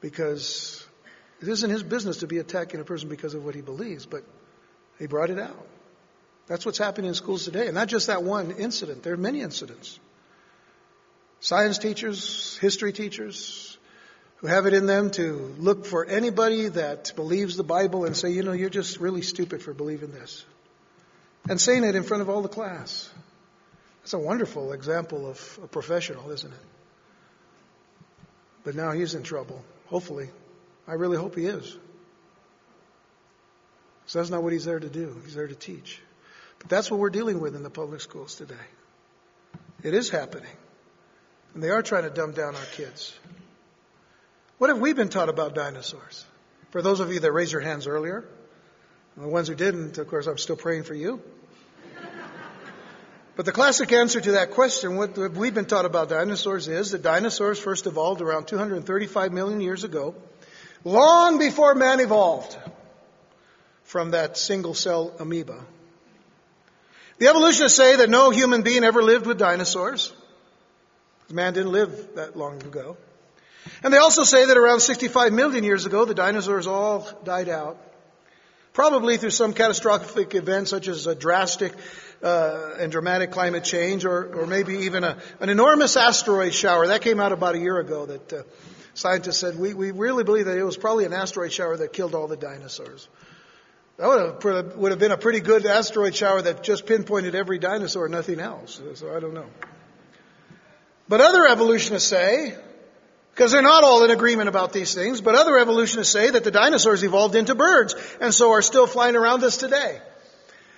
because 0.01 0.87
it 1.41 1.49
isn't 1.49 1.71
his 1.71 1.83
business 1.83 2.19
to 2.19 2.27
be 2.27 2.39
attacking 2.39 2.81
a 2.81 2.85
person 2.85 3.09
because 3.09 3.35
of 3.35 3.45
what 3.45 3.55
he 3.55 3.63
believes, 3.63 4.07
but 4.07 4.23
he 4.99 5.07
brought 5.07 5.31
it 5.31 5.39
out. 5.39 5.67
That's 6.47 6.65
what's 6.65 6.79
happening 6.79 7.09
in 7.09 7.15
schools 7.15 7.45
today. 7.45 7.67
And 7.67 7.75
not 7.75 7.89
just 7.89 8.07
that 8.07 8.23
one 8.23 8.53
incident, 8.53 9.03
there 9.03 9.13
are 9.13 9.19
many 9.19 9.41
incidents. 9.41 9.99
Science 11.41 11.79
teachers, 11.79 12.57
history 12.59 12.93
teachers, 12.93 13.77
who 14.37 14.47
have 14.47 14.67
it 14.67 14.75
in 14.75 14.87
them 14.87 15.11
to 15.13 15.55
look 15.59 15.87
for 15.87 16.05
anybody 16.05 16.69
that 16.69 17.13
believes 17.17 17.57
the 17.57 17.65
Bible 17.65 18.05
and 18.05 18.17
say, 18.17 18.31
you 18.31 18.43
know, 18.43 18.53
you're 18.53 18.71
just 18.71 19.01
really 19.01 19.23
stupid 19.23 19.63
for 19.63 19.75
believing 19.75 20.13
this. 20.13 20.45
And 21.49 21.61
saying 21.61 21.85
it 21.85 21.95
in 21.95 22.03
front 22.03 22.23
of 22.23 22.29
all 22.29 22.43
the 22.43 22.49
class. 22.49 23.09
That's 24.03 24.15
a 24.15 24.19
wonderful 24.19 24.73
example 24.73 25.29
of 25.29 25.59
a 25.63 25.67
professional, 25.67 26.31
isn't 26.31 26.53
it? 26.53 26.59
But 28.65 28.75
now 28.75 28.93
he's 28.93 29.15
in 29.15 29.23
trouble. 29.23 29.65
Hopefully. 29.87 30.31
I 30.89 30.95
really 30.95 31.17
hope 31.17 31.37
he 31.37 31.47
is. 31.47 31.77
So 34.07 34.19
that's 34.21 34.31
not 34.31 34.43
what 34.43 34.53
he's 34.53 34.65
there 34.65 34.79
to 34.79 34.89
do. 34.89 35.17
He's 35.25 35.35
there 35.35 35.49
to 35.49 35.55
teach. 35.55 36.01
But 36.59 36.69
that's 36.69 36.91
what 36.91 37.01
we're 37.01 37.11
dealing 37.11 37.41
with 37.41 37.57
in 37.57 37.63
the 37.63 37.71
public 37.71 38.01
schools 38.01 38.37
today. 38.37 38.55
It 39.83 39.95
is 39.95 40.11
happening. 40.11 40.51
And 41.55 41.63
they 41.63 41.71
are 41.71 41.83
trying 41.83 42.05
to 42.05 42.11
dumb 42.11 42.33
down 42.33 42.55
our 42.55 42.65
kids. 42.73 43.15
What 44.59 44.71
have 44.71 44.79
we 44.79 44.93
been 44.93 45.09
taught 45.09 45.29
about 45.29 45.55
dinosaurs? 45.55 46.25
For 46.71 46.83
those 46.83 47.01
of 47.01 47.13
you 47.13 47.21
that 47.21 47.33
raised 47.33 47.53
your 47.53 47.61
hands 47.61 47.87
earlier, 47.87 48.25
and 49.17 49.25
the 49.25 49.29
ones 49.29 49.49
who 49.49 49.55
didn't, 49.55 49.99
of 49.99 50.09
course, 50.09 50.27
I'm 50.27 50.39
still 50.39 50.57
praying 50.57 50.85
for 50.85 50.95
you. 50.95 51.23
But 53.37 53.45
the 53.45 53.53
classic 53.53 53.93
answer 53.93 54.19
to 54.19 54.33
that 54.33 54.53
question, 54.53 54.97
what 54.97 55.19
we've 55.19 55.53
been 55.53 55.67
taught 55.67 55.85
about 55.85 56.09
dinosaurs 56.09 56.69
is 56.69 56.93
that 56.93 57.03
dinosaurs 57.03 57.59
first 57.59 57.87
evolved 57.87 58.23
around 58.23 58.49
235 58.49 59.31
million 59.31 59.61
years 59.61 59.85
ago, 59.85 60.15
long 60.85 61.39
before 61.39 61.75
man 61.75 62.01
evolved 62.01 62.57
from 63.85 64.13
that 64.13 64.39
single 64.39 64.73
cell 64.73 65.15
amoeba. 65.19 65.61
The 67.19 67.29
evolutionists 67.29 67.77
say 67.77 67.97
that 67.97 68.09
no 68.09 68.31
human 68.31 68.63
being 68.63 68.85
ever 68.85 69.03
lived 69.03 69.27
with 69.27 69.39
dinosaurs. 69.39 70.15
Man 71.31 71.53
didn't 71.53 71.73
live 71.73 72.15
that 72.15 72.39
long 72.39 72.63
ago. 72.63 72.97
And 73.83 73.93
they 73.93 73.99
also 73.99 74.25
say 74.25 74.47
that 74.47 74.57
around 74.57 74.81
65 74.81 75.35
million 75.35 75.63
years 75.63 75.85
ago, 75.85 76.07
the 76.07 76.15
dinosaurs 76.15 76.67
all 76.67 77.07
died 77.25 77.51
out. 77.51 77.79
Probably 78.73 79.17
through 79.17 79.31
some 79.31 79.53
catastrophic 79.55 80.35
event 80.35 80.69
such 80.69 80.89
as 80.89 81.07
a 81.07 81.15
drastic 81.15 81.73
uh, 82.23 82.75
and 82.79 82.91
dramatic 82.91 83.31
climate 83.31 83.65
change 83.65 84.05
or, 84.05 84.41
or 84.41 84.47
maybe 84.47 84.79
even 84.79 85.05
a, 85.05 85.19
an 85.41 85.49
enormous 85.49 85.97
asteroid 85.97 86.55
shower. 86.55 86.89
That 86.89 87.03
came 87.03 87.21
out 87.21 87.33
about 87.33 87.55
a 87.55 87.59
year 87.59 87.79
ago 87.79 88.07
that 88.07 88.33
uh, 88.33 88.43
scientists 88.95 89.39
said 89.39 89.59
we, 89.59 89.75
we 89.75 89.91
really 89.91 90.25
believe 90.25 90.47
that 90.47 90.59
it 90.59 90.65
was 90.65 90.77
probably 90.77 91.05
an 91.05 91.13
asteroid 91.13 91.53
shower 91.53 91.77
that 91.77 91.93
killed 91.93 92.15
all 92.15 92.29
the 92.29 92.37
dinosaurs. 92.37 93.09
That 93.99 94.09
would 94.09 94.55
have, 94.55 94.77
would 94.77 94.93
have 94.93 94.99
been 94.99 95.13
a 95.13 95.17
pretty 95.17 95.41
good 95.41 95.65
asteroid 95.65 96.15
shower 96.15 96.43
that 96.43 96.63
just 96.63 96.87
pinpointed 96.87 97.35
every 97.35 97.59
dinosaur, 97.59 98.09
nothing 98.09 98.41
else. 98.41 98.81
So 98.95 99.17
I 99.17 99.21
don't 99.21 99.35
know. 99.35 99.47
But 101.09 101.21
other 101.21 101.47
evolutionists 101.47 102.09
say 102.09 102.57
because 103.37 103.53
they're 103.53 103.61
not 103.61 103.85
all 103.85 104.03
in 104.03 104.11
agreement 104.11 104.49
about 104.49 104.73
these 104.73 104.95
things, 104.95 105.21
but 105.21 105.35
other 105.35 105.59
evolutionists 105.59 106.11
say 106.11 106.31
that 106.31 106.43
the 106.43 106.51
dinosaurs 106.51 107.03
evolved 107.03 107.35
into 107.35 107.55
birds 107.55 107.95
and 108.19 108.33
so 108.33 108.53
are 108.53 108.63
still 108.63 108.87
flying 108.87 109.15
around 109.15 109.45
us 109.45 109.59
today. 109.59 110.01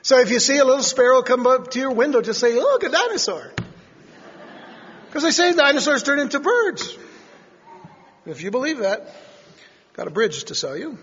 So 0.08 0.18
if 0.20 0.30
you 0.30 0.40
see 0.40 0.56
a 0.56 0.64
little 0.64 0.82
sparrow 0.82 1.20
come 1.20 1.46
up 1.46 1.70
to 1.72 1.78
your 1.78 1.90
window, 1.90 2.22
just 2.22 2.40
say, 2.40 2.54
look, 2.54 2.82
a 2.82 2.88
dinosaur. 2.88 3.52
Because 5.04 5.22
they 5.22 5.32
say 5.32 5.52
dinosaurs 5.52 6.02
turn 6.02 6.18
into 6.18 6.40
birds. 6.40 6.96
If 8.24 8.42
you 8.42 8.50
believe 8.50 8.78
that, 8.78 9.14
got 9.92 10.06
a 10.06 10.10
bridge 10.10 10.44
to 10.44 10.54
sell 10.54 10.78
you. 10.78 10.96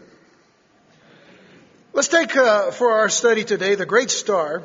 Let's 1.93 2.07
take 2.07 2.35
uh, 2.35 2.71
for 2.71 2.93
our 2.93 3.09
study 3.09 3.43
today 3.43 3.75
the 3.75 3.85
great 3.85 4.09
star. 4.09 4.63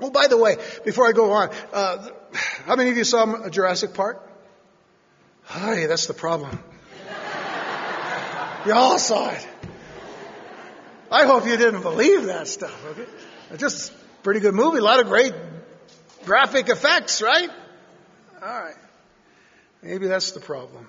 Oh, 0.00 0.10
by 0.10 0.28
the 0.28 0.36
way, 0.36 0.56
before 0.84 1.08
I 1.08 1.10
go 1.10 1.32
on, 1.32 1.50
uh, 1.72 2.08
how 2.66 2.76
many 2.76 2.90
of 2.90 2.96
you 2.96 3.02
saw 3.02 3.48
Jurassic 3.48 3.94
Park? 3.94 4.24
Hey, 5.46 5.86
that's 5.86 6.06
the 6.06 6.14
problem. 6.14 6.56
you 8.64 8.74
all 8.74 9.00
saw 9.00 9.30
it. 9.30 9.44
I 11.10 11.26
hope 11.26 11.46
you 11.46 11.56
didn't 11.56 11.82
believe 11.82 12.26
that 12.26 12.46
stuff. 12.46 12.86
Okay? 12.90 13.10
Just 13.56 13.92
pretty 14.22 14.40
good 14.40 14.54
movie. 14.54 14.78
A 14.78 14.82
lot 14.82 15.00
of 15.00 15.06
great 15.06 15.34
graphic 16.24 16.68
effects, 16.68 17.20
right? 17.20 17.50
All 18.40 18.48
right. 18.48 18.76
Maybe 19.82 20.06
that's 20.06 20.32
the 20.32 20.40
problem. 20.40 20.86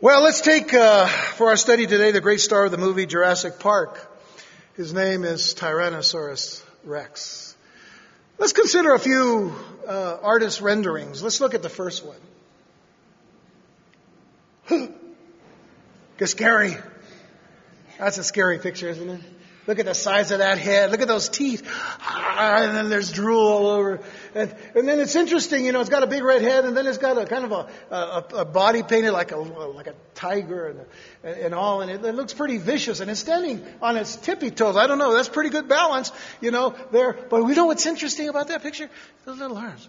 Well, 0.00 0.22
let's 0.22 0.40
take 0.40 0.74
uh, 0.74 1.06
for 1.06 1.50
our 1.50 1.56
study 1.56 1.86
today 1.86 2.12
the 2.12 2.20
great 2.20 2.40
star 2.40 2.64
of 2.64 2.70
the 2.70 2.78
movie 2.78 3.06
Jurassic 3.06 3.60
Park. 3.60 4.04
His 4.76 4.92
name 4.92 5.24
is 5.24 5.54
Tyrannosaurus 5.54 6.62
Rex. 6.84 7.56
Let's 8.38 8.52
consider 8.52 8.94
a 8.94 8.98
few 8.98 9.54
uh, 9.86 10.18
artist 10.22 10.60
renderings. 10.60 11.22
Let's 11.22 11.40
look 11.40 11.54
at 11.54 11.62
the 11.62 11.68
first 11.68 12.04
one. 14.68 14.94
Scary. 16.24 16.76
That's 17.98 18.18
a 18.18 18.24
scary 18.24 18.58
picture, 18.58 18.88
isn't 18.88 19.08
it? 19.08 19.20
Look 19.68 19.78
at 19.78 19.84
the 19.84 19.94
size 19.94 20.30
of 20.30 20.38
that 20.38 20.56
head. 20.56 20.90
Look 20.90 21.02
at 21.02 21.08
those 21.08 21.28
teeth. 21.28 21.62
Ah, 22.00 22.62
and 22.62 22.74
then 22.74 22.88
there's 22.88 23.12
drool 23.12 23.46
all 23.46 23.66
over. 23.66 24.00
And, 24.34 24.54
and 24.74 24.88
then 24.88 24.98
it's 24.98 25.14
interesting, 25.14 25.66
you 25.66 25.72
know, 25.72 25.82
it's 25.82 25.90
got 25.90 26.02
a 26.02 26.06
big 26.06 26.22
red 26.22 26.40
head 26.40 26.64
and 26.64 26.74
then 26.74 26.86
it's 26.86 26.96
got 26.96 27.18
a 27.18 27.26
kind 27.26 27.44
of 27.44 27.52
a, 27.52 27.94
a, 27.94 28.24
a 28.36 28.44
body 28.46 28.82
painted 28.82 29.12
like 29.12 29.30
a, 29.32 29.36
like 29.36 29.86
a 29.86 29.94
tiger 30.14 30.86
and, 31.22 31.36
and 31.44 31.54
all. 31.54 31.82
And 31.82 31.90
it, 31.90 32.02
it 32.02 32.14
looks 32.14 32.32
pretty 32.32 32.56
vicious 32.56 33.00
and 33.00 33.10
it's 33.10 33.20
standing 33.20 33.62
on 33.82 33.98
its 33.98 34.16
tippy 34.16 34.50
toes. 34.50 34.74
I 34.74 34.86
don't 34.86 34.96
know. 34.96 35.12
That's 35.12 35.28
pretty 35.28 35.50
good 35.50 35.68
balance, 35.68 36.12
you 36.40 36.50
know, 36.50 36.74
there. 36.90 37.12
But 37.12 37.44
we 37.44 37.54
know 37.54 37.66
what's 37.66 37.84
interesting 37.84 38.30
about 38.30 38.48
that 38.48 38.62
picture? 38.62 38.88
Those 39.26 39.38
little 39.38 39.58
arms. 39.58 39.86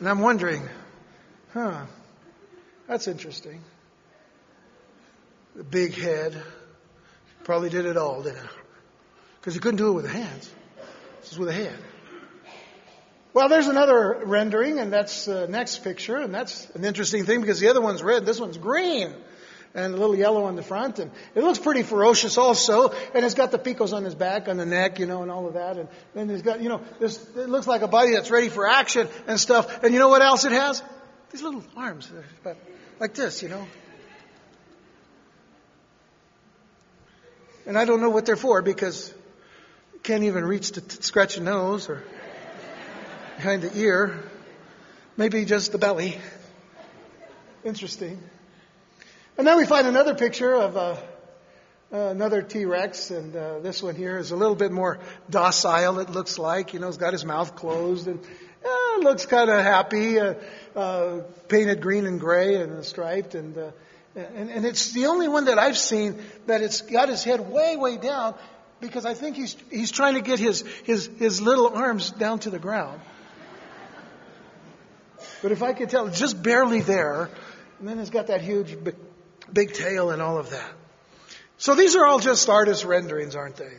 And 0.00 0.08
I'm 0.08 0.18
wondering, 0.18 0.68
huh, 1.52 1.86
that's 2.88 3.06
interesting 3.06 3.62
the 5.54 5.64
big 5.64 5.94
head. 5.94 6.40
Probably 7.44 7.70
did 7.70 7.86
it 7.86 7.96
all, 7.96 8.22
didn't? 8.22 8.48
Because 9.40 9.54
he 9.54 9.60
couldn't 9.60 9.78
do 9.78 9.88
it 9.88 9.92
with 9.92 10.04
the 10.04 10.10
hands. 10.10 10.50
This 11.20 11.32
is 11.32 11.38
with 11.38 11.48
a 11.48 11.52
head. 11.52 11.76
Well, 13.34 13.48
there's 13.48 13.66
another 13.66 14.22
rendering, 14.24 14.78
and 14.78 14.92
that's 14.92 15.24
the 15.24 15.48
next 15.48 15.82
picture, 15.82 16.16
and 16.16 16.32
that's 16.32 16.70
an 16.70 16.84
interesting 16.84 17.24
thing 17.24 17.40
because 17.40 17.58
the 17.58 17.68
other 17.68 17.80
one's 17.80 18.02
red, 18.02 18.24
this 18.24 18.38
one's 18.38 18.58
green, 18.58 19.12
and 19.74 19.92
a 19.92 19.96
little 19.96 20.14
yellow 20.14 20.44
on 20.44 20.54
the 20.54 20.62
front, 20.62 21.00
and 21.00 21.10
it 21.34 21.42
looks 21.42 21.58
pretty 21.58 21.82
ferocious 21.82 22.38
also, 22.38 22.90
and 23.12 23.24
it's 23.24 23.34
got 23.34 23.50
the 23.50 23.58
picos 23.58 23.92
on 23.92 24.04
his 24.04 24.14
back, 24.14 24.46
on 24.46 24.56
the 24.56 24.64
neck, 24.64 25.00
you 25.00 25.06
know, 25.06 25.22
and 25.22 25.32
all 25.32 25.48
of 25.48 25.54
that, 25.54 25.78
and 25.78 25.88
then 26.14 26.30
it's 26.30 26.42
got, 26.42 26.62
you 26.62 26.68
know, 26.68 26.80
this, 27.00 27.18
it 27.36 27.48
looks 27.48 27.66
like 27.66 27.82
a 27.82 27.88
body 27.88 28.12
that's 28.12 28.30
ready 28.30 28.48
for 28.48 28.68
action 28.68 29.08
and 29.26 29.40
stuff, 29.40 29.82
and 29.82 29.92
you 29.92 29.98
know 29.98 30.08
what 30.08 30.22
else 30.22 30.44
it 30.44 30.52
has? 30.52 30.80
These 31.32 31.42
little 31.42 31.64
arms, 31.76 32.08
like 33.00 33.14
this, 33.14 33.42
you 33.42 33.48
know, 33.48 33.66
And 37.66 37.78
I 37.78 37.86
don't 37.86 38.00
know 38.00 38.10
what 38.10 38.26
they're 38.26 38.36
for 38.36 38.60
because 38.60 39.12
can't 40.02 40.24
even 40.24 40.44
reach 40.44 40.72
to 40.72 40.82
t- 40.82 41.00
scratch 41.00 41.38
a 41.38 41.40
nose 41.40 41.88
or 41.88 42.04
behind 43.36 43.62
the 43.62 43.74
ear. 43.78 44.22
Maybe 45.16 45.46
just 45.46 45.72
the 45.72 45.78
belly. 45.78 46.18
Interesting. 47.64 48.20
And 49.38 49.46
then 49.46 49.56
we 49.56 49.64
find 49.64 49.86
another 49.86 50.14
picture 50.14 50.54
of 50.54 50.76
uh, 50.76 50.96
another 51.90 52.42
T-Rex, 52.42 53.10
and 53.10 53.34
uh, 53.34 53.60
this 53.60 53.82
one 53.82 53.94
here 53.94 54.18
is 54.18 54.30
a 54.30 54.36
little 54.36 54.56
bit 54.56 54.70
more 54.70 54.98
docile. 55.30 56.00
It 56.00 56.10
looks 56.10 56.38
like, 56.38 56.74
you 56.74 56.80
know, 56.80 56.88
he's 56.88 56.98
got 56.98 57.14
his 57.14 57.24
mouth 57.24 57.56
closed 57.56 58.08
and 58.08 58.20
uh, 58.62 58.98
looks 58.98 59.24
kind 59.24 59.48
of 59.48 59.62
happy, 59.62 60.20
uh, 60.20 60.34
uh, 60.76 61.20
painted 61.48 61.80
green 61.80 62.04
and 62.04 62.20
gray 62.20 62.56
and 62.56 62.84
striped, 62.84 63.34
and 63.34 63.72
and, 64.16 64.50
and 64.50 64.64
it's 64.64 64.92
the 64.92 65.06
only 65.06 65.28
one 65.28 65.46
that 65.46 65.58
I've 65.58 65.78
seen 65.78 66.20
that 66.46 66.62
it's 66.62 66.82
got 66.82 67.08
his 67.08 67.24
head 67.24 67.40
way, 67.40 67.76
way 67.76 67.96
down 67.96 68.34
because 68.80 69.04
I 69.06 69.14
think 69.14 69.36
he's, 69.36 69.56
he's 69.70 69.90
trying 69.90 70.14
to 70.14 70.20
get 70.20 70.38
his, 70.38 70.60
his, 70.84 71.08
his 71.18 71.40
little 71.40 71.68
arms 71.68 72.10
down 72.10 72.38
to 72.40 72.50
the 72.50 72.58
ground. 72.58 73.00
But 75.42 75.52
if 75.52 75.62
I 75.62 75.72
could 75.72 75.90
tell, 75.90 76.06
it's 76.06 76.18
just 76.18 76.42
barely 76.42 76.80
there. 76.80 77.28
And 77.78 77.88
then 77.88 77.98
it's 77.98 78.10
got 78.10 78.28
that 78.28 78.40
huge 78.40 78.82
big, 78.82 78.96
big 79.52 79.72
tail 79.72 80.10
and 80.10 80.22
all 80.22 80.38
of 80.38 80.50
that. 80.50 80.70
So 81.56 81.74
these 81.74 81.96
are 81.96 82.04
all 82.04 82.18
just 82.18 82.48
artist 82.48 82.84
renderings, 82.84 83.36
aren't 83.36 83.56
they? 83.56 83.72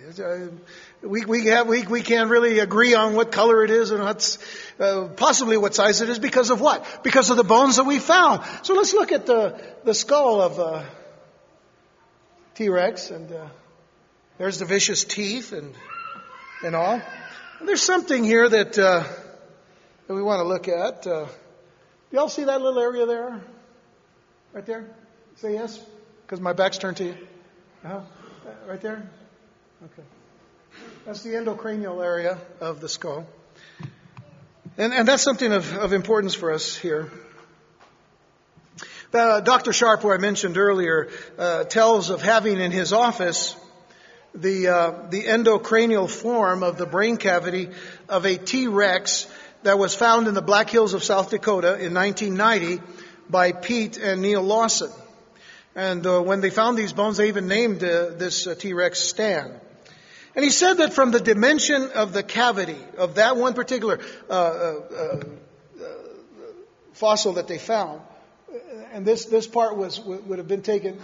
Uh, 1.06 1.10
we, 1.10 1.26
we, 1.26 1.45
have, 1.47 1.68
we, 1.68 1.86
we 1.86 2.01
can't 2.01 2.30
really 2.30 2.60
agree 2.60 2.93
on 2.93 3.14
what 3.16 3.32
color 3.32 3.64
it 3.64 3.70
is 3.70 3.91
and 3.91 4.03
what's, 4.03 4.38
uh, 4.80 5.08
possibly 5.16 5.58
what 5.58 5.76
size 5.76 6.01
it 6.01 6.10
is 6.10 6.20
because 6.20 6.49
of 6.49 6.62
what? 6.62 7.03
Because 7.03 7.30
of 7.30 7.38
the 7.38 7.43
bones 7.43 7.78
that 7.78 7.86
we 7.86 7.99
found. 7.99 8.43
So 8.64 8.74
let's 8.74 8.93
look 8.93 9.12
at 9.12 9.26
the, 9.26 9.62
the 9.84 9.93
skull 9.93 10.41
of 10.41 10.60
uh, 10.60 10.84
T-Rex 12.56 13.12
and 13.12 13.32
uh, 13.32 13.47
there's 14.38 14.60
the 14.60 14.66
vicious 14.66 15.03
teeth 15.03 15.53
and, 15.53 15.74
and 16.64 16.76
all. 16.76 17.01
And 17.60 17.68
there's 17.68 17.84
something 17.84 18.24
here 18.24 18.47
that, 18.49 18.78
uh, 18.78 19.03
that 20.08 20.14
we 20.14 20.22
want 20.22 20.39
to 20.39 20.47
look 20.47 20.68
at. 20.68 21.08
Uh, 21.08 21.26
do 22.12 22.18
y'all 22.18 22.30
see 22.30 22.43
that 22.43 22.62
little 22.62 22.80
area 22.80 23.06
there? 23.06 23.41
Right 24.53 24.66
there? 24.66 24.89
Say 25.38 25.53
yes? 25.53 25.84
Because 26.26 26.39
my 26.39 26.53
back's 26.53 26.78
turned 26.78 26.97
to 26.97 27.06
you. 27.06 27.18
Uh-huh. 27.84 28.01
Right 28.68 28.82
there? 28.82 29.10
Okay. 29.84 30.03
That's 31.06 31.22
the 31.22 31.34
endocranial 31.34 32.03
area 32.03 32.39
of 32.60 32.82
the 32.82 32.89
skull. 32.89 33.28
And, 34.76 34.91
and 34.91 35.08
that's 35.08 35.22
something 35.22 35.53
of, 35.53 35.72
of 35.78 35.93
importance 35.93 36.34
for 36.34 36.51
us 36.51 36.76
here. 36.76 37.12
Uh, 39.14 39.39
Dr. 39.41 39.72
Sharp, 39.72 40.01
who 40.01 40.12
I 40.12 40.18
mentioned 40.18 40.58
earlier, 40.58 41.10
uh, 41.38 41.66
tells 41.66 42.10
of 42.10 42.24
having 42.24 42.60
in 42.60 42.72
his 42.72 42.91
office 42.91 43.56
the, 44.34 44.68
uh, 44.68 44.91
the 45.12 45.22
endocranial 45.22 46.10
form 46.10 46.64
of 46.64 46.80
the 46.80 46.88
brain 46.88 47.18
cavity 47.18 47.70
of 48.10 48.26
a 48.26 48.38
T-Rex 48.38 49.32
that 49.62 49.78
was 49.78 49.93
found 49.93 50.28
in 50.28 50.34
the 50.34 50.41
Black 50.41 50.72
Hills 50.72 50.95
of 50.95 51.03
South 51.03 51.30
Dakota 51.30 51.78
in 51.78 51.93
1990 51.93 52.82
by 53.30 53.51
Pete 53.51 53.97
and 53.97 54.24
Neil 54.24 54.41
Larson. 54.41 54.91
And 55.76 56.03
uh, 56.08 56.20
when 56.22 56.41
they 56.41 56.49
found 56.49 56.80
these 56.80 56.93
bones, 56.93 57.18
they 57.18 57.28
even 57.28 57.47
named 57.47 57.84
uh, 57.84 58.10
this 58.10 58.47
uh, 58.47 58.56
T-Rex 58.56 58.99
Stan. 58.99 59.62
And 60.36 60.43
he 60.43 60.51
said 60.51 60.75
that 60.75 60.93
from 60.93 61.11
the 61.11 61.19
dimension 61.19 61.91
of 61.95 62.11
the 62.11 62.23
cavity 62.23 62.77
of 62.97 63.15
that 63.15 63.38
one 63.38 63.53
particular 63.53 63.99
uh, 64.29 64.33
uh, 64.33 64.79
uh, 64.99 65.23
fossil 66.93 67.33
that 67.33 67.47
they 67.47 67.57
found, 67.57 68.01
and 68.91 69.05
this 69.05 69.25
this 69.25 69.47
part 69.47 69.77
was 69.77 69.99
would 69.99 70.38
have 70.39 70.47
been 70.47 70.61
taken 70.61 70.99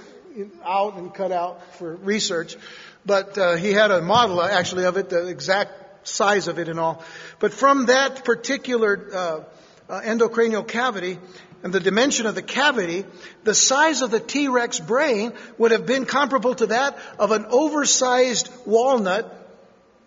out 0.63 0.97
and 0.97 1.13
cut 1.13 1.32
out 1.32 1.75
for 1.75 1.95
research, 1.95 2.57
but 3.05 3.38
uh, 3.38 3.55
he 3.55 3.71
had 3.71 3.91
a 3.91 4.01
model 4.01 4.41
actually 4.41 4.86
of 4.86 4.97
it, 4.97 5.09
the 5.09 5.27
exact 5.27 6.07
size 6.07 6.47
of 6.47 6.59
it 6.59 6.67
and 6.67 6.79
all. 6.79 7.03
But 7.39 7.53
from 7.53 7.88
that 7.88 8.25
particular 8.25 9.09
uh, 9.13 9.43
uh, 9.89 10.01
endocranial 10.01 10.67
cavity, 10.67 11.19
and 11.64 11.72
the 11.72 11.80
dimension 11.80 12.26
of 12.26 12.36
the 12.36 12.41
cavity, 12.41 13.05
the 13.43 13.53
size 13.53 14.01
of 14.01 14.12
the 14.12 14.20
T-Rex 14.20 14.80
brain 14.80 15.34
would 15.57 15.72
have 15.72 15.86
been 15.86 16.05
comparable 16.05 16.55
to 16.55 16.68
that 16.68 16.97
of 17.20 17.32
an 17.32 17.45
oversized 17.49 18.49
walnut 18.66 19.38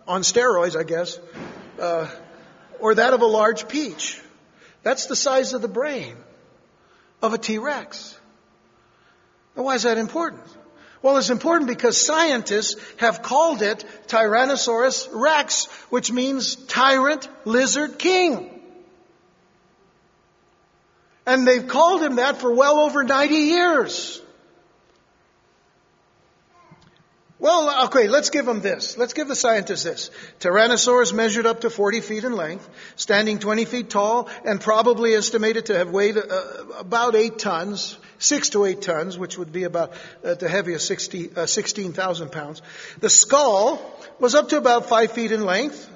on 0.06 0.22
steroids, 0.22 0.78
I 0.78 0.82
guess, 0.82 1.18
uh, 1.80 2.08
or 2.80 2.94
that 2.96 3.12
of 3.14 3.22
a 3.22 3.26
large 3.26 3.68
peach. 3.68 4.20
That's 4.82 5.06
the 5.06 5.16
size 5.16 5.52
of 5.54 5.62
the 5.62 5.68
brain 5.68 6.16
of 7.22 7.32
a 7.32 7.38
T-Rex. 7.38 8.18
Now, 9.56 9.62
why 9.62 9.76
is 9.76 9.84
that 9.84 9.98
important? 9.98 10.42
Well, 11.00 11.18
it's 11.18 11.30
important 11.30 11.68
because 11.68 12.04
scientists 12.04 12.76
have 12.96 13.22
called 13.22 13.62
it 13.62 13.84
Tyrannosaurus 14.08 15.08
rex, 15.12 15.66
which 15.90 16.10
means 16.10 16.56
tyrant 16.56 17.28
lizard 17.44 17.98
king. 17.98 18.53
And 21.26 21.46
they've 21.46 21.66
called 21.66 22.02
him 22.02 22.16
that 22.16 22.38
for 22.38 22.52
well 22.52 22.80
over 22.80 23.02
90 23.02 23.34
years. 23.34 24.20
Well, 27.44 27.86
okay, 27.86 28.08
let's 28.08 28.30
give 28.30 28.46
them 28.46 28.62
this. 28.62 28.96
Let's 28.96 29.12
give 29.12 29.28
the 29.28 29.36
scientists 29.36 29.82
this. 29.82 30.10
Tyrannosaurus 30.40 31.12
measured 31.12 31.44
up 31.44 31.60
to 31.60 31.68
40 31.68 32.00
feet 32.00 32.24
in 32.24 32.36
length, 32.36 32.66
standing 32.96 33.38
20 33.38 33.66
feet 33.66 33.90
tall, 33.90 34.30
and 34.46 34.58
probably 34.58 35.14
estimated 35.14 35.66
to 35.66 35.76
have 35.76 35.90
weighed 35.90 36.16
uh, 36.16 36.22
about 36.78 37.14
8 37.14 37.38
tons, 37.38 37.98
6 38.18 38.48
to 38.48 38.64
8 38.64 38.80
tons, 38.80 39.18
which 39.18 39.36
would 39.36 39.52
be 39.52 39.64
about 39.64 39.92
uh, 40.24 40.34
the 40.36 40.48
heavy 40.48 40.72
of 40.72 40.80
60, 40.80 41.36
uh, 41.36 41.44
16,000 41.44 42.32
pounds. 42.32 42.62
The 43.00 43.10
skull 43.10 43.82
was 44.18 44.34
up 44.34 44.48
to 44.48 44.56
about 44.56 44.88
5 44.88 45.12
feet 45.12 45.30
in 45.30 45.44
length, 45.44 45.90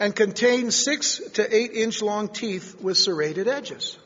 and 0.00 0.16
contained 0.16 0.72
6 0.72 1.20
to 1.34 1.54
8 1.54 1.72
inch 1.72 2.02
long 2.02 2.28
teeth 2.28 2.80
with 2.80 2.96
serrated 2.96 3.46
edges. 3.46 3.98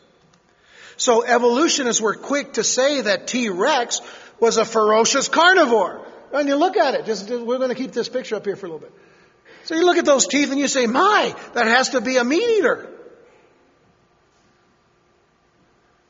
So 0.96 1.24
evolutionists 1.24 2.02
were 2.02 2.14
quick 2.14 2.54
to 2.54 2.64
say 2.64 3.00
that 3.00 3.28
T-Rex 3.28 4.00
was 4.40 4.56
a 4.56 4.64
ferocious 4.64 5.28
carnivore. 5.28 6.04
And 6.32 6.48
you 6.48 6.56
look 6.56 6.76
at 6.76 6.94
it, 6.94 7.06
just, 7.06 7.30
we're 7.30 7.58
going 7.58 7.68
to 7.68 7.76
keep 7.76 7.92
this 7.92 8.08
picture 8.08 8.34
up 8.34 8.44
here 8.44 8.56
for 8.56 8.66
a 8.66 8.68
little 8.68 8.80
bit. 8.80 8.92
So 9.64 9.76
you 9.76 9.86
look 9.86 9.96
at 9.96 10.04
those 10.04 10.26
teeth 10.26 10.50
and 10.50 10.58
you 10.58 10.68
say, 10.68 10.86
my, 10.86 11.34
that 11.54 11.66
has 11.66 11.90
to 11.90 12.00
be 12.00 12.16
a 12.16 12.24
meat 12.24 12.58
eater. 12.58 12.90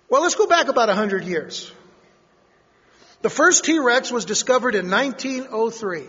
Well, 0.09 0.23
let's 0.23 0.35
go 0.35 0.47
back 0.47 0.69
about 0.69 0.89
100 0.89 1.25
years. 1.25 1.71
The 3.23 3.31
first 3.31 3.65
T-Rex 3.65 4.11
was 4.11 4.25
discovered 4.25 4.75
in 4.75 4.91
1903. 4.91 6.05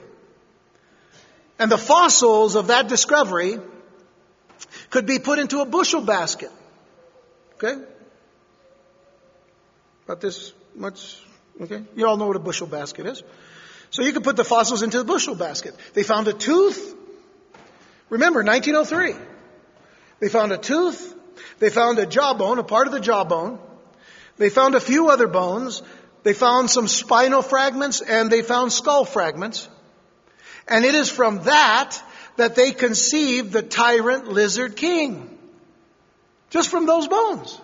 And 1.58 1.72
the 1.72 1.78
fossils 1.78 2.56
of 2.56 2.68
that 2.68 2.88
discovery 2.88 3.58
could 4.89 5.06
be 5.06 5.20
put 5.20 5.39
into 5.39 5.62
a 5.62 5.66
bushel 5.66 6.01
basket. 6.01 6.51
Okay? 7.56 7.82
About 10.06 10.22
this 10.22 10.53
much 10.76 11.22
Okay? 11.62 11.84
You 11.95 12.08
all 12.08 12.18
know 12.18 12.28
what 12.28 12.36
a 12.36 12.39
bushel 12.39 12.68
basket 12.68 13.06
is. 13.06 13.24
So 13.89 14.01
you 14.01 14.12
could 14.12 14.24
put 14.24 14.36
the 14.36 14.43
fossils 14.43 14.82
into 14.82 14.97
the 14.97 15.06
bushel 15.06 15.36
basket. 15.36 15.76
They 15.93 16.03
found 16.03 16.28
a 16.28 16.34
tooth. 16.34 16.95
Remember, 18.10 18.43
1903. 18.43 19.16
They 20.20 20.30
found 20.30 20.51
a 20.51 20.58
tooth. 20.58 21.14
They 21.60 21.70
found 21.70 21.99
a 21.99 22.06
jawbone, 22.06 22.60
a 22.60 22.64
part 22.64 22.88
of 22.88 22.93
the 22.93 22.99
jawbone. 22.99 23.60
They 24.38 24.49
found 24.49 24.76
a 24.76 24.80
few 24.80 25.10
other 25.10 25.28
bones. 25.28 25.82
They 26.24 26.34
found 26.34 26.70
some 26.70 26.88
spinal 26.88 27.41
fragments 27.41 28.01
and 28.01 28.30
they 28.30 28.41
found 28.41 28.74
skull 28.74 29.06
fragments. 29.06 29.70
And 30.68 30.84
it 30.86 30.95
is 30.95 31.09
from 31.09 31.43
that 31.43 32.01
that 32.38 32.55
they 32.55 32.72
conceived 32.72 33.51
the 33.51 33.61
tyrant 33.61 34.28
lizard 34.28 34.76
king. 34.76 35.38
Just 36.49 36.70
from 36.70 36.86
those 36.86 37.07
bones. 37.07 37.59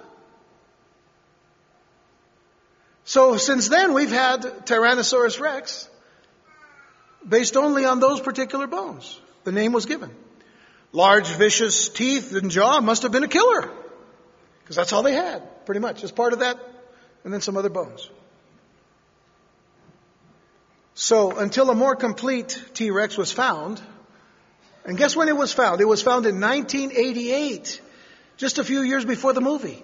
So 3.03 3.37
since 3.37 3.67
then, 3.69 3.93
we've 3.93 4.11
had 4.11 4.41
Tyrannosaurus 4.65 5.39
rex 5.39 5.89
based 7.27 7.57
only 7.57 7.85
on 7.85 7.99
those 7.99 8.19
particular 8.19 8.67
bones. 8.67 9.19
The 9.43 9.51
name 9.51 9.73
was 9.73 9.85
given. 9.85 10.11
Large, 10.93 11.27
vicious 11.27 11.89
teeth 11.89 12.35
and 12.35 12.51
jaw 12.51 12.81
must 12.81 13.03
have 13.03 13.11
been 13.11 13.23
a 13.23 13.27
killer. 13.27 13.69
Because 14.59 14.75
that's 14.75 14.93
all 14.93 15.03
they 15.03 15.13
had, 15.13 15.65
pretty 15.65 15.79
much, 15.79 16.03
as 16.03 16.11
part 16.11 16.33
of 16.33 16.39
that, 16.39 16.59
and 17.23 17.33
then 17.33 17.41
some 17.41 17.57
other 17.57 17.69
bones. 17.69 18.09
So 20.93 21.37
until 21.37 21.69
a 21.69 21.75
more 21.75 21.95
complete 21.95 22.61
T-Rex 22.73 23.17
was 23.17 23.31
found, 23.31 23.81
and 24.85 24.97
guess 24.97 25.15
when 25.15 25.29
it 25.29 25.37
was 25.37 25.53
found? 25.53 25.79
It 25.79 25.87
was 25.87 26.01
found 26.01 26.25
in 26.25 26.39
1988, 26.39 27.81
just 28.37 28.57
a 28.57 28.63
few 28.63 28.81
years 28.81 29.05
before 29.05 29.33
the 29.33 29.41
movie. 29.41 29.83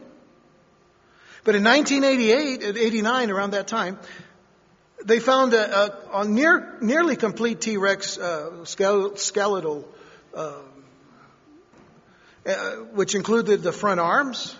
But 1.43 1.55
in 1.55 1.63
1988, 1.63 2.77
89, 2.77 3.31
around 3.31 3.51
that 3.51 3.67
time, 3.67 3.99
they 5.05 5.19
found 5.19 5.53
a, 5.53 5.77
a, 5.77 6.21
a 6.21 6.27
near, 6.27 6.77
nearly 6.81 7.15
complete 7.15 7.61
T-Rex 7.61 8.17
uh, 8.17 8.65
skeletal, 8.65 9.87
uh, 10.35 10.53
uh, 12.45 12.71
which 12.93 13.15
included 13.15 13.61
the 13.61 13.71
front 13.71 13.99
arms. 13.99 14.55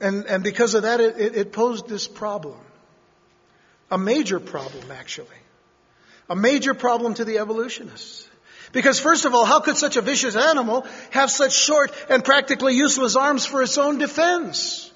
And, 0.00 0.26
and 0.26 0.44
because 0.44 0.74
of 0.74 0.82
that, 0.82 1.00
it, 1.00 1.36
it 1.36 1.52
posed 1.52 1.88
this 1.88 2.06
problem. 2.06 2.58
A 3.90 3.98
major 3.98 4.40
problem, 4.40 4.90
actually. 4.90 5.26
A 6.28 6.36
major 6.36 6.74
problem 6.74 7.14
to 7.14 7.24
the 7.24 7.38
evolutionists. 7.38 8.28
Because 8.72 9.00
first 9.00 9.24
of 9.24 9.34
all, 9.34 9.46
how 9.46 9.60
could 9.60 9.76
such 9.76 9.96
a 9.96 10.02
vicious 10.02 10.36
animal 10.36 10.86
have 11.10 11.30
such 11.30 11.54
short 11.54 11.92
and 12.10 12.22
practically 12.22 12.74
useless 12.74 13.16
arms 13.16 13.46
for 13.46 13.62
its 13.62 13.78
own 13.78 13.98
defense? 13.98 14.90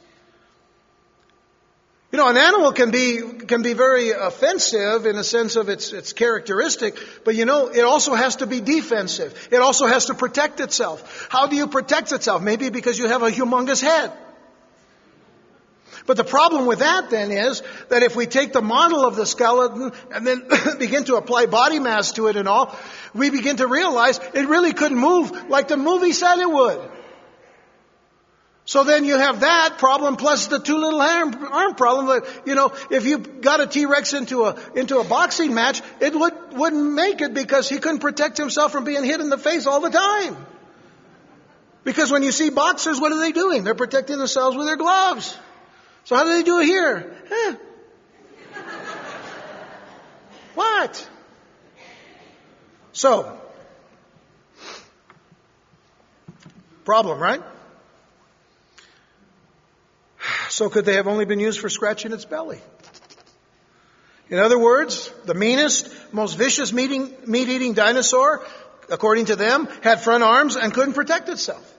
You 2.11 2.19
know, 2.19 2.29
an 2.29 2.37
animal 2.37 2.73
can 2.73 2.91
be, 2.91 3.23
can 3.47 3.63
be 3.63 3.73
very 3.73 4.11
offensive 4.11 5.07
in 5.07 5.17
the 5.17 5.25
sense 5.25 5.57
of 5.57 5.71
its, 5.71 5.95
its 5.95 6.13
characteristic, 6.13 6.99
but 7.25 7.35
you 7.35 7.47
know, 7.47 7.69
it 7.69 7.81
also 7.81 8.15
has 8.15 8.37
to 8.37 8.47
be 8.47 8.61
defensive. 8.61 9.49
It 9.51 9.57
also 9.57 9.87
has 9.87 10.07
to 10.07 10.15
protect 10.15 10.61
itself. 10.61 11.29
How 11.31 11.47
do 11.47 11.57
you 11.57 11.69
protect 11.69 12.13
itself? 12.13 12.43
Maybe 12.43 12.69
because 12.69 12.99
you 12.99 13.09
have 13.09 13.23
a 13.23 13.31
humongous 13.31 13.81
head. 13.81 14.13
But 16.07 16.17
the 16.17 16.25
problem 16.25 16.67
with 16.67 16.81
that 16.81 17.11
then 17.11 17.31
is 17.31 17.63
that 17.89 18.03
if 18.03 18.17
we 18.17 18.27
take 18.27 18.53
the 18.53 18.63
model 18.63 19.07
of 19.07 19.15
the 19.15 19.27
skeleton 19.27 19.93
and 20.13 20.27
then 20.27 20.49
begin 20.79 21.05
to 21.05 21.17
apply 21.17 21.47
body 21.47 21.79
mass 21.79 22.13
to 22.13 22.27
it 22.27 22.37
and 22.37 22.49
all, 22.49 22.77
we 23.15 23.31
begin 23.31 23.57
to 23.59 23.67
realize 23.67 24.19
it 24.35 24.49
really 24.49 24.73
couldn't 24.73 24.99
move 24.99 25.49
like 25.49 25.69
the 25.69 25.77
movie 25.77 26.13
said 26.13 26.39
it 26.39 26.51
would. 26.51 26.81
So 28.65 28.85
then 28.85 29.05
you 29.05 29.19
have 29.19 29.41
that 29.41 29.79
problem 29.79 30.17
plus 30.17 30.47
the 30.47 30.61
two 30.61 30.77
little 30.77 31.01
arm, 31.01 31.35
arm 31.53 31.75
problem 31.75 32.07
that, 32.07 32.47
you 32.47 32.55
know, 32.55 32.73
if 32.91 33.05
you 33.05 33.19
got 33.19 33.61
a 33.61 33.67
T-Rex 33.67 34.13
into 34.13 34.45
a, 34.45 34.57
into 34.77 34.99
a 34.99 35.05
boxing 35.05 35.53
match, 35.53 35.83
it 36.01 36.15
would, 36.15 36.33
wouldn't 36.53 36.93
make 36.95 37.21
it 37.21 37.35
because 37.35 37.69
he 37.69 37.79
couldn't 37.79 37.99
protect 37.99 38.39
himself 38.39 38.71
from 38.71 38.85
being 38.85 39.03
hit 39.03 39.21
in 39.21 39.31
the 39.31 39.39
face 39.39 39.67
all 39.67 39.81
the 39.81 39.91
time. 39.91 40.47
Because 41.83 42.13
when 42.13 42.23
you 42.23 42.31
see 42.31 42.51
boxers, 42.51 43.01
what 43.01 43.11
are 43.11 43.19
they 43.19 43.33
doing? 43.33 43.65
They're 43.65 43.75
protecting 43.75 44.19
themselves 44.19 44.57
with 44.57 44.67
their 44.67 44.77
gloves. 44.77 45.37
So 46.05 46.17
how 46.17 46.25
do 46.25 46.31
they 46.31 46.43
do 46.43 46.61
it 46.61 46.67
here? 46.67 47.17
Huh. 47.29 47.57
what? 50.55 51.09
So, 52.93 53.41
problem, 56.85 57.19
right? 57.19 57.43
So 60.49 60.69
could 60.69 60.85
they 60.85 60.97
have 60.97 61.07
only 61.07 61.25
been 61.25 61.41
used 61.41 61.61
for 61.61 61.71
scratching 61.71 62.13
its 62.13 62.27
belly? 62.27 62.61
In 64.29 64.39
other 64.39 64.59
words, 64.59 65.11
the 65.25 65.35
meanest, 65.35 65.89
most 66.13 66.37
vicious 66.37 66.73
meat-eating 66.73 67.75
dinosaur, 67.75 68.45
according 68.91 69.27
to 69.27 69.37
them, 69.37 69.69
had 69.83 70.01
front 70.01 70.23
arms 70.23 70.57
and 70.57 70.75
couldn't 70.75 70.95
protect 70.95 71.29
itself. 71.29 71.72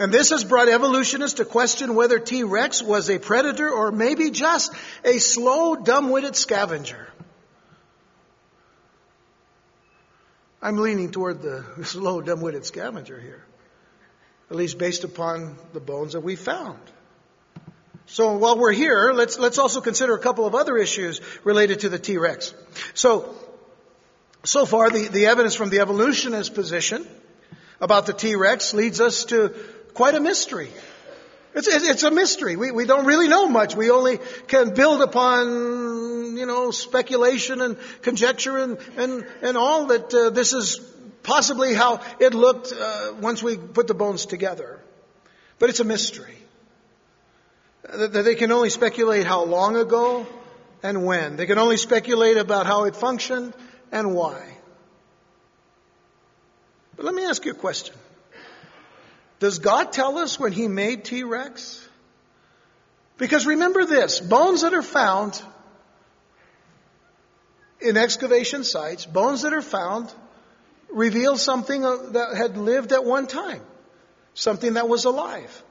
And 0.00 0.10
this 0.10 0.30
has 0.30 0.44
brought 0.44 0.70
evolutionists 0.70 1.36
to 1.36 1.44
question 1.44 1.94
whether 1.94 2.18
T-Rex 2.18 2.82
was 2.82 3.10
a 3.10 3.18
predator 3.18 3.68
or 3.68 3.92
maybe 3.92 4.30
just 4.30 4.72
a 5.04 5.18
slow, 5.18 5.76
dumb-witted 5.76 6.34
scavenger. 6.34 7.06
I'm 10.62 10.78
leaning 10.78 11.10
toward 11.10 11.42
the 11.42 11.66
slow, 11.84 12.22
dumb-witted 12.22 12.64
scavenger 12.64 13.20
here. 13.20 13.44
At 14.50 14.56
least 14.56 14.78
based 14.78 15.04
upon 15.04 15.58
the 15.74 15.80
bones 15.80 16.14
that 16.14 16.22
we 16.22 16.34
found. 16.34 16.80
So 18.06 18.38
while 18.38 18.58
we're 18.58 18.72
here, 18.72 19.12
let's, 19.12 19.38
let's 19.38 19.58
also 19.58 19.82
consider 19.82 20.14
a 20.14 20.18
couple 20.18 20.46
of 20.46 20.54
other 20.54 20.78
issues 20.78 21.20
related 21.44 21.80
to 21.80 21.90
the 21.90 21.98
T-Rex. 21.98 22.54
So, 22.94 23.34
so 24.44 24.64
far 24.64 24.88
the, 24.88 25.08
the 25.08 25.26
evidence 25.26 25.54
from 25.54 25.68
the 25.68 25.80
evolutionist 25.80 26.54
position 26.54 27.06
about 27.82 28.06
the 28.06 28.14
T-Rex 28.14 28.72
leads 28.72 29.02
us 29.02 29.26
to 29.26 29.54
quite 29.94 30.14
a 30.14 30.20
mystery. 30.20 30.70
It's, 31.54 31.66
it's 31.66 32.02
a 32.04 32.10
mystery. 32.10 32.56
We, 32.56 32.70
we 32.70 32.86
don't 32.86 33.06
really 33.06 33.26
know 33.26 33.48
much. 33.48 33.74
We 33.74 33.90
only 33.90 34.18
can 34.46 34.72
build 34.72 35.02
upon, 35.02 36.36
you 36.36 36.46
know, 36.46 36.70
speculation 36.70 37.60
and 37.60 37.76
conjecture 38.02 38.56
and, 38.58 38.78
and, 38.96 39.26
and 39.42 39.56
all 39.56 39.86
that 39.86 40.14
uh, 40.14 40.30
this 40.30 40.52
is 40.52 40.80
possibly 41.22 41.74
how 41.74 42.00
it 42.20 42.34
looked 42.34 42.72
uh, 42.72 43.14
once 43.20 43.42
we 43.42 43.56
put 43.56 43.88
the 43.88 43.94
bones 43.94 44.26
together. 44.26 44.78
But 45.58 45.70
it's 45.70 45.80
a 45.80 45.84
mystery. 45.84 46.36
That 47.82 48.12
they 48.12 48.36
can 48.36 48.52
only 48.52 48.70
speculate 48.70 49.26
how 49.26 49.44
long 49.44 49.76
ago 49.76 50.26
and 50.82 51.04
when. 51.04 51.36
They 51.36 51.46
can 51.46 51.58
only 51.58 51.76
speculate 51.76 52.36
about 52.36 52.66
how 52.66 52.84
it 52.84 52.94
functioned 52.94 53.54
and 53.90 54.14
why. 54.14 54.56
But 56.94 57.06
let 57.06 57.14
me 57.14 57.24
ask 57.24 57.44
you 57.44 57.52
a 57.52 57.54
question. 57.54 57.96
Does 59.40 59.58
God 59.58 59.92
tell 59.92 60.18
us 60.18 60.38
when 60.38 60.52
He 60.52 60.68
made 60.68 61.04
T 61.04 61.24
Rex? 61.24 61.88
Because 63.18 63.46
remember 63.46 63.84
this 63.84 64.20
bones 64.20 64.62
that 64.62 64.74
are 64.74 64.82
found 64.82 65.40
in 67.80 67.96
excavation 67.96 68.64
sites, 68.64 69.06
bones 69.06 69.42
that 69.42 69.52
are 69.52 69.62
found 69.62 70.12
reveal 70.90 71.36
something 71.36 71.82
that 71.82 72.34
had 72.36 72.56
lived 72.56 72.92
at 72.92 73.04
one 73.04 73.26
time, 73.26 73.62
something 74.34 74.74
that 74.74 74.88
was 74.88 75.04
alive. 75.06 75.62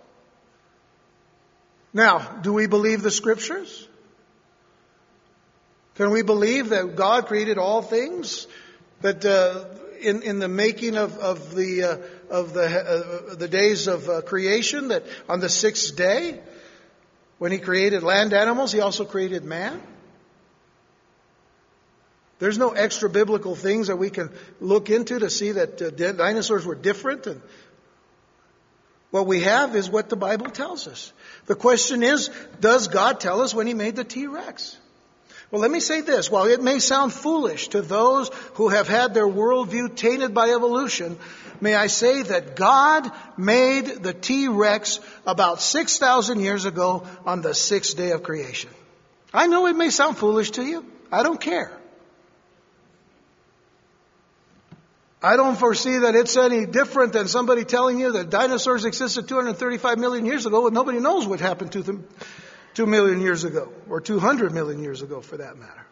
Now, 1.94 2.20
do 2.42 2.54
we 2.54 2.68
believe 2.68 3.02
the 3.02 3.12
scriptures? 3.12 3.88
Can 5.96 6.12
we 6.12 6.22
believe 6.22 6.70
that 6.70 6.96
God 6.96 7.28
created 7.28 7.58
all 7.58 7.82
things? 7.82 8.48
That 9.02 9.26
uh, 9.26 9.66
in, 10.00 10.22
in 10.22 10.40
the 10.40 10.48
making 10.48 10.96
of, 10.96 11.18
of 11.18 11.56
the, 11.56 11.84
uh, 11.84 11.98
of 12.30 12.54
the, 12.54 12.64
uh, 12.64 13.36
the 13.36 13.48
days 13.48 13.88
of 13.88 14.08
uh, 14.08 14.22
creation, 14.22 14.90
that 14.90 15.04
on 15.28 15.40
the 15.40 15.50
sixth 15.50 15.96
day, 15.96 16.40
when 17.38 17.52
He 17.52 17.58
created 17.58 18.04
land 18.04 18.34
animals, 18.34 18.72
He 18.72 18.82
also 18.82 19.06
created 19.06 19.44
man? 19.44 19.82
There's 22.40 22.58
no 22.58 22.70
extra 22.70 23.10
biblical 23.10 23.56
things 23.56 23.88
that 23.88 23.98
we 23.98 24.10
can 24.10 24.32
look 24.62 24.90
into 24.90 25.20
to 25.20 25.30
see 25.30 25.52
that 25.52 25.82
uh, 25.82 25.90
dinosaurs 26.14 26.66
were 26.66 26.76
different. 26.76 27.28
And 27.28 27.42
what 29.12 29.28
we 29.28 29.42
have 29.42 29.76
is 29.76 29.90
what 29.90 30.10
the 30.10 30.16
Bible 30.16 30.50
tells 30.50 30.88
us. 30.88 31.12
The 31.48 31.56
question 31.56 32.02
is, 32.02 32.30
does 32.62 32.88
God 32.88 33.20
tell 33.20 33.42
us 33.42 33.54
when 33.54 33.68
He 33.68 33.74
made 33.74 33.96
the 33.96 34.06
T-Rex? 34.06 34.78
Well, 35.52 35.62
let 35.62 35.72
me 35.72 35.80
say 35.80 36.02
this. 36.02 36.30
While 36.30 36.46
it 36.46 36.62
may 36.62 36.80
sound 36.80 37.12
foolish 37.12 37.70
to 37.70 37.82
those 37.82 38.30
who 38.54 38.70
have 38.70 38.88
had 38.88 39.14
their 39.14 39.28
worldview 39.28 39.96
tainted 39.96 40.34
by 40.34 40.50
evolution, 40.50 41.18
may 41.60 41.74
I 41.74 41.88
say 41.88 42.22
that 42.22 42.56
God 42.56 43.12
made 43.36 43.88
the 43.88 44.14
T-Rex 44.14 45.00
about 45.26 45.60
6,000 45.62 46.40
years 46.40 46.66
ago 46.66 47.08
on 47.26 47.42
the 47.42 47.56
sixth 47.56 47.98
day 47.98 48.12
of 48.12 48.22
creation. 48.22 48.70
I 49.34 49.48
know 49.48 49.66
it 49.66 49.76
may 49.76 49.90
sound 49.90 50.18
foolish 50.18 50.52
to 50.52 50.64
you. 50.64 50.86
I 51.12 51.24
don't 51.24 51.42
care. 51.42 51.72
I 55.22 55.36
don't 55.36 55.58
foresee 55.58 55.98
that 55.98 56.16
it's 56.16 56.38
any 56.38 56.66
different 56.66 57.12
than 57.12 57.28
somebody 57.28 57.66
telling 57.66 58.00
you 58.00 58.14
that 58.14 58.30
dinosaurs 58.30 58.86
existed 58.86 59.28
235 59.28 59.98
million 59.98 60.26
years 60.26 60.46
ago 60.46 60.68
and 60.68 60.74
nobody 60.74 61.00
knows 61.00 61.28
what 61.28 61.42
happened 61.42 61.74
to 61.74 61.82
them 61.82 62.08
two 62.80 62.86
million 62.86 63.20
years 63.20 63.44
ago, 63.44 63.68
or 63.90 64.00
200 64.00 64.54
million 64.54 64.82
years 64.82 65.02
ago 65.02 65.20
for 65.20 65.36
that 65.36 65.58
matter. 65.58 65.86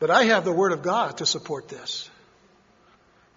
But 0.00 0.10
I 0.10 0.24
have 0.24 0.44
the 0.44 0.52
Word 0.52 0.72
of 0.72 0.82
God 0.82 1.18
to 1.18 1.26
support 1.26 1.68
this. 1.68 2.10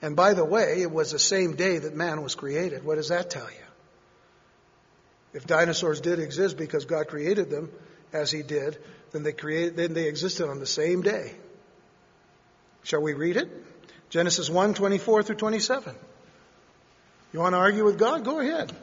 And 0.01 0.15
by 0.15 0.33
the 0.33 0.43
way, 0.43 0.81
it 0.81 0.89
was 0.89 1.11
the 1.11 1.19
same 1.19 1.55
day 1.55 1.77
that 1.77 1.93
man 1.95 2.23
was 2.23 2.33
created. 2.33 2.83
What 2.83 2.95
does 2.95 3.09
that 3.09 3.29
tell 3.29 3.45
you? 3.45 3.65
If 5.31 5.45
dinosaurs 5.45 6.01
did 6.01 6.17
exist 6.17 6.57
because 6.57 6.85
God 6.85 7.07
created 7.07 7.51
them 7.51 7.69
as 8.11 8.31
He 8.31 8.41
did, 8.41 8.79
then 9.11 9.21
they 9.21 9.31
created, 9.31 9.75
then 9.75 9.93
they 9.93 10.07
existed 10.07 10.49
on 10.49 10.57
the 10.57 10.65
same 10.65 11.03
day. 11.03 11.35
Shall 12.81 13.03
we 13.03 13.13
read 13.13 13.37
it? 13.37 13.47
Genesis 14.09 14.49
1, 14.49 14.73
24 14.73 15.21
through 15.21 15.35
27. 15.35 15.95
You 17.31 17.41
want 17.41 17.53
to 17.53 17.59
argue 17.59 17.85
with 17.85 17.99
God? 17.99 18.25
Go 18.25 18.39
ahead. 18.39 18.75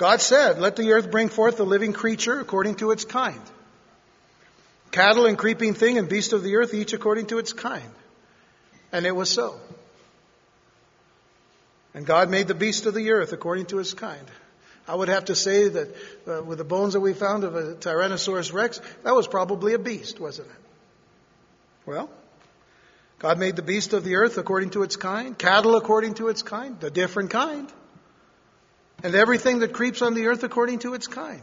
God 0.00 0.22
said, 0.22 0.58
Let 0.58 0.76
the 0.76 0.92
earth 0.92 1.10
bring 1.10 1.28
forth 1.28 1.60
a 1.60 1.62
living 1.62 1.92
creature 1.92 2.40
according 2.40 2.76
to 2.76 2.90
its 2.90 3.04
kind. 3.04 3.42
Cattle 4.92 5.26
and 5.26 5.36
creeping 5.36 5.74
thing 5.74 5.98
and 5.98 6.08
beast 6.08 6.32
of 6.32 6.42
the 6.42 6.56
earth, 6.56 6.72
each 6.72 6.94
according 6.94 7.26
to 7.26 7.38
its 7.38 7.52
kind. 7.52 7.90
And 8.92 9.04
it 9.04 9.14
was 9.14 9.28
so. 9.28 9.60
And 11.92 12.06
God 12.06 12.30
made 12.30 12.48
the 12.48 12.54
beast 12.54 12.86
of 12.86 12.94
the 12.94 13.10
earth 13.10 13.34
according 13.34 13.66
to 13.66 13.78
its 13.78 13.92
kind. 13.92 14.26
I 14.88 14.94
would 14.94 15.08
have 15.08 15.26
to 15.26 15.34
say 15.34 15.68
that 15.68 15.94
uh, 16.26 16.42
with 16.44 16.56
the 16.56 16.64
bones 16.64 16.94
that 16.94 17.00
we 17.00 17.12
found 17.12 17.44
of 17.44 17.54
a 17.54 17.74
Tyrannosaurus 17.74 18.54
rex, 18.54 18.80
that 19.04 19.14
was 19.14 19.28
probably 19.28 19.74
a 19.74 19.78
beast, 19.78 20.18
wasn't 20.18 20.48
it? 20.48 20.62
Well, 21.84 22.08
God 23.18 23.38
made 23.38 23.54
the 23.54 23.62
beast 23.62 23.92
of 23.92 24.04
the 24.04 24.16
earth 24.16 24.38
according 24.38 24.70
to 24.70 24.82
its 24.82 24.96
kind, 24.96 25.36
cattle 25.36 25.76
according 25.76 26.14
to 26.14 26.28
its 26.28 26.40
kind, 26.40 26.82
a 26.82 26.90
different 26.90 27.28
kind, 27.28 27.70
and 29.02 29.14
everything 29.14 29.60
that 29.60 29.72
creeps 29.72 30.02
on 30.02 30.14
the 30.14 30.26
earth 30.26 30.42
according 30.42 30.80
to 30.80 30.94
its 30.94 31.06
kind. 31.06 31.42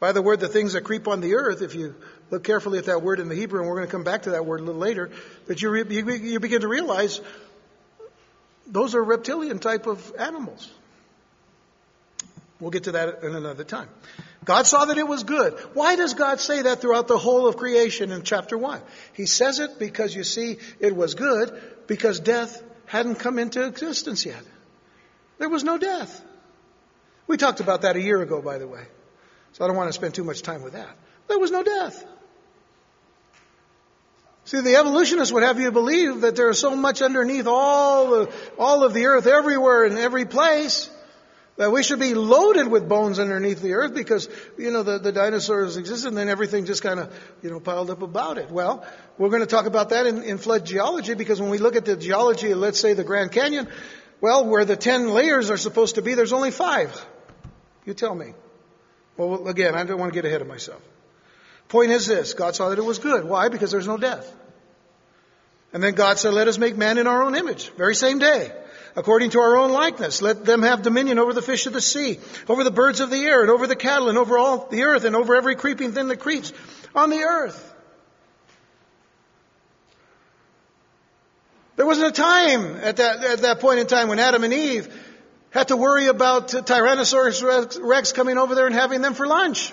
By 0.00 0.12
the 0.12 0.22
word, 0.22 0.40
the 0.40 0.48
things 0.48 0.74
that 0.74 0.82
creep 0.82 1.08
on 1.08 1.20
the 1.20 1.34
earth, 1.34 1.60
if 1.60 1.74
you 1.74 1.94
look 2.30 2.44
carefully 2.44 2.78
at 2.78 2.84
that 2.84 3.02
word 3.02 3.18
in 3.18 3.28
the 3.28 3.34
Hebrew, 3.34 3.60
and 3.60 3.68
we're 3.68 3.76
going 3.76 3.88
to 3.88 3.92
come 3.92 4.04
back 4.04 4.22
to 4.22 4.30
that 4.30 4.46
word 4.46 4.60
a 4.60 4.64
little 4.64 4.80
later, 4.80 5.10
that 5.46 5.60
you, 5.60 5.70
re- 5.70 5.84
you 5.88 6.38
begin 6.38 6.60
to 6.60 6.68
realize 6.68 7.20
those 8.66 8.94
are 8.94 9.02
reptilian 9.02 9.58
type 9.58 9.86
of 9.86 10.12
animals. 10.18 10.70
We'll 12.60 12.70
get 12.70 12.84
to 12.84 12.92
that 12.92 13.22
in 13.22 13.34
another 13.34 13.64
time. 13.64 13.88
God 14.44 14.66
saw 14.66 14.84
that 14.86 14.98
it 14.98 15.06
was 15.06 15.24
good. 15.24 15.54
Why 15.74 15.96
does 15.96 16.14
God 16.14 16.40
say 16.40 16.62
that 16.62 16.80
throughout 16.80 17.08
the 17.08 17.18
whole 17.18 17.46
of 17.46 17.56
creation 17.56 18.12
in 18.12 18.22
chapter 18.22 18.56
1? 18.56 18.80
He 19.12 19.26
says 19.26 19.58
it 19.58 19.78
because 19.78 20.14
you 20.14 20.24
see, 20.24 20.58
it 20.80 20.94
was 20.94 21.14
good 21.14 21.60
because 21.86 22.20
death 22.20 22.62
hadn't 22.86 23.16
come 23.16 23.38
into 23.38 23.64
existence 23.64 24.24
yet. 24.24 24.42
There 25.38 25.48
was 25.48 25.64
no 25.64 25.78
death. 25.78 26.24
We 27.26 27.36
talked 27.36 27.60
about 27.60 27.82
that 27.82 27.96
a 27.96 28.00
year 28.00 28.20
ago, 28.22 28.42
by 28.42 28.58
the 28.58 28.66
way. 28.66 28.82
So 29.52 29.64
I 29.64 29.68
don't 29.68 29.76
want 29.76 29.88
to 29.88 29.92
spend 29.92 30.14
too 30.14 30.24
much 30.24 30.42
time 30.42 30.62
with 30.62 30.74
that. 30.74 30.90
There 31.28 31.38
was 31.38 31.50
no 31.50 31.62
death. 31.62 32.04
See, 34.44 34.60
the 34.62 34.76
evolutionists 34.76 35.32
would 35.32 35.42
have 35.42 35.60
you 35.60 35.70
believe 35.70 36.22
that 36.22 36.34
there 36.34 36.48
is 36.48 36.58
so 36.58 36.74
much 36.74 37.02
underneath 37.02 37.46
all 37.46 38.10
the, 38.10 38.32
all 38.58 38.82
of 38.82 38.94
the 38.94 39.04
earth 39.06 39.26
everywhere 39.26 39.84
in 39.84 39.98
every 39.98 40.24
place 40.24 40.88
that 41.58 41.72
we 41.72 41.82
should 41.82 41.98
be 41.98 42.14
loaded 42.14 42.68
with 42.68 42.88
bones 42.88 43.18
underneath 43.18 43.60
the 43.60 43.74
earth 43.74 43.92
because, 43.92 44.28
you 44.56 44.70
know, 44.70 44.84
the, 44.84 44.98
the 44.98 45.12
dinosaurs 45.12 45.76
existed 45.76 46.08
and 46.08 46.16
then 46.16 46.28
everything 46.28 46.64
just 46.64 46.82
kind 46.82 47.00
of, 47.00 47.12
you 47.42 47.50
know, 47.50 47.58
piled 47.58 47.90
up 47.90 48.00
about 48.00 48.38
it. 48.38 48.48
Well, 48.48 48.86
we're 49.18 49.28
going 49.28 49.42
to 49.42 49.46
talk 49.46 49.66
about 49.66 49.90
that 49.90 50.06
in, 50.06 50.22
in 50.22 50.38
flood 50.38 50.64
geology 50.64 51.14
because 51.14 51.40
when 51.40 51.50
we 51.50 51.58
look 51.58 51.74
at 51.74 51.84
the 51.84 51.96
geology, 51.96 52.54
let's 52.54 52.80
say 52.80 52.94
the 52.94 53.04
Grand 53.04 53.32
Canyon, 53.32 53.68
well, 54.20 54.44
where 54.44 54.64
the 54.64 54.76
ten 54.76 55.10
layers 55.10 55.50
are 55.50 55.56
supposed 55.56 55.94
to 55.96 56.02
be, 56.02 56.14
there's 56.14 56.32
only 56.32 56.50
five. 56.50 57.04
You 57.84 57.94
tell 57.94 58.14
me. 58.14 58.34
Well, 59.16 59.48
again, 59.48 59.74
I 59.74 59.84
don't 59.84 59.98
want 59.98 60.12
to 60.12 60.14
get 60.14 60.24
ahead 60.24 60.40
of 60.40 60.46
myself. 60.46 60.82
Point 61.68 61.90
is 61.90 62.06
this 62.06 62.34
God 62.34 62.56
saw 62.56 62.70
that 62.70 62.78
it 62.78 62.84
was 62.84 62.98
good. 62.98 63.24
Why? 63.24 63.48
Because 63.48 63.70
there's 63.70 63.86
no 63.86 63.98
death. 63.98 64.34
And 65.72 65.82
then 65.82 65.94
God 65.94 66.18
said, 66.18 66.32
Let 66.32 66.48
us 66.48 66.58
make 66.58 66.76
man 66.76 66.98
in 66.98 67.06
our 67.06 67.22
own 67.22 67.34
image. 67.34 67.70
Very 67.70 67.94
same 67.94 68.18
day 68.18 68.52
according 68.98 69.30
to 69.30 69.40
our 69.40 69.56
own 69.56 69.70
likeness. 69.70 70.20
Let 70.22 70.44
them 70.44 70.62
have 70.62 70.82
dominion 70.82 71.18
over 71.18 71.32
the 71.32 71.42
fish 71.42 71.66
of 71.66 71.72
the 71.72 71.80
sea, 71.80 72.18
over 72.48 72.64
the 72.64 72.70
birds 72.72 73.00
of 73.00 73.10
the 73.10 73.24
air, 73.24 73.42
and 73.42 73.50
over 73.50 73.66
the 73.66 73.76
cattle, 73.76 74.08
and 74.08 74.18
over 74.18 74.36
all 74.36 74.66
the 74.66 74.82
earth, 74.82 75.04
and 75.04 75.14
over 75.14 75.36
every 75.36 75.54
creeping 75.54 75.92
thing 75.92 76.08
that 76.08 76.18
creeps 76.18 76.52
on 76.94 77.10
the 77.10 77.20
earth. 77.20 77.67
There 81.78 81.86
wasn't 81.86 82.08
a 82.08 82.20
time 82.20 82.74
at 82.82 82.96
that, 82.96 83.22
at 83.22 83.38
that 83.42 83.60
point 83.60 83.78
in 83.78 83.86
time 83.86 84.08
when 84.08 84.18
Adam 84.18 84.42
and 84.42 84.52
Eve 84.52 84.92
had 85.50 85.68
to 85.68 85.76
worry 85.76 86.08
about 86.08 86.48
Tyrannosaurus 86.48 87.78
rex 87.80 88.10
coming 88.10 88.36
over 88.36 88.56
there 88.56 88.66
and 88.66 88.74
having 88.74 89.00
them 89.00 89.14
for 89.14 89.28
lunch. 89.28 89.72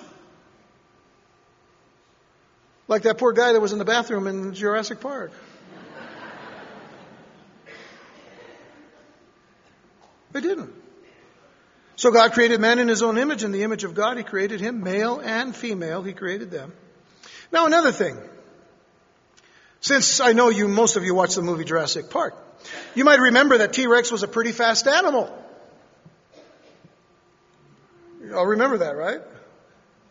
Like 2.87 3.01
that 3.01 3.17
poor 3.17 3.33
guy 3.33 3.53
that 3.53 3.59
was 3.59 3.73
in 3.73 3.79
the 3.79 3.85
bathroom 3.85 4.27
in 4.27 4.53
Jurassic 4.53 4.99
Park. 4.99 5.31
They 10.31 10.41
didn't. 10.41 10.75
So 11.95 12.11
God 12.11 12.33
created 12.33 12.61
man 12.61 12.77
in 12.77 12.87
his 12.87 13.01
own 13.01 13.17
image. 13.17 13.43
In 13.43 13.51
the 13.51 13.63
image 13.63 13.83
of 13.83 13.95
God, 13.95 14.17
he 14.17 14.23
created 14.23 14.61
him, 14.61 14.83
male 14.83 15.19
and 15.19 15.55
female. 15.55 16.03
He 16.03 16.13
created 16.13 16.51
them. 16.51 16.71
Now, 17.51 17.65
another 17.65 17.91
thing. 17.91 18.19
Since 19.85 20.19
I 20.19 20.33
know 20.33 20.49
you, 20.49 20.67
most 20.67 20.95
of 20.95 21.03
you 21.03 21.13
watched 21.13 21.35
the 21.35 21.43
movie 21.43 21.63
Jurassic 21.63 22.09
Park, 22.09 22.33
you 22.95 23.05
might 23.05 23.19
remember 23.19 23.59
that 23.59 23.71
T-Rex 23.71 24.11
was 24.11 24.23
a 24.23 24.27
pretty 24.27 24.51
fast 24.51 24.87
animal. 24.87 25.31
All 28.33 28.47
remember 28.47 28.79
that, 28.79 28.97
right? 28.97 29.21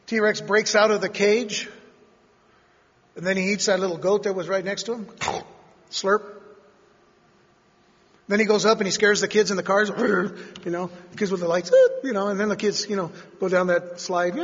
T-Rex 0.07 0.43
breaks 0.43 0.77
out 0.77 0.93
of 0.93 1.01
the 1.01 1.09
cage, 1.09 1.69
and 3.17 3.27
then 3.27 3.37
he 3.37 3.51
eats 3.51 3.67
that 3.67 3.81
little 3.81 3.97
goat 3.97 4.23
that 4.23 4.35
was 4.35 4.47
right 4.47 4.65
next 4.65 4.85
to 4.85 4.95
him. 4.95 5.09
Slurp. 5.91 6.23
Then 8.29 8.39
he 8.39 8.47
goes 8.47 8.65
up 8.65 8.79
and 8.79 8.87
he 8.87 8.93
scares 8.93 9.23
the 9.23 9.27
kids 9.27 9.51
in 9.51 9.57
the 9.57 9.65
cars, 9.65 9.89
you 10.65 10.71
know, 10.71 10.89
kids 11.17 11.33
with 11.33 11.41
the 11.41 11.49
lights, 11.49 11.73
you 12.05 12.13
know, 12.13 12.29
and 12.29 12.39
then 12.39 12.49
the 12.49 12.55
kids, 12.55 12.89
you 12.89 12.95
know, 12.95 13.11
go 13.41 13.49
down 13.49 13.67
that 13.67 13.99
slide. 13.99 14.37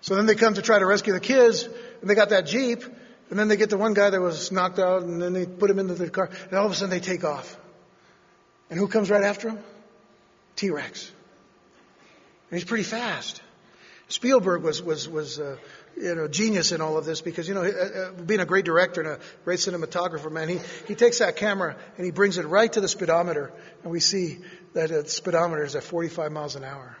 So 0.00 0.14
then 0.16 0.26
they 0.26 0.34
come 0.34 0.54
to 0.54 0.62
try 0.62 0.78
to 0.78 0.86
rescue 0.86 1.12
the 1.12 1.20
kids, 1.20 1.64
and 2.00 2.08
they 2.08 2.14
got 2.14 2.30
that 2.30 2.46
Jeep, 2.46 2.82
and 3.30 3.38
then 3.38 3.48
they 3.48 3.56
get 3.56 3.70
the 3.70 3.78
one 3.78 3.94
guy 3.94 4.10
that 4.10 4.20
was 4.20 4.50
knocked 4.50 4.78
out, 4.78 5.02
and 5.02 5.20
then 5.20 5.32
they 5.32 5.46
put 5.46 5.70
him 5.70 5.78
into 5.78 5.94
the 5.94 6.10
car, 6.10 6.30
and 6.48 6.54
all 6.54 6.66
of 6.66 6.72
a 6.72 6.74
sudden 6.74 6.90
they 6.90 7.00
take 7.00 7.24
off. 7.24 7.56
And 8.70 8.78
who 8.78 8.88
comes 8.88 9.10
right 9.10 9.22
after 9.22 9.50
him? 9.50 9.58
T-Rex. 10.56 11.12
And 12.50 12.58
he's 12.58 12.64
pretty 12.64 12.84
fast. 12.84 13.42
Spielberg 14.08 14.62
was 14.62 14.82
was 14.82 15.08
was 15.08 15.38
uh, 15.38 15.56
you 15.96 16.16
know 16.16 16.26
genius 16.26 16.72
in 16.72 16.80
all 16.80 16.98
of 16.98 17.04
this 17.04 17.20
because 17.20 17.46
you 17.46 17.54
know 17.54 17.62
uh, 17.62 17.66
uh, 17.68 18.22
being 18.22 18.40
a 18.40 18.44
great 18.44 18.64
director 18.64 19.00
and 19.00 19.10
a 19.10 19.18
great 19.44 19.60
cinematographer, 19.60 20.30
man, 20.32 20.48
he 20.48 20.58
he 20.88 20.96
takes 20.96 21.20
that 21.20 21.36
camera 21.36 21.76
and 21.96 22.04
he 22.04 22.10
brings 22.10 22.36
it 22.36 22.46
right 22.46 22.72
to 22.72 22.80
the 22.80 22.88
speedometer, 22.88 23.52
and 23.84 23.92
we 23.92 24.00
see 24.00 24.38
that 24.74 24.90
the 24.90 25.08
speedometer 25.08 25.62
is 25.62 25.76
at 25.76 25.84
45 25.84 26.32
miles 26.32 26.56
an 26.56 26.64
hour. 26.64 26.96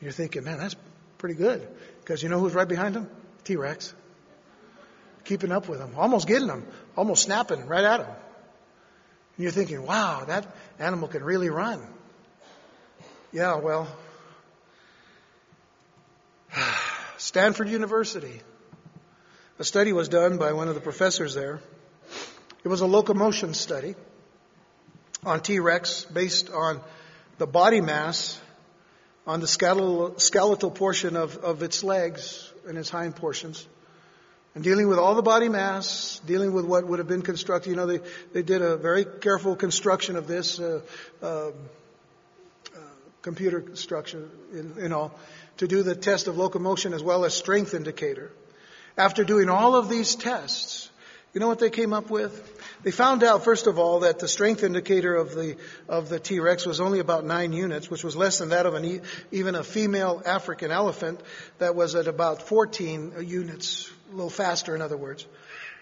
You're 0.00 0.12
thinking, 0.12 0.44
man, 0.44 0.58
that's 0.58 0.76
pretty 1.20 1.36
good 1.36 1.66
because 2.00 2.22
you 2.22 2.28
know 2.28 2.40
who's 2.40 2.54
right 2.54 2.66
behind 2.66 2.96
him? 2.96 3.08
T-Rex. 3.44 3.94
Keeping 5.24 5.52
up 5.52 5.68
with 5.68 5.78
him, 5.78 5.92
almost 5.96 6.26
getting 6.26 6.48
him, 6.48 6.66
almost 6.96 7.22
snapping 7.24 7.66
right 7.66 7.84
at 7.84 8.00
him. 8.00 8.08
And 8.08 9.44
you're 9.44 9.52
thinking, 9.52 9.86
wow, 9.86 10.24
that 10.24 10.46
animal 10.78 11.08
can 11.08 11.22
really 11.22 11.50
run. 11.50 11.86
Yeah, 13.32 13.56
well, 13.56 13.86
Stanford 17.18 17.68
University. 17.68 18.40
A 19.58 19.64
study 19.64 19.92
was 19.92 20.08
done 20.08 20.38
by 20.38 20.54
one 20.54 20.68
of 20.68 20.74
the 20.74 20.80
professors 20.80 21.34
there. 21.34 21.60
It 22.64 22.68
was 22.68 22.80
a 22.80 22.86
locomotion 22.86 23.52
study 23.52 23.94
on 25.22 25.40
T 25.40 25.60
Rex 25.60 26.04
based 26.06 26.50
on 26.50 26.80
the 27.36 27.46
body 27.46 27.82
mass 27.82 28.40
on 29.30 29.38
the 29.38 29.46
skeletal, 29.46 30.18
skeletal 30.18 30.72
portion 30.72 31.14
of, 31.14 31.36
of 31.36 31.62
its 31.62 31.84
legs 31.84 32.52
and 32.66 32.76
its 32.76 32.90
hind 32.90 33.14
portions. 33.14 33.64
And 34.56 34.64
dealing 34.64 34.88
with 34.88 34.98
all 34.98 35.14
the 35.14 35.22
body 35.22 35.48
mass, 35.48 36.20
dealing 36.26 36.52
with 36.52 36.64
what 36.64 36.84
would 36.84 36.98
have 36.98 37.06
been 37.06 37.22
constructed. 37.22 37.70
You 37.70 37.76
know, 37.76 37.86
they, 37.86 38.00
they 38.32 38.42
did 38.42 38.60
a 38.60 38.76
very 38.76 39.04
careful 39.04 39.54
construction 39.54 40.16
of 40.16 40.26
this, 40.26 40.58
uh, 40.58 40.80
uh, 41.22 41.52
computer 43.22 43.76
structure 43.76 44.28
in 44.52 44.92
all, 44.92 45.14
to 45.58 45.68
do 45.68 45.84
the 45.84 45.94
test 45.94 46.26
of 46.26 46.36
locomotion 46.36 46.92
as 46.92 47.02
well 47.02 47.24
as 47.24 47.32
strength 47.32 47.72
indicator. 47.72 48.32
After 48.98 49.22
doing 49.22 49.48
all 49.48 49.76
of 49.76 49.88
these 49.88 50.16
tests, 50.16 50.90
you 51.34 51.40
know 51.40 51.46
what 51.46 51.60
they 51.60 51.70
came 51.70 51.92
up 51.92 52.10
with? 52.10 52.34
They 52.82 52.90
found 52.90 53.22
out, 53.22 53.44
first 53.44 53.66
of 53.66 53.78
all, 53.78 54.00
that 54.00 54.20
the 54.20 54.28
strength 54.28 54.62
indicator 54.62 55.14
of 55.14 55.34
the, 55.34 55.56
of 55.88 56.08
the 56.08 56.18
T-Rex 56.18 56.64
was 56.64 56.80
only 56.80 56.98
about 56.98 57.26
nine 57.26 57.52
units, 57.52 57.90
which 57.90 58.02
was 58.02 58.16
less 58.16 58.38
than 58.38 58.50
that 58.50 58.64
of 58.64 58.74
an, 58.74 59.02
even 59.30 59.54
a 59.54 59.62
female 59.62 60.22
African 60.24 60.70
elephant 60.70 61.20
that 61.58 61.74
was 61.74 61.94
at 61.94 62.06
about 62.06 62.42
14 62.42 63.14
units, 63.26 63.90
a 64.10 64.14
little 64.14 64.30
faster, 64.30 64.74
in 64.74 64.80
other 64.80 64.96
words, 64.96 65.26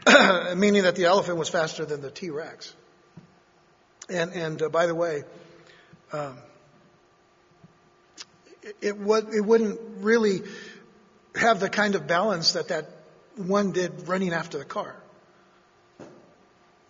meaning 0.56 0.82
that 0.82 0.96
the 0.96 1.04
elephant 1.04 1.38
was 1.38 1.48
faster 1.48 1.84
than 1.84 2.00
the 2.00 2.10
T-Rex. 2.10 2.74
And, 4.08 4.32
and 4.32 4.62
uh, 4.62 4.68
by 4.68 4.86
the 4.86 4.94
way, 4.94 5.22
um, 6.12 6.38
it, 8.80 8.98
would, 8.98 9.32
it 9.32 9.44
wouldn't 9.44 9.78
really 9.98 10.42
have 11.36 11.60
the 11.60 11.68
kind 11.68 11.94
of 11.94 12.08
balance 12.08 12.52
that 12.52 12.68
that 12.68 12.90
one 13.36 13.70
did 13.70 14.08
running 14.08 14.32
after 14.32 14.58
the 14.58 14.64
car. 14.64 14.96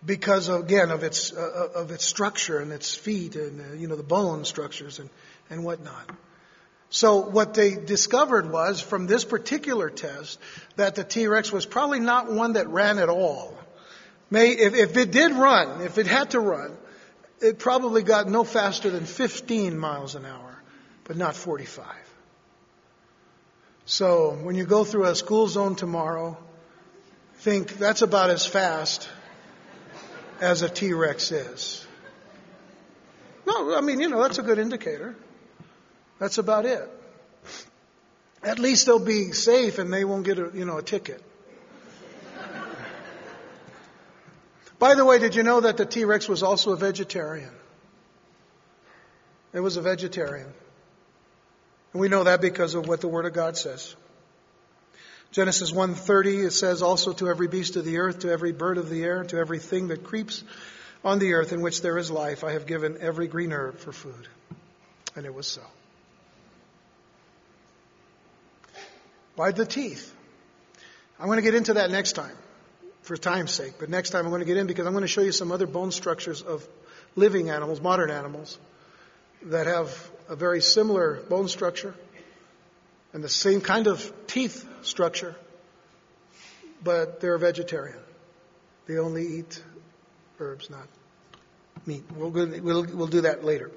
Because 0.05 0.49
again 0.49 0.91
of 0.91 1.03
its 1.03 1.33
uh, 1.33 1.69
uh, 1.75 1.81
of 1.81 1.91
its 1.91 2.05
structure 2.05 2.59
and 2.59 2.73
its 2.73 2.95
feet 2.95 3.35
and 3.35 3.61
uh, 3.61 3.75
you 3.75 3.89
know 3.89 3.97
the 3.97 4.03
bone 4.03 4.45
structures 4.45 4.99
and 4.99 5.11
and 5.51 5.65
whatnot. 5.65 6.11
So 6.91 7.19
what 7.19 7.55
they 7.55 7.75
discovered 7.75 8.51
was 8.51 8.81
from 8.81 9.07
this 9.07 9.25
particular 9.25 9.91
test 9.91 10.39
that 10.77 10.95
the 10.95 11.05
T-Rex 11.05 11.53
was 11.53 11.67
probably 11.67 12.01
not 12.01 12.33
one 12.33 12.55
that 12.55 12.69
ran 12.69 12.99
at 12.99 13.11
all. 13.11 13.55
May, 14.31 14.53
if, 14.53 14.75
if 14.75 14.97
it 14.97 15.11
did 15.11 15.33
run, 15.33 15.83
if 15.83 15.99
it 15.99 16.07
had 16.07 16.31
to 16.31 16.41
run, 16.41 16.75
it 17.41 17.59
probably 17.59 18.03
got 18.03 18.27
no 18.27 18.43
faster 18.43 18.89
than 18.89 19.05
15 19.05 19.79
miles 19.79 20.15
an 20.15 20.25
hour 20.25 20.49
but 21.09 21.17
not 21.17 21.35
45. 21.35 21.87
So 23.87 24.39
when 24.43 24.55
you 24.55 24.67
go 24.67 24.85
through 24.85 25.07
a 25.07 25.15
school 25.15 25.49
zone 25.49 25.75
tomorrow, 25.75 26.37
think 27.37 27.79
that's 27.79 28.03
about 28.03 28.29
as 28.29 28.45
fast 28.45 29.09
as 30.41 30.63
a 30.63 30.69
T-Rex 30.69 31.33
is. 31.33 31.87
No, 33.47 33.77
I 33.77 33.81
mean, 33.81 34.01
you 34.01 34.09
know, 34.09 34.23
that's 34.23 34.39
a 34.39 34.43
good 34.43 34.59
indicator. 34.59 35.17
That's 36.19 36.39
about 36.39 36.67
it. 36.67 36.89
At 38.43 38.59
least 38.59 38.87
they'll 38.87 38.99
be 38.99 39.33
safe 39.33 39.79
and 39.79 39.93
they 39.93 40.05
won't 40.05 40.25
get 40.25 40.39
a, 40.39 40.51
you 40.55 40.65
know, 40.65 40.79
a 40.79 40.83
ticket. 40.83 41.23
By 44.79 44.95
the 44.95 45.05
way, 45.05 45.19
did 45.19 45.35
you 45.35 45.43
know 45.43 45.61
that 45.61 45.77
the 45.77 45.87
T-Rex 45.87 46.29
was 46.29 46.43
also 46.43 46.73
a 46.73 46.77
vegetarian? 46.77 47.51
It 49.53 49.61
was 49.61 49.77
a 49.77 49.83
vegetarian. 49.83 50.53
And 51.93 52.01
we 52.01 52.09
know 52.09 52.25
that 52.25 52.41
because 52.41 52.75
of 52.75 52.87
what 52.87 53.01
the 53.01 53.09
Word 53.09 53.27
of 53.27 53.33
God 53.33 53.57
says. 53.57 53.97
Genesis 55.31 55.73
1:30 55.73 56.47
it 56.47 56.53
says 56.53 56.83
also 56.83 57.13
to 57.13 57.29
every 57.29 57.49
beast 57.49 57.77
of 57.77 57.85
the 57.85 57.99
earth 57.99 58.21
to 58.21 58.31
every 58.31 58.53
bird 58.53 58.79
of 58.79 58.89
the 58.89 59.05
air 59.05 59.25
to 59.25 59.37
every 59.37 59.59
thing 59.59 59.89
that 59.89 60.05
creeps 60.05 60.43
on 61.05 61.19
the 61.19 61.35
earth 61.35 61.53
in 61.53 61.61
which 61.61 61.83
there 61.83 61.99
is 61.99 62.11
life 62.11 62.45
I 62.45 62.53
have 62.53 62.67
given 62.67 62.97
every 63.01 63.29
green 63.29 63.53
herb 63.53 63.79
for 63.79 63.93
food 63.93 64.29
and 65.17 65.27
it 65.27 65.35
was 65.35 65.47
so. 65.47 65.63
By 69.37 69.53
the 69.53 69.67
teeth. 69.67 70.15
I'm 71.21 71.27
going 71.27 71.39
to 71.39 71.43
get 71.43 71.55
into 71.55 71.75
that 71.75 71.91
next 71.91 72.13
time 72.13 72.37
for 73.03 73.17
time's 73.17 73.51
sake, 73.51 73.75
but 73.81 73.89
next 73.91 74.11
time 74.11 74.25
I'm 74.25 74.31
going 74.31 74.41
to 74.41 74.47
get 74.47 74.57
in 74.57 74.69
because 74.69 74.87
I'm 74.87 74.93
going 74.93 75.03
to 75.03 75.09
show 75.09 75.23
you 75.23 75.33
some 75.33 75.51
other 75.51 75.67
bone 75.67 75.91
structures 75.91 76.43
of 76.43 76.67
living 77.17 77.51
animals, 77.51 77.81
modern 77.81 78.11
animals 78.11 78.57
that 79.43 79.67
have 79.67 80.11
a 80.29 80.37
very 80.37 80.61
similar 80.61 81.21
bone 81.29 81.49
structure 81.49 81.95
and 83.13 83.25
the 83.25 83.29
same 83.29 83.61
kind 83.61 83.89
of 83.89 84.13
teeth 84.29 84.68
structure, 84.89 85.37
but 86.83 87.21
they're 87.21 87.39
vegetarian. 87.39 87.99
They 88.87 88.99
only 88.99 89.27
eat 89.39 89.63
herbs, 90.41 90.71
not 90.71 90.87
meat. 91.87 92.05
We'll, 92.17 92.31
we'll, 92.31 92.85
we'll 92.85 93.07
do 93.07 93.23
that 93.23 93.45
later. 93.45 93.71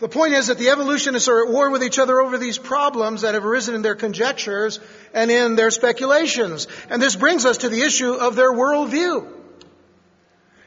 The 0.00 0.08
point 0.08 0.32
is 0.32 0.46
that 0.46 0.56
the 0.56 0.70
evolutionists 0.70 1.28
are 1.28 1.44
at 1.44 1.52
war 1.52 1.70
with 1.70 1.84
each 1.84 1.98
other 1.98 2.20
over 2.20 2.38
these 2.38 2.56
problems 2.56 3.22
that 3.22 3.34
have 3.34 3.44
arisen 3.44 3.74
in 3.74 3.82
their 3.82 3.94
conjectures 3.94 4.80
and 5.12 5.30
in 5.30 5.56
their 5.56 5.70
speculations. 5.70 6.68
And 6.88 7.02
this 7.02 7.16
brings 7.16 7.44
us 7.44 7.58
to 7.58 7.68
the 7.68 7.82
issue 7.82 8.14
of 8.14 8.34
their 8.34 8.52
worldview. 8.52 9.39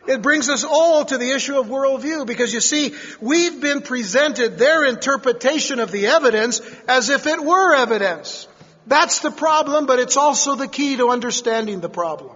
It 0.06 0.22
brings 0.22 0.50
us 0.50 0.66
all 0.66 1.06
to 1.06 1.18
the 1.18 1.32
issue 1.32 1.58
of 1.58 1.68
worldview 1.68 2.28
because 2.28 2.54
you 2.54 2.60
see, 2.60 2.94
we've 3.22 3.62
been 3.62 3.82
presented 3.82 4.58
their 4.58 4.86
interpretation 4.86 5.80
of 5.80 5.92
the 5.92 6.08
evidence 6.08 6.62
as 6.88 7.10
if 7.10 7.26
it 7.26 7.44
were 7.44 7.76
evidence. 7.76 8.48
That's 8.86 9.20
the 9.20 9.32
problem, 9.32 9.86
but 9.86 10.00
it's 10.00 10.18
also 10.18 10.56
the 10.56 10.68
key 10.68 10.98
to 10.98 11.10
understanding 11.10 11.80
the 11.80 11.90
problem. 11.90 12.36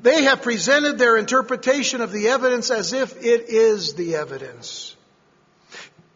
They 0.00 0.24
have 0.24 0.42
presented 0.42 0.98
their 0.98 1.16
interpretation 1.16 2.00
of 2.00 2.12
the 2.12 2.28
evidence 2.28 2.70
as 2.70 2.92
if 2.92 3.16
it 3.22 3.48
is 3.48 3.94
the 3.94 4.16
evidence. 4.16 4.96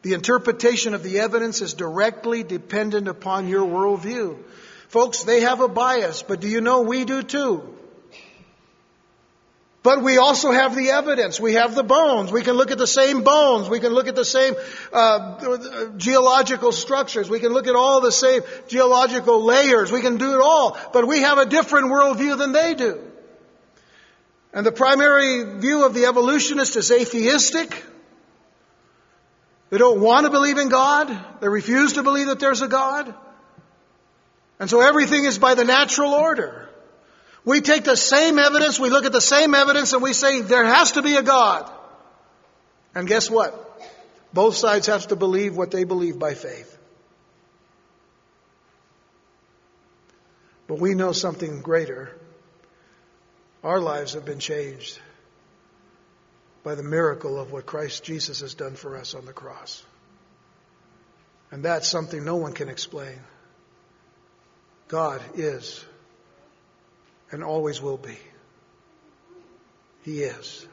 The 0.02 0.14
interpretation 0.14 0.94
of 0.94 1.02
the 1.02 1.20
evidence 1.20 1.60
is 1.60 1.74
directly 1.74 2.42
dependent 2.42 3.06
upon 3.06 3.48
your 3.48 3.66
worldview. 3.66 4.38
Folks, 4.88 5.24
they 5.24 5.40
have 5.40 5.60
a 5.60 5.68
bias, 5.68 6.22
but 6.22 6.40
do 6.40 6.48
you 6.48 6.60
know 6.60 6.82
we 6.82 7.04
do 7.04 7.22
too? 7.22 7.75
But 9.86 10.02
we 10.02 10.18
also 10.18 10.50
have 10.50 10.74
the 10.74 10.90
evidence. 10.90 11.38
We 11.38 11.52
have 11.52 11.76
the 11.76 11.84
bones. 11.84 12.32
We 12.32 12.42
can 12.42 12.56
look 12.56 12.72
at 12.72 12.76
the 12.76 12.88
same 12.88 13.22
bones. 13.22 13.68
We 13.68 13.78
can 13.78 13.92
look 13.92 14.08
at 14.08 14.16
the 14.16 14.24
same 14.24 14.56
uh, 14.92 15.90
geological 15.96 16.72
structures. 16.72 17.30
We 17.30 17.38
can 17.38 17.52
look 17.52 17.68
at 17.68 17.76
all 17.76 18.00
the 18.00 18.10
same 18.10 18.42
geological 18.66 19.44
layers. 19.44 19.92
We 19.92 20.00
can 20.00 20.16
do 20.16 20.34
it 20.34 20.40
all. 20.42 20.76
But 20.92 21.06
we 21.06 21.20
have 21.20 21.38
a 21.38 21.46
different 21.46 21.92
worldview 21.92 22.36
than 22.36 22.50
they 22.50 22.74
do. 22.74 23.00
And 24.52 24.66
the 24.66 24.72
primary 24.72 25.60
view 25.60 25.86
of 25.86 25.94
the 25.94 26.06
evolutionist 26.06 26.74
is 26.74 26.90
atheistic. 26.90 27.84
They 29.70 29.78
don't 29.78 30.00
want 30.00 30.26
to 30.26 30.32
believe 30.32 30.58
in 30.58 30.68
God. 30.68 31.16
They 31.40 31.48
refuse 31.48 31.92
to 31.92 32.02
believe 32.02 32.26
that 32.26 32.40
there's 32.40 32.60
a 32.60 32.66
God. 32.66 33.14
And 34.58 34.68
so 34.68 34.80
everything 34.80 35.26
is 35.26 35.38
by 35.38 35.54
the 35.54 35.64
natural 35.64 36.10
order. 36.12 36.65
We 37.46 37.60
take 37.60 37.84
the 37.84 37.96
same 37.96 38.40
evidence, 38.40 38.78
we 38.80 38.90
look 38.90 39.04
at 39.04 39.12
the 39.12 39.20
same 39.20 39.54
evidence, 39.54 39.92
and 39.92 40.02
we 40.02 40.12
say 40.12 40.40
there 40.40 40.64
has 40.64 40.92
to 40.92 41.02
be 41.02 41.14
a 41.14 41.22
God. 41.22 41.70
And 42.92 43.06
guess 43.06 43.30
what? 43.30 43.62
Both 44.34 44.56
sides 44.56 44.88
have 44.88 45.06
to 45.08 45.16
believe 45.16 45.56
what 45.56 45.70
they 45.70 45.84
believe 45.84 46.18
by 46.18 46.34
faith. 46.34 46.76
But 50.66 50.80
we 50.80 50.94
know 50.94 51.12
something 51.12 51.60
greater. 51.60 52.10
Our 53.62 53.78
lives 53.78 54.14
have 54.14 54.24
been 54.24 54.40
changed 54.40 54.98
by 56.64 56.74
the 56.74 56.82
miracle 56.82 57.38
of 57.38 57.52
what 57.52 57.64
Christ 57.64 58.02
Jesus 58.02 58.40
has 58.40 58.54
done 58.54 58.74
for 58.74 58.96
us 58.96 59.14
on 59.14 59.24
the 59.24 59.32
cross. 59.32 59.84
And 61.52 61.64
that's 61.64 61.86
something 61.86 62.24
no 62.24 62.36
one 62.36 62.54
can 62.54 62.68
explain. 62.68 63.20
God 64.88 65.22
is 65.36 65.84
and 67.30 67.42
always 67.42 67.80
will 67.80 67.96
be. 67.96 68.18
He 70.02 70.22
is. 70.22 70.66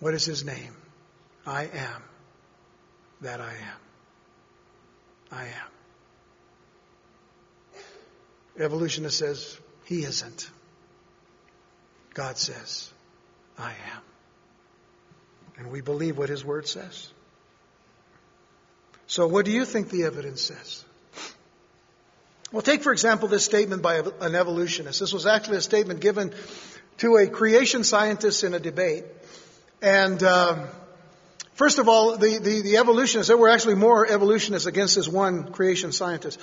What 0.00 0.14
is 0.14 0.24
his 0.24 0.44
name? 0.44 0.74
I 1.46 1.64
am 1.64 2.02
that 3.20 3.40
I 3.40 3.52
am. 3.52 3.80
I 5.30 5.44
am. 5.44 5.70
Evolutionist 8.58 9.18
says, 9.18 9.58
He 9.84 10.02
isn't. 10.02 10.50
God 12.14 12.38
says, 12.38 12.90
I 13.58 13.70
am. 13.70 14.02
And 15.58 15.70
we 15.70 15.80
believe 15.80 16.18
what 16.18 16.28
His 16.28 16.44
Word 16.44 16.66
says. 16.66 17.08
So, 19.06 19.26
what 19.26 19.44
do 19.44 19.52
you 19.52 19.64
think 19.64 19.90
the 19.90 20.04
evidence 20.04 20.42
says? 20.42 20.84
Well, 22.52 22.62
take, 22.62 22.82
for 22.82 22.92
example, 22.92 23.28
this 23.28 23.44
statement 23.44 23.82
by 23.82 23.96
an 23.96 24.34
evolutionist. 24.34 25.00
This 25.00 25.12
was 25.12 25.26
actually 25.26 25.56
a 25.56 25.62
statement 25.62 26.00
given 26.00 26.32
to 26.98 27.16
a 27.16 27.26
creation 27.26 27.82
scientist 27.82 28.44
in 28.44 28.54
a 28.54 28.60
debate. 28.60 29.04
And 29.82 30.22
um, 30.22 30.68
first 31.54 31.78
of 31.78 31.88
all, 31.88 32.16
the, 32.16 32.38
the, 32.38 32.62
the, 32.62 32.76
evolutionists, 32.76 33.28
there 33.28 33.36
were 33.36 33.48
actually 33.48 33.74
more 33.74 34.06
evolutionists 34.06 34.66
against 34.66 34.94
this 34.94 35.08
one 35.08 35.50
creation 35.50 35.90
scientist. 35.90 36.38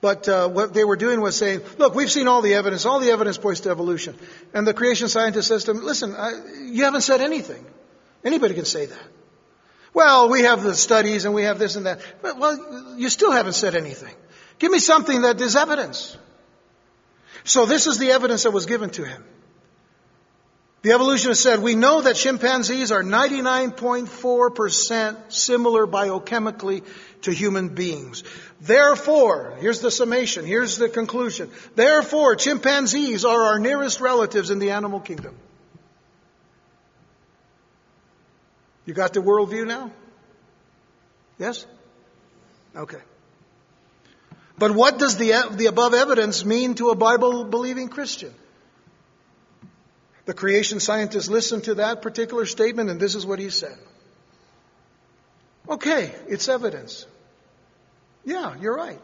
But 0.00 0.28
uh, 0.28 0.48
what 0.48 0.74
they 0.74 0.84
were 0.84 0.96
doing 0.96 1.20
was 1.20 1.36
saying, 1.36 1.62
look, 1.76 1.94
we've 1.94 2.10
seen 2.10 2.28
all 2.28 2.40
the 2.40 2.54
evidence. 2.54 2.86
All 2.86 3.00
the 3.00 3.10
evidence 3.10 3.36
points 3.36 3.60
to 3.62 3.70
evolution. 3.70 4.16
And 4.54 4.64
the 4.64 4.74
creation 4.74 5.08
scientist 5.08 5.48
says 5.48 5.64
to 5.64 5.72
him, 5.72 5.84
listen, 5.84 6.14
I, 6.14 6.40
you 6.70 6.84
haven't 6.84 7.02
said 7.02 7.20
anything. 7.20 7.66
Anybody 8.24 8.54
can 8.54 8.64
say 8.64 8.86
that. 8.86 9.06
Well, 9.92 10.28
we 10.28 10.42
have 10.42 10.62
the 10.62 10.74
studies 10.74 11.24
and 11.24 11.34
we 11.34 11.42
have 11.42 11.58
this 11.58 11.74
and 11.74 11.86
that. 11.86 12.00
But, 12.22 12.38
well, 12.38 12.94
you 12.96 13.08
still 13.08 13.32
haven't 13.32 13.54
said 13.54 13.74
anything. 13.74 14.14
Give 14.58 14.72
me 14.72 14.78
something 14.78 15.22
that 15.22 15.40
is 15.40 15.56
evidence. 15.56 16.16
So 17.44 17.64
this 17.66 17.86
is 17.86 17.98
the 17.98 18.10
evidence 18.10 18.42
that 18.42 18.50
was 18.50 18.66
given 18.66 18.90
to 18.90 19.04
him. 19.04 19.24
The 20.82 20.92
evolutionist 20.92 21.42
said, 21.42 21.60
we 21.60 21.74
know 21.74 22.02
that 22.02 22.14
chimpanzees 22.14 22.92
are 22.92 23.02
99.4% 23.02 25.32
similar 25.32 25.88
biochemically 25.88 26.84
to 27.22 27.32
human 27.32 27.70
beings. 27.70 28.22
Therefore, 28.60 29.56
here's 29.60 29.80
the 29.80 29.90
summation, 29.90 30.44
here's 30.44 30.76
the 30.76 30.88
conclusion. 30.88 31.50
Therefore, 31.74 32.36
chimpanzees 32.36 33.24
are 33.24 33.42
our 33.42 33.58
nearest 33.58 34.00
relatives 34.00 34.50
in 34.50 34.60
the 34.60 34.70
animal 34.70 35.00
kingdom. 35.00 35.34
You 38.86 38.94
got 38.94 39.14
the 39.14 39.20
worldview 39.20 39.66
now? 39.66 39.90
Yes? 41.38 41.66
Okay. 42.74 42.98
But 44.58 44.72
what 44.72 44.98
does 44.98 45.16
the, 45.16 45.48
the 45.52 45.66
above 45.66 45.94
evidence 45.94 46.44
mean 46.44 46.74
to 46.76 46.90
a 46.90 46.96
Bible 46.96 47.44
believing 47.44 47.88
Christian? 47.88 48.34
The 50.24 50.34
creation 50.34 50.80
scientist 50.80 51.30
listened 51.30 51.64
to 51.64 51.76
that 51.76 52.02
particular 52.02 52.44
statement, 52.44 52.90
and 52.90 53.00
this 53.00 53.14
is 53.14 53.24
what 53.24 53.38
he 53.38 53.50
said. 53.50 53.78
Okay, 55.68 56.12
it's 56.28 56.48
evidence. 56.48 57.06
Yeah, 58.24 58.56
you're 58.60 58.76
right. 58.76 59.00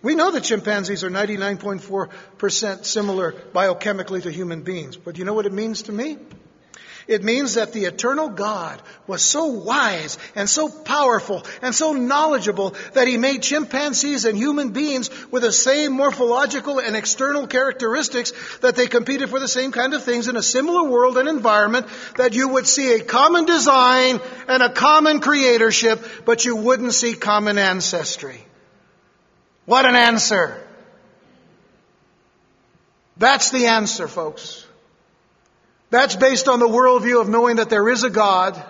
We 0.00 0.14
know 0.14 0.30
that 0.30 0.44
chimpanzees 0.44 1.02
are 1.02 1.10
99.4% 1.10 2.84
similar 2.84 3.32
biochemically 3.32 4.22
to 4.22 4.30
human 4.30 4.62
beings, 4.62 4.96
but 4.96 5.18
you 5.18 5.24
know 5.24 5.34
what 5.34 5.44
it 5.44 5.52
means 5.52 5.82
to 5.82 5.92
me? 5.92 6.18
It 7.08 7.24
means 7.24 7.54
that 7.54 7.72
the 7.72 7.86
eternal 7.86 8.28
God 8.28 8.82
was 9.06 9.22
so 9.22 9.46
wise 9.46 10.18
and 10.34 10.48
so 10.48 10.68
powerful 10.68 11.42
and 11.62 11.74
so 11.74 11.94
knowledgeable 11.94 12.74
that 12.92 13.08
he 13.08 13.16
made 13.16 13.42
chimpanzees 13.42 14.26
and 14.26 14.36
human 14.36 14.72
beings 14.72 15.08
with 15.30 15.42
the 15.42 15.50
same 15.50 15.92
morphological 15.92 16.78
and 16.78 16.94
external 16.94 17.46
characteristics 17.46 18.58
that 18.58 18.76
they 18.76 18.86
competed 18.86 19.30
for 19.30 19.40
the 19.40 19.48
same 19.48 19.72
kind 19.72 19.94
of 19.94 20.04
things 20.04 20.28
in 20.28 20.36
a 20.36 20.42
similar 20.42 20.86
world 20.86 21.16
and 21.16 21.30
environment 21.30 21.86
that 22.18 22.34
you 22.34 22.46
would 22.48 22.66
see 22.66 22.92
a 22.92 23.02
common 23.02 23.46
design 23.46 24.20
and 24.46 24.62
a 24.62 24.70
common 24.70 25.20
creatorship, 25.20 26.26
but 26.26 26.44
you 26.44 26.56
wouldn't 26.56 26.92
see 26.92 27.14
common 27.14 27.56
ancestry. 27.56 28.44
What 29.64 29.86
an 29.86 29.96
answer! 29.96 30.62
That's 33.16 33.50
the 33.50 33.66
answer, 33.66 34.08
folks. 34.08 34.67
That's 35.90 36.16
based 36.16 36.48
on 36.48 36.60
the 36.60 36.68
worldview 36.68 37.20
of 37.20 37.28
knowing 37.28 37.56
that 37.56 37.70
there 37.70 37.88
is 37.88 38.04
a 38.04 38.10
God, 38.10 38.62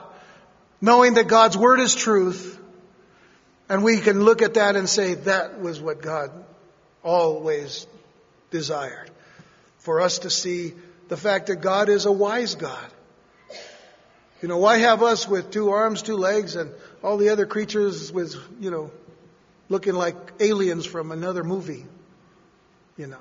knowing 0.80 1.14
that 1.14 1.26
God's 1.26 1.56
Word 1.56 1.80
is 1.80 1.94
truth, 1.94 2.58
and 3.68 3.82
we 3.82 3.98
can 3.98 4.22
look 4.22 4.40
at 4.40 4.54
that 4.54 4.76
and 4.76 4.88
say 4.88 5.14
that 5.14 5.60
was 5.60 5.80
what 5.80 6.00
God 6.00 6.30
always 7.02 7.86
desired. 8.50 9.10
For 9.78 10.00
us 10.00 10.20
to 10.20 10.30
see 10.30 10.74
the 11.08 11.16
fact 11.16 11.48
that 11.48 11.56
God 11.56 11.88
is 11.88 12.06
a 12.06 12.12
wise 12.12 12.54
God. 12.54 12.86
You 14.40 14.48
know, 14.48 14.58
why 14.58 14.78
have 14.78 15.02
us 15.02 15.26
with 15.26 15.50
two 15.50 15.70
arms, 15.70 16.02
two 16.02 16.16
legs, 16.16 16.54
and 16.54 16.70
all 17.02 17.16
the 17.16 17.30
other 17.30 17.46
creatures 17.46 18.12
with, 18.12 18.36
you 18.60 18.70
know, 18.70 18.90
looking 19.68 19.94
like 19.94 20.16
aliens 20.38 20.86
from 20.86 21.10
another 21.10 21.42
movie? 21.42 21.84
You 22.96 23.08
know. 23.08 23.18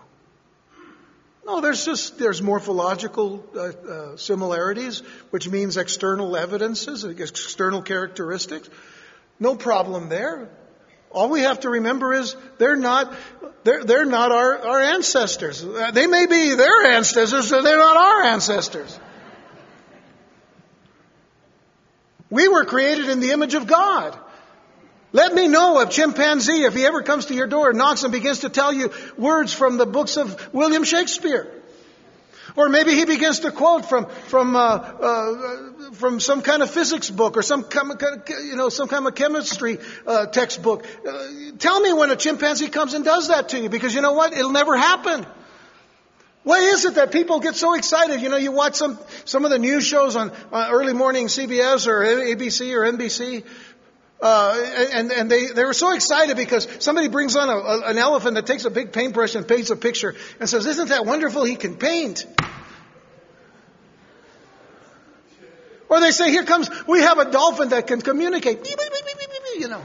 No, 1.47 1.61
there's 1.61 1.85
just 1.85 2.19
there's 2.19 2.41
morphological 2.41 3.41
uh, 3.55 3.59
uh, 3.59 4.17
similarities, 4.17 4.99
which 5.29 5.47
means 5.47 5.77
external 5.77 6.35
evidences, 6.35 7.05
external 7.05 7.81
characteristics. 7.81 8.69
No 9.39 9.55
problem 9.55 10.09
there. 10.09 10.49
All 11.09 11.29
we 11.29 11.41
have 11.41 11.61
to 11.61 11.69
remember 11.69 12.13
is 12.13 12.35
they're 12.57 12.75
not 12.75 13.15
they're, 13.63 13.81
they're 13.85 14.05
not 14.05 14.33
our, 14.33 14.59
our 14.59 14.81
ancestors. 14.81 15.63
Uh, 15.63 15.91
they 15.91 16.05
may 16.05 16.25
be 16.25 16.55
their 16.55 16.83
ancestors, 16.91 17.49
but 17.49 17.61
they're 17.61 17.77
not 17.77 17.95
our 17.95 18.23
ancestors. 18.23 18.99
We 22.29 22.49
were 22.49 22.65
created 22.65 23.07
in 23.07 23.21
the 23.21 23.31
image 23.31 23.53
of 23.53 23.67
God. 23.67 24.19
Let 25.17 25.33
me 25.33 25.47
know 25.47 25.81
of 25.81 25.89
chimpanzee 25.89 26.63
if 26.65 26.75
he 26.75 26.85
ever 26.85 27.01
comes 27.01 27.25
to 27.25 27.33
your 27.33 27.47
door 27.47 27.69
and 27.69 27.77
knocks 27.79 28.03
and 28.03 28.11
begins 28.11 28.41
to 28.41 28.49
tell 28.49 28.71
you 28.71 28.91
words 29.17 29.51
from 29.51 29.77
the 29.77 29.87
books 29.87 30.15
of 30.15 30.53
William 30.53 30.83
Shakespeare. 30.83 31.51
Or 32.55 32.69
maybe 32.69 32.93
he 32.93 33.05
begins 33.05 33.39
to 33.39 33.51
quote 33.51 33.85
from, 33.85 34.05
from, 34.05 34.55
uh, 34.55 34.59
uh, 34.59 35.91
from 35.93 36.19
some 36.19 36.43
kind 36.43 36.61
of 36.61 36.69
physics 36.69 37.09
book 37.09 37.35
or 37.35 37.41
some, 37.41 37.63
kind 37.63 37.99
of, 37.99 38.29
you 38.29 38.55
know, 38.55 38.69
some 38.69 38.87
kind 38.87 39.07
of 39.07 39.15
chemistry 39.15 39.79
uh, 40.05 40.27
textbook. 40.27 40.85
Uh, 41.03 41.27
tell 41.57 41.79
me 41.79 41.93
when 41.93 42.11
a 42.11 42.15
chimpanzee 42.15 42.69
comes 42.69 42.93
and 42.93 43.03
does 43.03 43.29
that 43.29 43.49
to 43.49 43.59
you 43.59 43.69
because 43.69 43.95
you 43.95 44.01
know 44.01 44.13
what? 44.13 44.33
It'll 44.33 44.51
never 44.51 44.77
happen. 44.77 45.25
Why 46.47 46.59
is 46.59 46.85
it 46.85 46.95
that 46.95 47.11
people 47.11 47.41
get 47.41 47.57
so 47.57 47.73
excited? 47.73 48.21
You 48.21 48.29
know, 48.29 48.37
you 48.37 48.53
watch 48.53 48.75
some, 48.75 48.97
some 49.25 49.43
of 49.43 49.51
the 49.51 49.59
news 49.59 49.85
shows 49.85 50.15
on 50.15 50.31
uh, 50.53 50.69
early 50.71 50.93
morning 50.93 51.27
CBS 51.27 51.87
or 51.87 51.99
ABC 51.99 52.73
or 52.73 52.89
NBC, 52.89 53.43
uh, 54.21 54.87
and, 54.93 55.11
and 55.11 55.31
they, 55.31 55.47
they 55.47 55.63
were 55.63 55.73
so 55.73 55.93
excited 55.93 56.37
because 56.37 56.67
somebody 56.79 57.07
brings 57.07 57.35
on 57.35 57.49
a, 57.49 57.53
a, 57.53 57.81
an 57.91 57.97
elephant 57.97 58.35
that 58.35 58.45
takes 58.47 58.65
a 58.65 58.71
big 58.71 58.91
paintbrush 58.91 59.35
and 59.35 59.47
paints 59.47 59.69
a 59.69 59.75
picture 59.75 60.15
and 60.39 60.49
says, 60.49 60.65
isn't 60.65 60.89
that 60.89 61.05
wonderful? 61.05 61.43
He 61.43 61.55
can 61.55 61.75
paint. 61.75 62.25
Or 65.89 66.01
they 66.01 66.11
say, 66.11 66.31
here 66.31 66.43
comes, 66.43 66.69
we 66.87 67.01
have 67.01 67.19
a 67.19 67.31
dolphin 67.31 67.69
that 67.69 67.87
can 67.87 68.01
communicate. 68.01 68.67
You 69.57 69.67
know. 69.67 69.81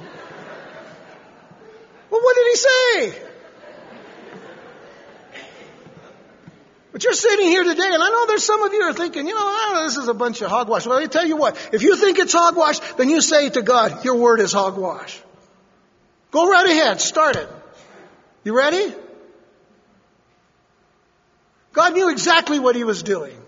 Well, 2.10 2.20
what 2.20 2.36
did 2.36 2.46
he 2.46 2.56
say? 2.56 3.22
But 6.92 7.02
you're 7.04 7.14
sitting 7.14 7.46
here 7.46 7.64
today, 7.64 7.88
and 7.90 8.02
I 8.02 8.10
know 8.10 8.26
there's 8.26 8.44
some 8.44 8.62
of 8.62 8.72
you 8.74 8.82
are 8.82 8.92
thinking, 8.92 9.26
you 9.26 9.34
know, 9.34 9.82
this 9.84 9.96
is 9.96 10.08
a 10.08 10.14
bunch 10.14 10.42
of 10.42 10.50
hogwash. 10.50 10.86
Well, 10.86 10.98
I 10.98 11.06
tell 11.06 11.26
you 11.26 11.36
what, 11.36 11.56
if 11.72 11.82
you 11.82 11.96
think 11.96 12.18
it's 12.18 12.34
hogwash, 12.34 12.80
then 12.96 13.08
you 13.08 13.22
say 13.22 13.48
to 13.48 13.62
God, 13.62 14.04
your 14.04 14.16
word 14.16 14.40
is 14.40 14.52
hogwash. 14.52 15.18
Go 16.30 16.50
right 16.50 16.66
ahead, 16.66 17.00
start 17.00 17.36
it. 17.36 17.48
You 18.44 18.54
ready? 18.56 18.94
God 21.72 21.94
knew 21.94 22.10
exactly 22.10 22.58
what 22.58 22.76
he 22.76 22.84
was 22.84 23.02
doing. 23.02 23.38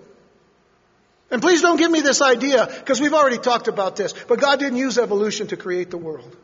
And 1.31 1.43
please 1.43 1.61
don't 1.61 1.77
give 1.77 1.91
me 1.91 2.01
this 2.01 2.23
idea, 2.23 2.67
because 2.67 3.01
we've 3.01 3.13
already 3.13 3.39
talked 3.39 3.69
about 3.69 3.97
this, 3.97 4.15
but 4.27 4.41
God 4.41 4.59
didn't 4.59 4.79
use 4.79 4.97
evolution 4.97 5.49
to 5.49 5.57
create 5.59 5.91
the 5.91 5.99
world. 5.99 6.35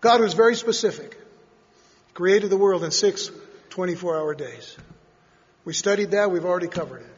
God 0.00 0.20
was 0.20 0.34
very 0.34 0.54
specific. 0.54 1.14
He 2.08 2.12
created 2.12 2.50
the 2.50 2.56
world 2.56 2.84
in 2.84 2.92
six 2.92 3.30
24 3.70 4.16
hour 4.16 4.34
days. 4.34 4.76
We 5.64 5.72
studied 5.72 6.12
that, 6.12 6.30
we've 6.30 6.44
already 6.44 6.68
covered 6.68 7.02
it. 7.02 7.14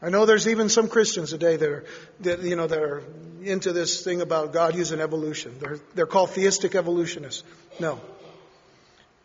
I 0.00 0.10
know 0.10 0.26
there's 0.26 0.46
even 0.46 0.68
some 0.68 0.88
Christians 0.88 1.30
today 1.30 1.56
that 1.56 1.68
are, 1.68 1.84
that, 2.20 2.42
you 2.42 2.54
know, 2.54 2.66
that 2.66 2.78
are 2.78 3.02
into 3.42 3.72
this 3.72 4.04
thing 4.04 4.20
about 4.20 4.52
God 4.52 4.76
using 4.76 5.00
evolution. 5.00 5.56
They're, 5.58 5.80
they're 5.94 6.06
called 6.06 6.30
theistic 6.30 6.76
evolutionists. 6.76 7.42
No. 7.80 8.00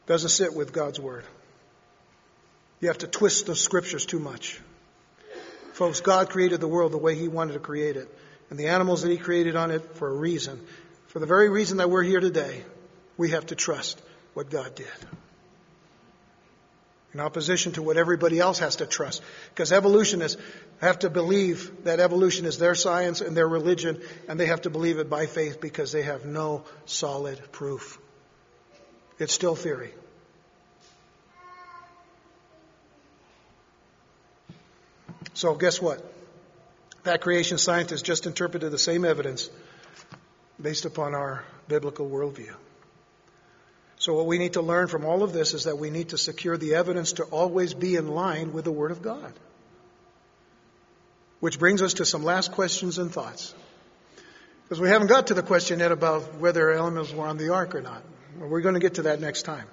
Doesn't 0.08 0.30
sit 0.30 0.56
with 0.56 0.74
God's 0.74 1.00
Word. 1.00 1.26
You 2.80 2.88
have 2.88 2.98
to 3.00 3.08
twist 3.08 3.46
the 3.46 3.56
scriptures 3.56 4.06
too 4.06 4.20
much. 4.20 4.60
Folks, 5.74 6.02
God 6.02 6.30
created 6.30 6.60
the 6.60 6.68
world 6.68 6.92
the 6.92 6.98
way 6.98 7.16
He 7.16 7.28
wanted 7.28 7.54
to 7.54 7.60
create 7.60 7.96
it. 7.96 8.10
And 8.50 8.58
the 8.60 8.68
animals 8.68 9.04
that 9.04 9.10
He 9.10 9.18
created 9.18 9.56
on 9.56 9.70
it 9.70 9.96
for 9.96 10.08
a 10.08 10.14
reason. 10.14 10.60
For 11.08 11.20
the 11.20 11.26
very 11.28 11.50
reason 11.50 11.78
that 11.78 11.90
we're 11.90 12.04
here 12.04 12.20
today, 12.20 12.64
we 13.16 13.30
have 13.30 13.48
to 13.48 13.56
trust 13.56 14.02
what 14.34 14.50
God 14.50 14.74
did. 14.74 14.88
In 17.14 17.20
opposition 17.20 17.72
to 17.74 17.82
what 17.82 17.98
everybody 17.98 18.40
else 18.40 18.60
has 18.60 18.78
to 18.78 18.86
trust. 18.86 19.22
Because 19.50 19.72
evolutionists 19.72 20.42
have 20.82 21.00
to 21.00 21.10
believe 21.10 21.84
that 21.84 22.00
evolution 22.00 22.46
is 22.46 22.58
their 22.58 22.76
science 22.76 23.22
and 23.22 23.38
their 23.38 23.48
religion, 23.48 24.02
and 24.28 24.40
they 24.40 24.48
have 24.48 24.62
to 24.62 24.70
believe 24.70 24.98
it 24.98 25.10
by 25.10 25.28
faith 25.28 25.62
because 25.62 25.92
they 25.92 26.04
have 26.04 26.26
no 26.26 26.64
solid 26.86 27.40
proof. 27.52 28.00
It's 29.20 29.34
still 29.34 29.56
theory. 29.56 29.94
So, 35.36 35.56
guess 35.56 35.82
what? 35.82 36.04
That 37.04 37.22
creation 37.22 37.58
scientist 37.58 38.06
just 38.06 38.26
interpreted 38.26 38.72
the 38.72 38.78
same 38.78 39.04
evidence 39.04 39.50
based 40.62 40.86
upon 40.86 41.14
our 41.16 41.44
biblical 41.68 42.10
worldview. 42.10 42.54
So, 44.04 44.14
what 44.14 44.26
we 44.26 44.38
need 44.38 44.54
to 44.54 44.62
learn 44.62 44.90
from 44.90 45.06
all 45.06 45.24
of 45.24 45.32
this 45.32 45.54
is 45.54 45.64
that 45.64 45.78
we 45.78 45.90
need 45.90 46.10
to 46.10 46.18
secure 46.18 46.58
the 46.58 46.76
evidence 46.76 47.14
to 47.14 47.24
always 47.24 47.74
be 47.74 47.96
in 47.96 48.10
line 48.10 48.52
with 48.52 48.66
the 48.66 48.72
Word 48.72 48.92
of 48.92 49.02
God. 49.02 49.32
Which 51.40 51.58
brings 51.58 51.82
us 51.82 51.94
to 51.94 52.06
some 52.06 52.22
last 52.22 52.52
questions 52.52 52.98
and 52.98 53.10
thoughts. 53.14 53.56
Because 54.64 54.82
we 54.82 54.90
haven't 54.90 55.08
got 55.08 55.28
to 55.28 55.34
the 55.34 55.42
question 55.42 55.80
yet 55.80 55.94
about 55.94 56.38
whether 56.38 56.74
animals 56.74 57.14
were 57.14 57.26
on 57.26 57.38
the 57.38 57.54
ark 57.54 57.76
or 57.76 57.82
not. 57.82 58.04
We're 58.38 58.60
going 58.60 58.74
to 58.74 58.82
get 58.82 58.96
to 58.96 59.04
that 59.04 59.22
next 59.22 59.44
time. 59.44 59.68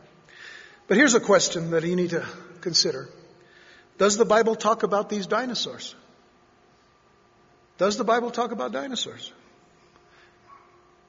But 0.86 0.96
here's 0.96 1.14
a 1.14 1.20
question 1.20 1.72
that 1.72 1.82
you 1.82 1.96
need 1.96 2.10
to 2.10 2.24
consider 2.60 3.08
Does 3.98 4.16
the 4.16 4.24
Bible 4.24 4.54
talk 4.54 4.84
about 4.84 5.10
these 5.10 5.26
dinosaurs? 5.26 5.96
Does 7.78 7.96
the 7.96 8.04
Bible 8.04 8.30
talk 8.30 8.52
about 8.52 8.70
dinosaurs? 8.70 9.32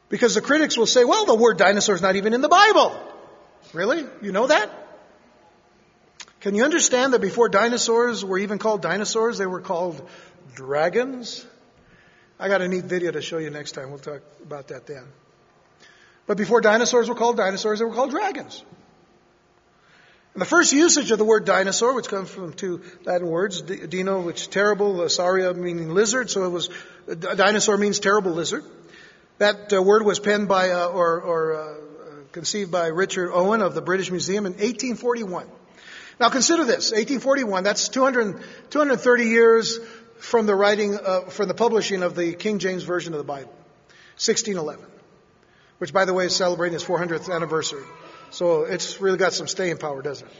Because 0.10 0.34
the 0.34 0.42
critics 0.42 0.76
will 0.76 0.88
say, 0.88 1.06
well, 1.06 1.28
the 1.28 1.36
word 1.36 1.60
dinosaur 1.60 1.94
is 1.94 2.02
not 2.02 2.16
even 2.16 2.34
in 2.34 2.42
the 2.42 2.50
Bible. 2.50 3.10
Really? 3.74 4.06
You 4.22 4.32
know 4.32 4.48
that? 4.48 4.70
Can 6.42 6.56
you 6.56 6.64
understand 6.64 7.14
that 7.14 7.22
before 7.22 7.50
dinosaurs 7.50 8.26
were 8.26 8.40
even 8.40 8.58
called 8.58 8.82
dinosaurs, 8.82 9.38
they 9.38 9.46
were 9.46 9.62
called 9.62 10.08
dragons? 10.56 11.46
I 12.40 12.48
got 12.48 12.62
a 12.62 12.68
neat 12.68 12.86
video 12.86 13.12
to 13.12 13.22
show 13.22 13.38
you 13.38 13.52
next 13.52 13.74
time. 13.74 13.92
We'll 13.92 14.00
talk 14.00 14.22
about 14.44 14.70
that 14.70 14.88
then. 14.88 15.04
But 16.26 16.38
before 16.38 16.60
dinosaurs 16.62 17.08
were 17.08 17.16
called 17.16 17.38
dinosaurs, 17.38 17.80
they 17.80 17.86
were 17.86 17.94
called 17.94 18.10
dragons. 18.10 18.64
And 20.34 20.42
the 20.42 20.46
first 20.46 20.72
usage 20.72 21.12
of 21.12 21.18
the 21.18 21.26
word 21.26 21.46
dinosaur, 21.46 21.94
which 21.94 22.08
comes 22.08 22.30
from 22.30 22.54
two 22.54 22.82
Latin 23.04 23.28
words, 23.28 23.62
dino, 23.62 24.22
which 24.22 24.42
is 24.42 24.48
terrible, 24.48 24.96
sauria 25.10 25.54
meaning 25.56 25.94
lizard, 25.94 26.30
so 26.30 26.46
it 26.46 26.50
was, 26.50 26.70
dinosaur 27.08 27.78
means 27.78 28.00
terrible 28.00 28.32
lizard. 28.32 28.64
That 29.40 29.74
uh, 29.74 29.82
word 29.82 30.04
was 30.04 30.20
penned 30.20 30.48
by, 30.48 30.72
uh, 30.72 30.88
or, 30.88 31.22
or 31.22 31.56
uh, 31.56 31.76
conceived 32.32 32.72
by 32.72 32.88
Richard 32.88 33.32
Owen 33.32 33.62
of 33.62 33.76
the 33.76 33.82
British 33.82 34.10
Museum 34.12 34.46
in 34.46 34.54
1841. 34.54 35.48
Now 36.20 36.30
consider 36.30 36.64
this, 36.64 36.92
1841, 36.92 37.64
that's 37.64 37.90
200, 37.90 38.44
230 38.70 39.24
years 39.26 39.80
from 40.20 40.46
the 40.46 40.56
writing, 40.56 40.96
uh, 40.96 41.22
from 41.22 41.48
the 41.48 41.54
publishing 41.54 42.04
of 42.04 42.16
the 42.16 42.34
King 42.34 42.60
James 42.60 42.84
Version 42.84 43.14
of 43.14 43.18
the 43.18 43.24
Bible, 43.24 43.52
1611, 44.18 44.86
which 45.80 45.92
by 45.92 46.06
the 46.06 46.14
way 46.14 46.26
is 46.26 46.36
celebrating 46.36 46.76
its 46.76 46.86
400th 46.86 47.34
anniversary. 47.34 47.84
So 48.30 48.64
it's 48.64 49.02
really 49.02 49.18
got 49.18 49.34
some 49.34 49.48
staying 49.48 49.78
power, 49.78 50.02
doesn't 50.02 50.28
it? 50.28 50.34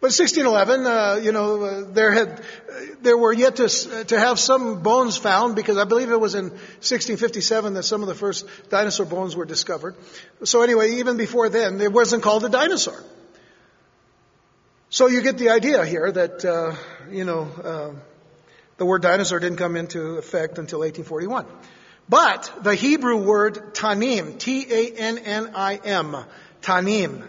But 0.00 0.12
1611, 0.12 0.86
uh, 0.86 1.20
you 1.24 1.32
know, 1.32 1.62
uh, 1.62 1.84
there 1.90 2.12
had, 2.12 2.40
there 3.02 3.18
were 3.18 3.32
yet 3.32 3.56
to, 3.56 3.68
to 4.04 4.18
have 4.18 4.38
some 4.38 4.80
bones 4.80 5.16
found 5.16 5.56
because 5.56 5.76
I 5.76 5.82
believe 5.82 6.12
it 6.12 6.20
was 6.20 6.36
in 6.36 6.50
1657 6.50 7.74
that 7.74 7.82
some 7.82 8.02
of 8.02 8.06
the 8.06 8.14
first 8.14 8.46
dinosaur 8.68 9.06
bones 9.06 9.34
were 9.34 9.44
discovered. 9.44 9.96
So 10.44 10.62
anyway, 10.62 10.98
even 10.98 11.16
before 11.16 11.48
then, 11.48 11.80
it 11.80 11.92
wasn't 11.92 12.22
called 12.22 12.44
a 12.44 12.48
dinosaur. 12.48 13.02
So 14.88 15.08
you 15.08 15.20
get 15.20 15.36
the 15.36 15.50
idea 15.50 15.84
here 15.84 16.12
that, 16.12 16.44
uh, 16.44 16.76
you 17.10 17.24
know, 17.24 17.48
uh, 17.64 17.90
the 18.76 18.86
word 18.86 19.02
dinosaur 19.02 19.40
didn't 19.40 19.58
come 19.58 19.74
into 19.74 20.16
effect 20.16 20.58
until 20.58 20.78
1841. 20.78 21.44
But 22.08 22.52
the 22.62 22.76
Hebrew 22.76 23.16
word 23.16 23.74
tanim, 23.74 24.38
T-A-N-N-I-M, 24.38 26.16
tanim, 26.62 27.28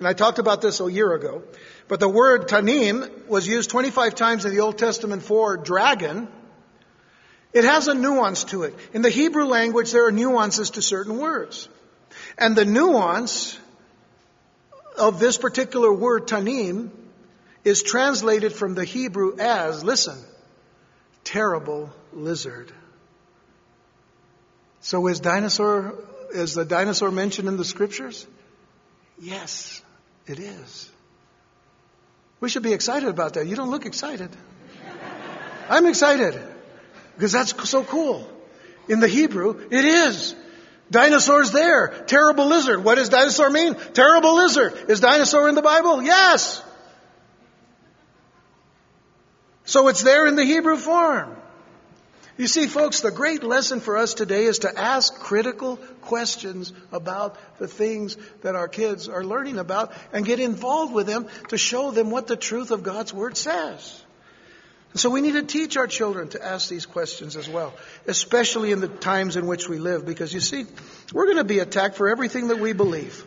and 0.00 0.08
I 0.08 0.14
talked 0.14 0.38
about 0.38 0.62
this 0.62 0.80
a 0.80 0.90
year 0.90 1.12
ago, 1.12 1.42
but 1.90 1.98
the 1.98 2.08
word 2.08 2.46
tanim 2.46 3.26
was 3.26 3.48
used 3.48 3.68
25 3.68 4.14
times 4.14 4.44
in 4.44 4.52
the 4.52 4.60
Old 4.60 4.78
Testament 4.78 5.24
for 5.24 5.56
dragon. 5.56 6.28
It 7.52 7.64
has 7.64 7.88
a 7.88 7.94
nuance 7.94 8.44
to 8.44 8.62
it. 8.62 8.76
In 8.94 9.02
the 9.02 9.10
Hebrew 9.10 9.46
language, 9.46 9.90
there 9.90 10.06
are 10.06 10.12
nuances 10.12 10.70
to 10.70 10.82
certain 10.82 11.18
words. 11.18 11.68
And 12.38 12.54
the 12.54 12.64
nuance 12.64 13.58
of 14.96 15.18
this 15.18 15.36
particular 15.36 15.92
word 15.92 16.28
tanim 16.28 16.90
is 17.64 17.82
translated 17.82 18.52
from 18.52 18.76
the 18.76 18.84
Hebrew 18.84 19.36
as, 19.40 19.82
listen, 19.82 20.16
terrible 21.24 21.90
lizard. 22.12 22.70
So 24.80 25.08
is 25.08 25.18
dinosaur, 25.18 25.96
is 26.32 26.54
the 26.54 26.64
dinosaur 26.64 27.10
mentioned 27.10 27.48
in 27.48 27.56
the 27.56 27.64
scriptures? 27.64 28.28
Yes, 29.18 29.82
it 30.28 30.38
is. 30.38 30.89
We 32.40 32.48
should 32.48 32.62
be 32.62 32.72
excited 32.72 33.08
about 33.08 33.34
that. 33.34 33.46
You 33.46 33.56
don't 33.56 33.70
look 33.70 33.86
excited. 33.86 34.30
I'm 35.68 35.86
excited 35.86 36.40
because 37.14 37.32
that's 37.32 37.68
so 37.68 37.84
cool. 37.84 38.28
In 38.88 38.98
the 38.98 39.08
Hebrew, 39.08 39.68
it 39.70 39.84
is. 39.84 40.34
Dinosaurs 40.90 41.52
there. 41.52 42.04
Terrible 42.06 42.46
lizard. 42.46 42.82
What 42.82 42.96
does 42.96 43.08
dinosaur 43.08 43.50
mean? 43.50 43.74
Terrible 43.74 44.34
lizard. 44.36 44.90
Is 44.90 45.00
dinosaur 45.00 45.48
in 45.48 45.54
the 45.54 45.62
Bible? 45.62 46.02
Yes. 46.02 46.62
So 49.64 49.86
it's 49.88 50.02
there 50.02 50.26
in 50.26 50.34
the 50.34 50.44
Hebrew 50.44 50.76
form. 50.76 51.36
You 52.40 52.46
see, 52.46 52.68
folks, 52.68 53.00
the 53.00 53.10
great 53.10 53.42
lesson 53.42 53.80
for 53.80 53.98
us 53.98 54.14
today 54.14 54.44
is 54.44 54.60
to 54.60 54.78
ask 54.78 55.14
critical 55.14 55.76
questions 56.00 56.72
about 56.90 57.36
the 57.58 57.68
things 57.68 58.16
that 58.40 58.54
our 58.54 58.66
kids 58.66 59.10
are 59.10 59.22
learning 59.22 59.58
about 59.58 59.92
and 60.10 60.24
get 60.24 60.40
involved 60.40 60.94
with 60.94 61.06
them 61.06 61.28
to 61.48 61.58
show 61.58 61.90
them 61.90 62.10
what 62.10 62.28
the 62.28 62.36
truth 62.36 62.70
of 62.70 62.82
God's 62.82 63.12
Word 63.12 63.36
says. 63.36 64.02
And 64.92 65.00
so 65.00 65.10
we 65.10 65.20
need 65.20 65.32
to 65.32 65.42
teach 65.42 65.76
our 65.76 65.86
children 65.86 66.28
to 66.28 66.42
ask 66.42 66.70
these 66.70 66.86
questions 66.86 67.36
as 67.36 67.46
well, 67.46 67.74
especially 68.06 68.72
in 68.72 68.80
the 68.80 68.88
times 68.88 69.36
in 69.36 69.46
which 69.46 69.68
we 69.68 69.76
live, 69.76 70.06
because 70.06 70.32
you 70.32 70.40
see, 70.40 70.64
we're 71.12 71.26
going 71.26 71.36
to 71.36 71.44
be 71.44 71.58
attacked 71.58 71.96
for 71.96 72.08
everything 72.08 72.48
that 72.48 72.58
we 72.58 72.72
believe. 72.72 73.22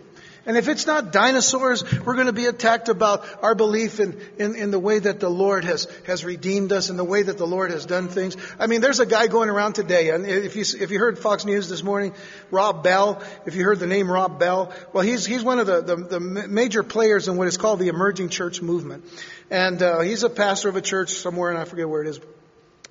And 0.46 0.58
if 0.58 0.68
it's 0.68 0.86
not 0.86 1.14
dinosaurs, 1.14 1.84
we're 2.02 2.16
going 2.16 2.28
to 2.28 2.34
be 2.34 2.48
attacked 2.48 2.90
about 2.90 3.26
our 3.42 3.56
belief 3.56 4.02
in, 4.02 4.20
in, 4.38 4.56
in, 4.56 4.72
the 4.72 4.80
way 4.80 5.00
that 5.00 5.22
the 5.22 5.30
Lord 5.30 5.64
has, 5.64 5.88
has 6.06 6.26
redeemed 6.26 6.74
us 6.74 6.90
and 6.90 7.00
the 7.00 7.04
way 7.06 7.24
that 7.24 7.38
the 7.38 7.48
Lord 7.48 7.72
has 7.72 7.86
done 7.86 8.10
things. 8.10 8.36
I 8.60 8.68
mean, 8.68 8.82
there's 8.82 9.00
a 9.00 9.06
guy 9.06 9.28
going 9.28 9.50
around 9.50 9.74
today, 9.74 10.10
and 10.10 10.26
if 10.26 10.58
you, 10.58 10.66
if 10.82 10.92
you 10.92 11.00
heard 11.00 11.18
Fox 11.18 11.46
News 11.46 11.70
this 11.70 11.82
morning, 11.82 12.14
Rob 12.52 12.84
Bell, 12.84 13.24
if 13.46 13.56
you 13.56 13.64
heard 13.64 13.80
the 13.80 13.88
name 13.88 14.12
Rob 14.12 14.38
Bell, 14.38 14.74
well, 14.92 15.04
he's, 15.04 15.26
he's 15.26 15.44
one 15.44 15.60
of 15.60 15.68
the, 15.68 15.82
the, 15.82 15.96
the 15.96 16.20
major 16.20 16.84
players 16.84 17.30
in 17.30 17.38
what 17.38 17.48
is 17.48 17.56
called 17.56 17.80
the 17.80 17.88
emerging 17.88 18.28
church 18.28 18.62
movement. 18.62 19.06
And 19.50 19.82
uh, 19.82 20.02
he's 20.02 20.24
a 20.24 20.30
pastor 20.30 20.68
of 20.68 20.76
a 20.76 20.82
church 20.82 21.12
somewhere, 21.12 21.52
and 21.52 21.60
I 21.60 21.64
forget 21.64 21.88
where 21.88 22.02
it 22.02 22.08
is. 22.08 22.20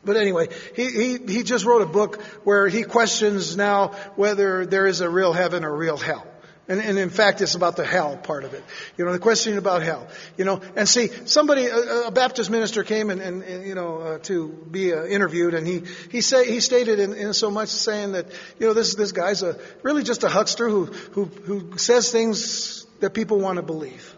But 0.03 0.16
anyway, 0.16 0.48
he, 0.74 0.88
he, 0.88 1.18
he 1.18 1.42
just 1.42 1.66
wrote 1.66 1.82
a 1.82 1.86
book 1.86 2.22
where 2.44 2.66
he 2.66 2.82
questions 2.82 3.59
now 3.59 3.88
whether 4.16 4.64
there 4.64 4.86
is 4.86 5.03
a 5.03 5.11
real 5.11 5.34
heaven 5.34 5.64
or 5.64 5.76
real 5.76 5.98
hell. 5.98 6.26
And, 6.73 6.81
and, 6.81 6.99
in 6.99 7.11
fact, 7.11 7.43
it's 7.43 7.55
about 7.55 7.77
the 7.77 7.85
hell 7.85 8.16
part 8.16 8.45
of 8.45 8.55
it. 8.55 8.64
You 8.97 9.05
know, 9.05 9.12
the 9.12 9.18
question 9.18 9.59
about 9.59 9.83
hell. 9.83 10.09
You 10.39 10.47
know, 10.47 10.62
and 10.75 10.89
see, 10.89 11.09
somebody, 11.27 11.66
a, 11.66 12.07
a 12.07 12.11
Baptist 12.11 12.49
minister 12.49 12.83
came 12.83 13.11
and, 13.11 13.20
and, 13.20 13.43
and 13.43 13.66
you 13.66 13.75
know, 13.75 13.99
uh, 13.99 14.18
to 14.20 14.49
be 14.49 14.95
uh, 14.95 15.05
interviewed, 15.05 15.53
and 15.53 15.66
he 15.66 15.83
he 16.11 16.23
say 16.23 16.51
he 16.51 16.61
stated 16.61 16.99
in, 16.99 17.12
in, 17.12 17.35
so 17.35 17.51
much 17.51 17.68
saying 17.68 18.12
that 18.12 18.25
you 18.59 18.66
know 18.66 18.73
this 18.73 18.95
this 18.95 19.12
guy's 19.12 19.43
a 19.43 19.59
really 19.83 20.03
just 20.03 20.25
a 20.25 20.31
huckster 20.31 20.66
who 20.66 20.87
who 20.87 21.27
who 21.27 21.77
says 21.77 22.11
things 22.11 22.87
that 23.01 23.12
people 23.12 23.39
want 23.39 23.57
to 23.57 23.62
believe. 23.62 24.16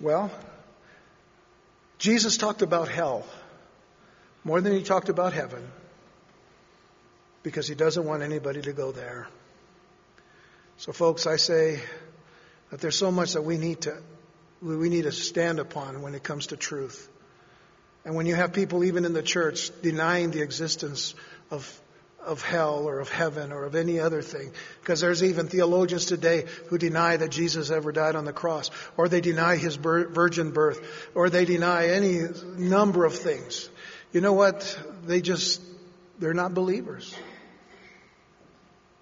Well, 0.00 0.30
Jesus 1.98 2.38
talked 2.38 2.62
about 2.62 2.88
hell 2.88 3.26
more 4.42 4.62
than 4.62 4.72
he 4.72 4.82
talked 4.82 5.10
about 5.10 5.34
heaven 5.34 5.68
because 7.42 7.68
he 7.68 7.74
doesn't 7.74 8.06
want 8.06 8.22
anybody 8.22 8.62
to 8.62 8.72
go 8.72 8.90
there. 8.90 9.28
So, 10.76 10.92
folks, 10.92 11.26
I 11.26 11.36
say 11.36 11.80
that 12.70 12.80
there's 12.80 12.98
so 12.98 13.10
much 13.10 13.34
that 13.34 13.42
we 13.42 13.58
need 13.58 13.82
to 13.82 13.96
we 14.60 14.88
need 14.88 15.02
to 15.02 15.12
stand 15.12 15.58
upon 15.58 16.00
when 16.00 16.14
it 16.14 16.22
comes 16.22 16.48
to 16.48 16.56
truth. 16.56 17.08
And 18.04 18.14
when 18.14 18.26
you 18.26 18.34
have 18.34 18.52
people, 18.52 18.84
even 18.84 19.04
in 19.04 19.12
the 19.12 19.22
church, 19.22 19.70
denying 19.82 20.30
the 20.30 20.42
existence 20.42 21.14
of 21.50 21.80
of 22.24 22.42
hell 22.42 22.88
or 22.88 23.00
of 23.00 23.10
heaven 23.10 23.52
or 23.52 23.64
of 23.64 23.74
any 23.74 24.00
other 24.00 24.22
thing. 24.22 24.50
Because 24.80 25.00
there's 25.00 25.22
even 25.22 25.48
theologians 25.48 26.06
today 26.06 26.46
who 26.68 26.78
deny 26.78 27.16
that 27.16 27.30
Jesus 27.30 27.70
ever 27.70 27.92
died 27.92 28.16
on 28.16 28.24
the 28.24 28.32
cross, 28.32 28.70
or 28.96 29.08
they 29.08 29.20
deny 29.20 29.56
his 29.56 29.76
virgin 29.76 30.50
birth, 30.50 31.10
or 31.14 31.30
they 31.30 31.44
deny 31.44 31.88
any 31.88 32.22
number 32.56 33.04
of 33.04 33.14
things. 33.14 33.68
You 34.12 34.20
know 34.20 34.32
what? 34.32 34.78
They 35.04 35.20
just, 35.20 35.60
they're 36.18 36.34
not 36.34 36.54
believers. 36.54 37.14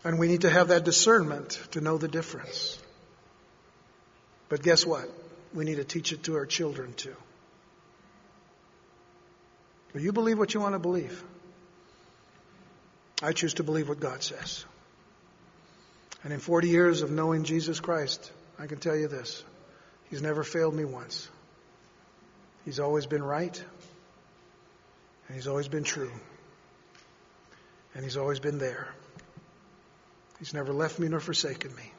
And 0.05 0.19
we 0.19 0.29
need 0.29 0.41
to 0.41 0.51
have 0.51 0.69
that 0.69 0.85
discernment 0.85 1.61
to 1.73 1.81
know 1.81 1.99
the 1.99 2.09
difference. 2.09 2.79
But 4.49 4.63
guess 4.63 4.85
what? 4.85 5.09
we 5.55 5.65
need 5.65 5.77
to 5.77 5.85
teach 5.85 6.13
it 6.13 6.25
to 6.25 6.37
our 6.37 6.47
children 6.47 6.95
too. 6.95 7.15
But 9.93 10.03
you 10.03 10.13
believe 10.13 10.39
what 10.39 10.55
you 10.55 10.61
want 10.61 10.75
to 10.75 10.79
believe. 10.79 11.23
I 13.23 13.33
choose 13.33 13.55
to 13.55 13.63
believe 13.63 13.89
what 13.89 14.01
God 14.01 14.23
says. 14.23 14.65
And 16.25 16.33
in 16.33 16.41
40 16.41 16.69
years 16.69 17.03
of 17.03 17.11
knowing 17.11 17.45
Jesus 17.45 17.81
Christ, 17.81 18.33
I 18.59 18.67
can 18.67 18.79
tell 18.79 18.97
you 18.97 19.09
this 19.09 19.45
He's 20.09 20.23
never 20.23 20.43
failed 20.43 20.75
me 20.75 20.85
once. 20.85 21.29
He's 22.65 22.81
always 22.81 23.07
been 23.07 23.23
right, 23.23 23.63
and 25.27 25.37
He's 25.37 25.49
always 25.49 25.69
been 25.69 25.85
true, 25.85 26.13
and 27.95 28.05
He's 28.05 28.17
always 28.17 28.41
been 28.41 28.59
there. 28.59 28.89
He's 30.43 30.55
never 30.55 30.73
left 30.73 30.99
me 30.99 31.07
nor 31.07 31.21
forsaken 31.21 31.73
me. 31.77 31.93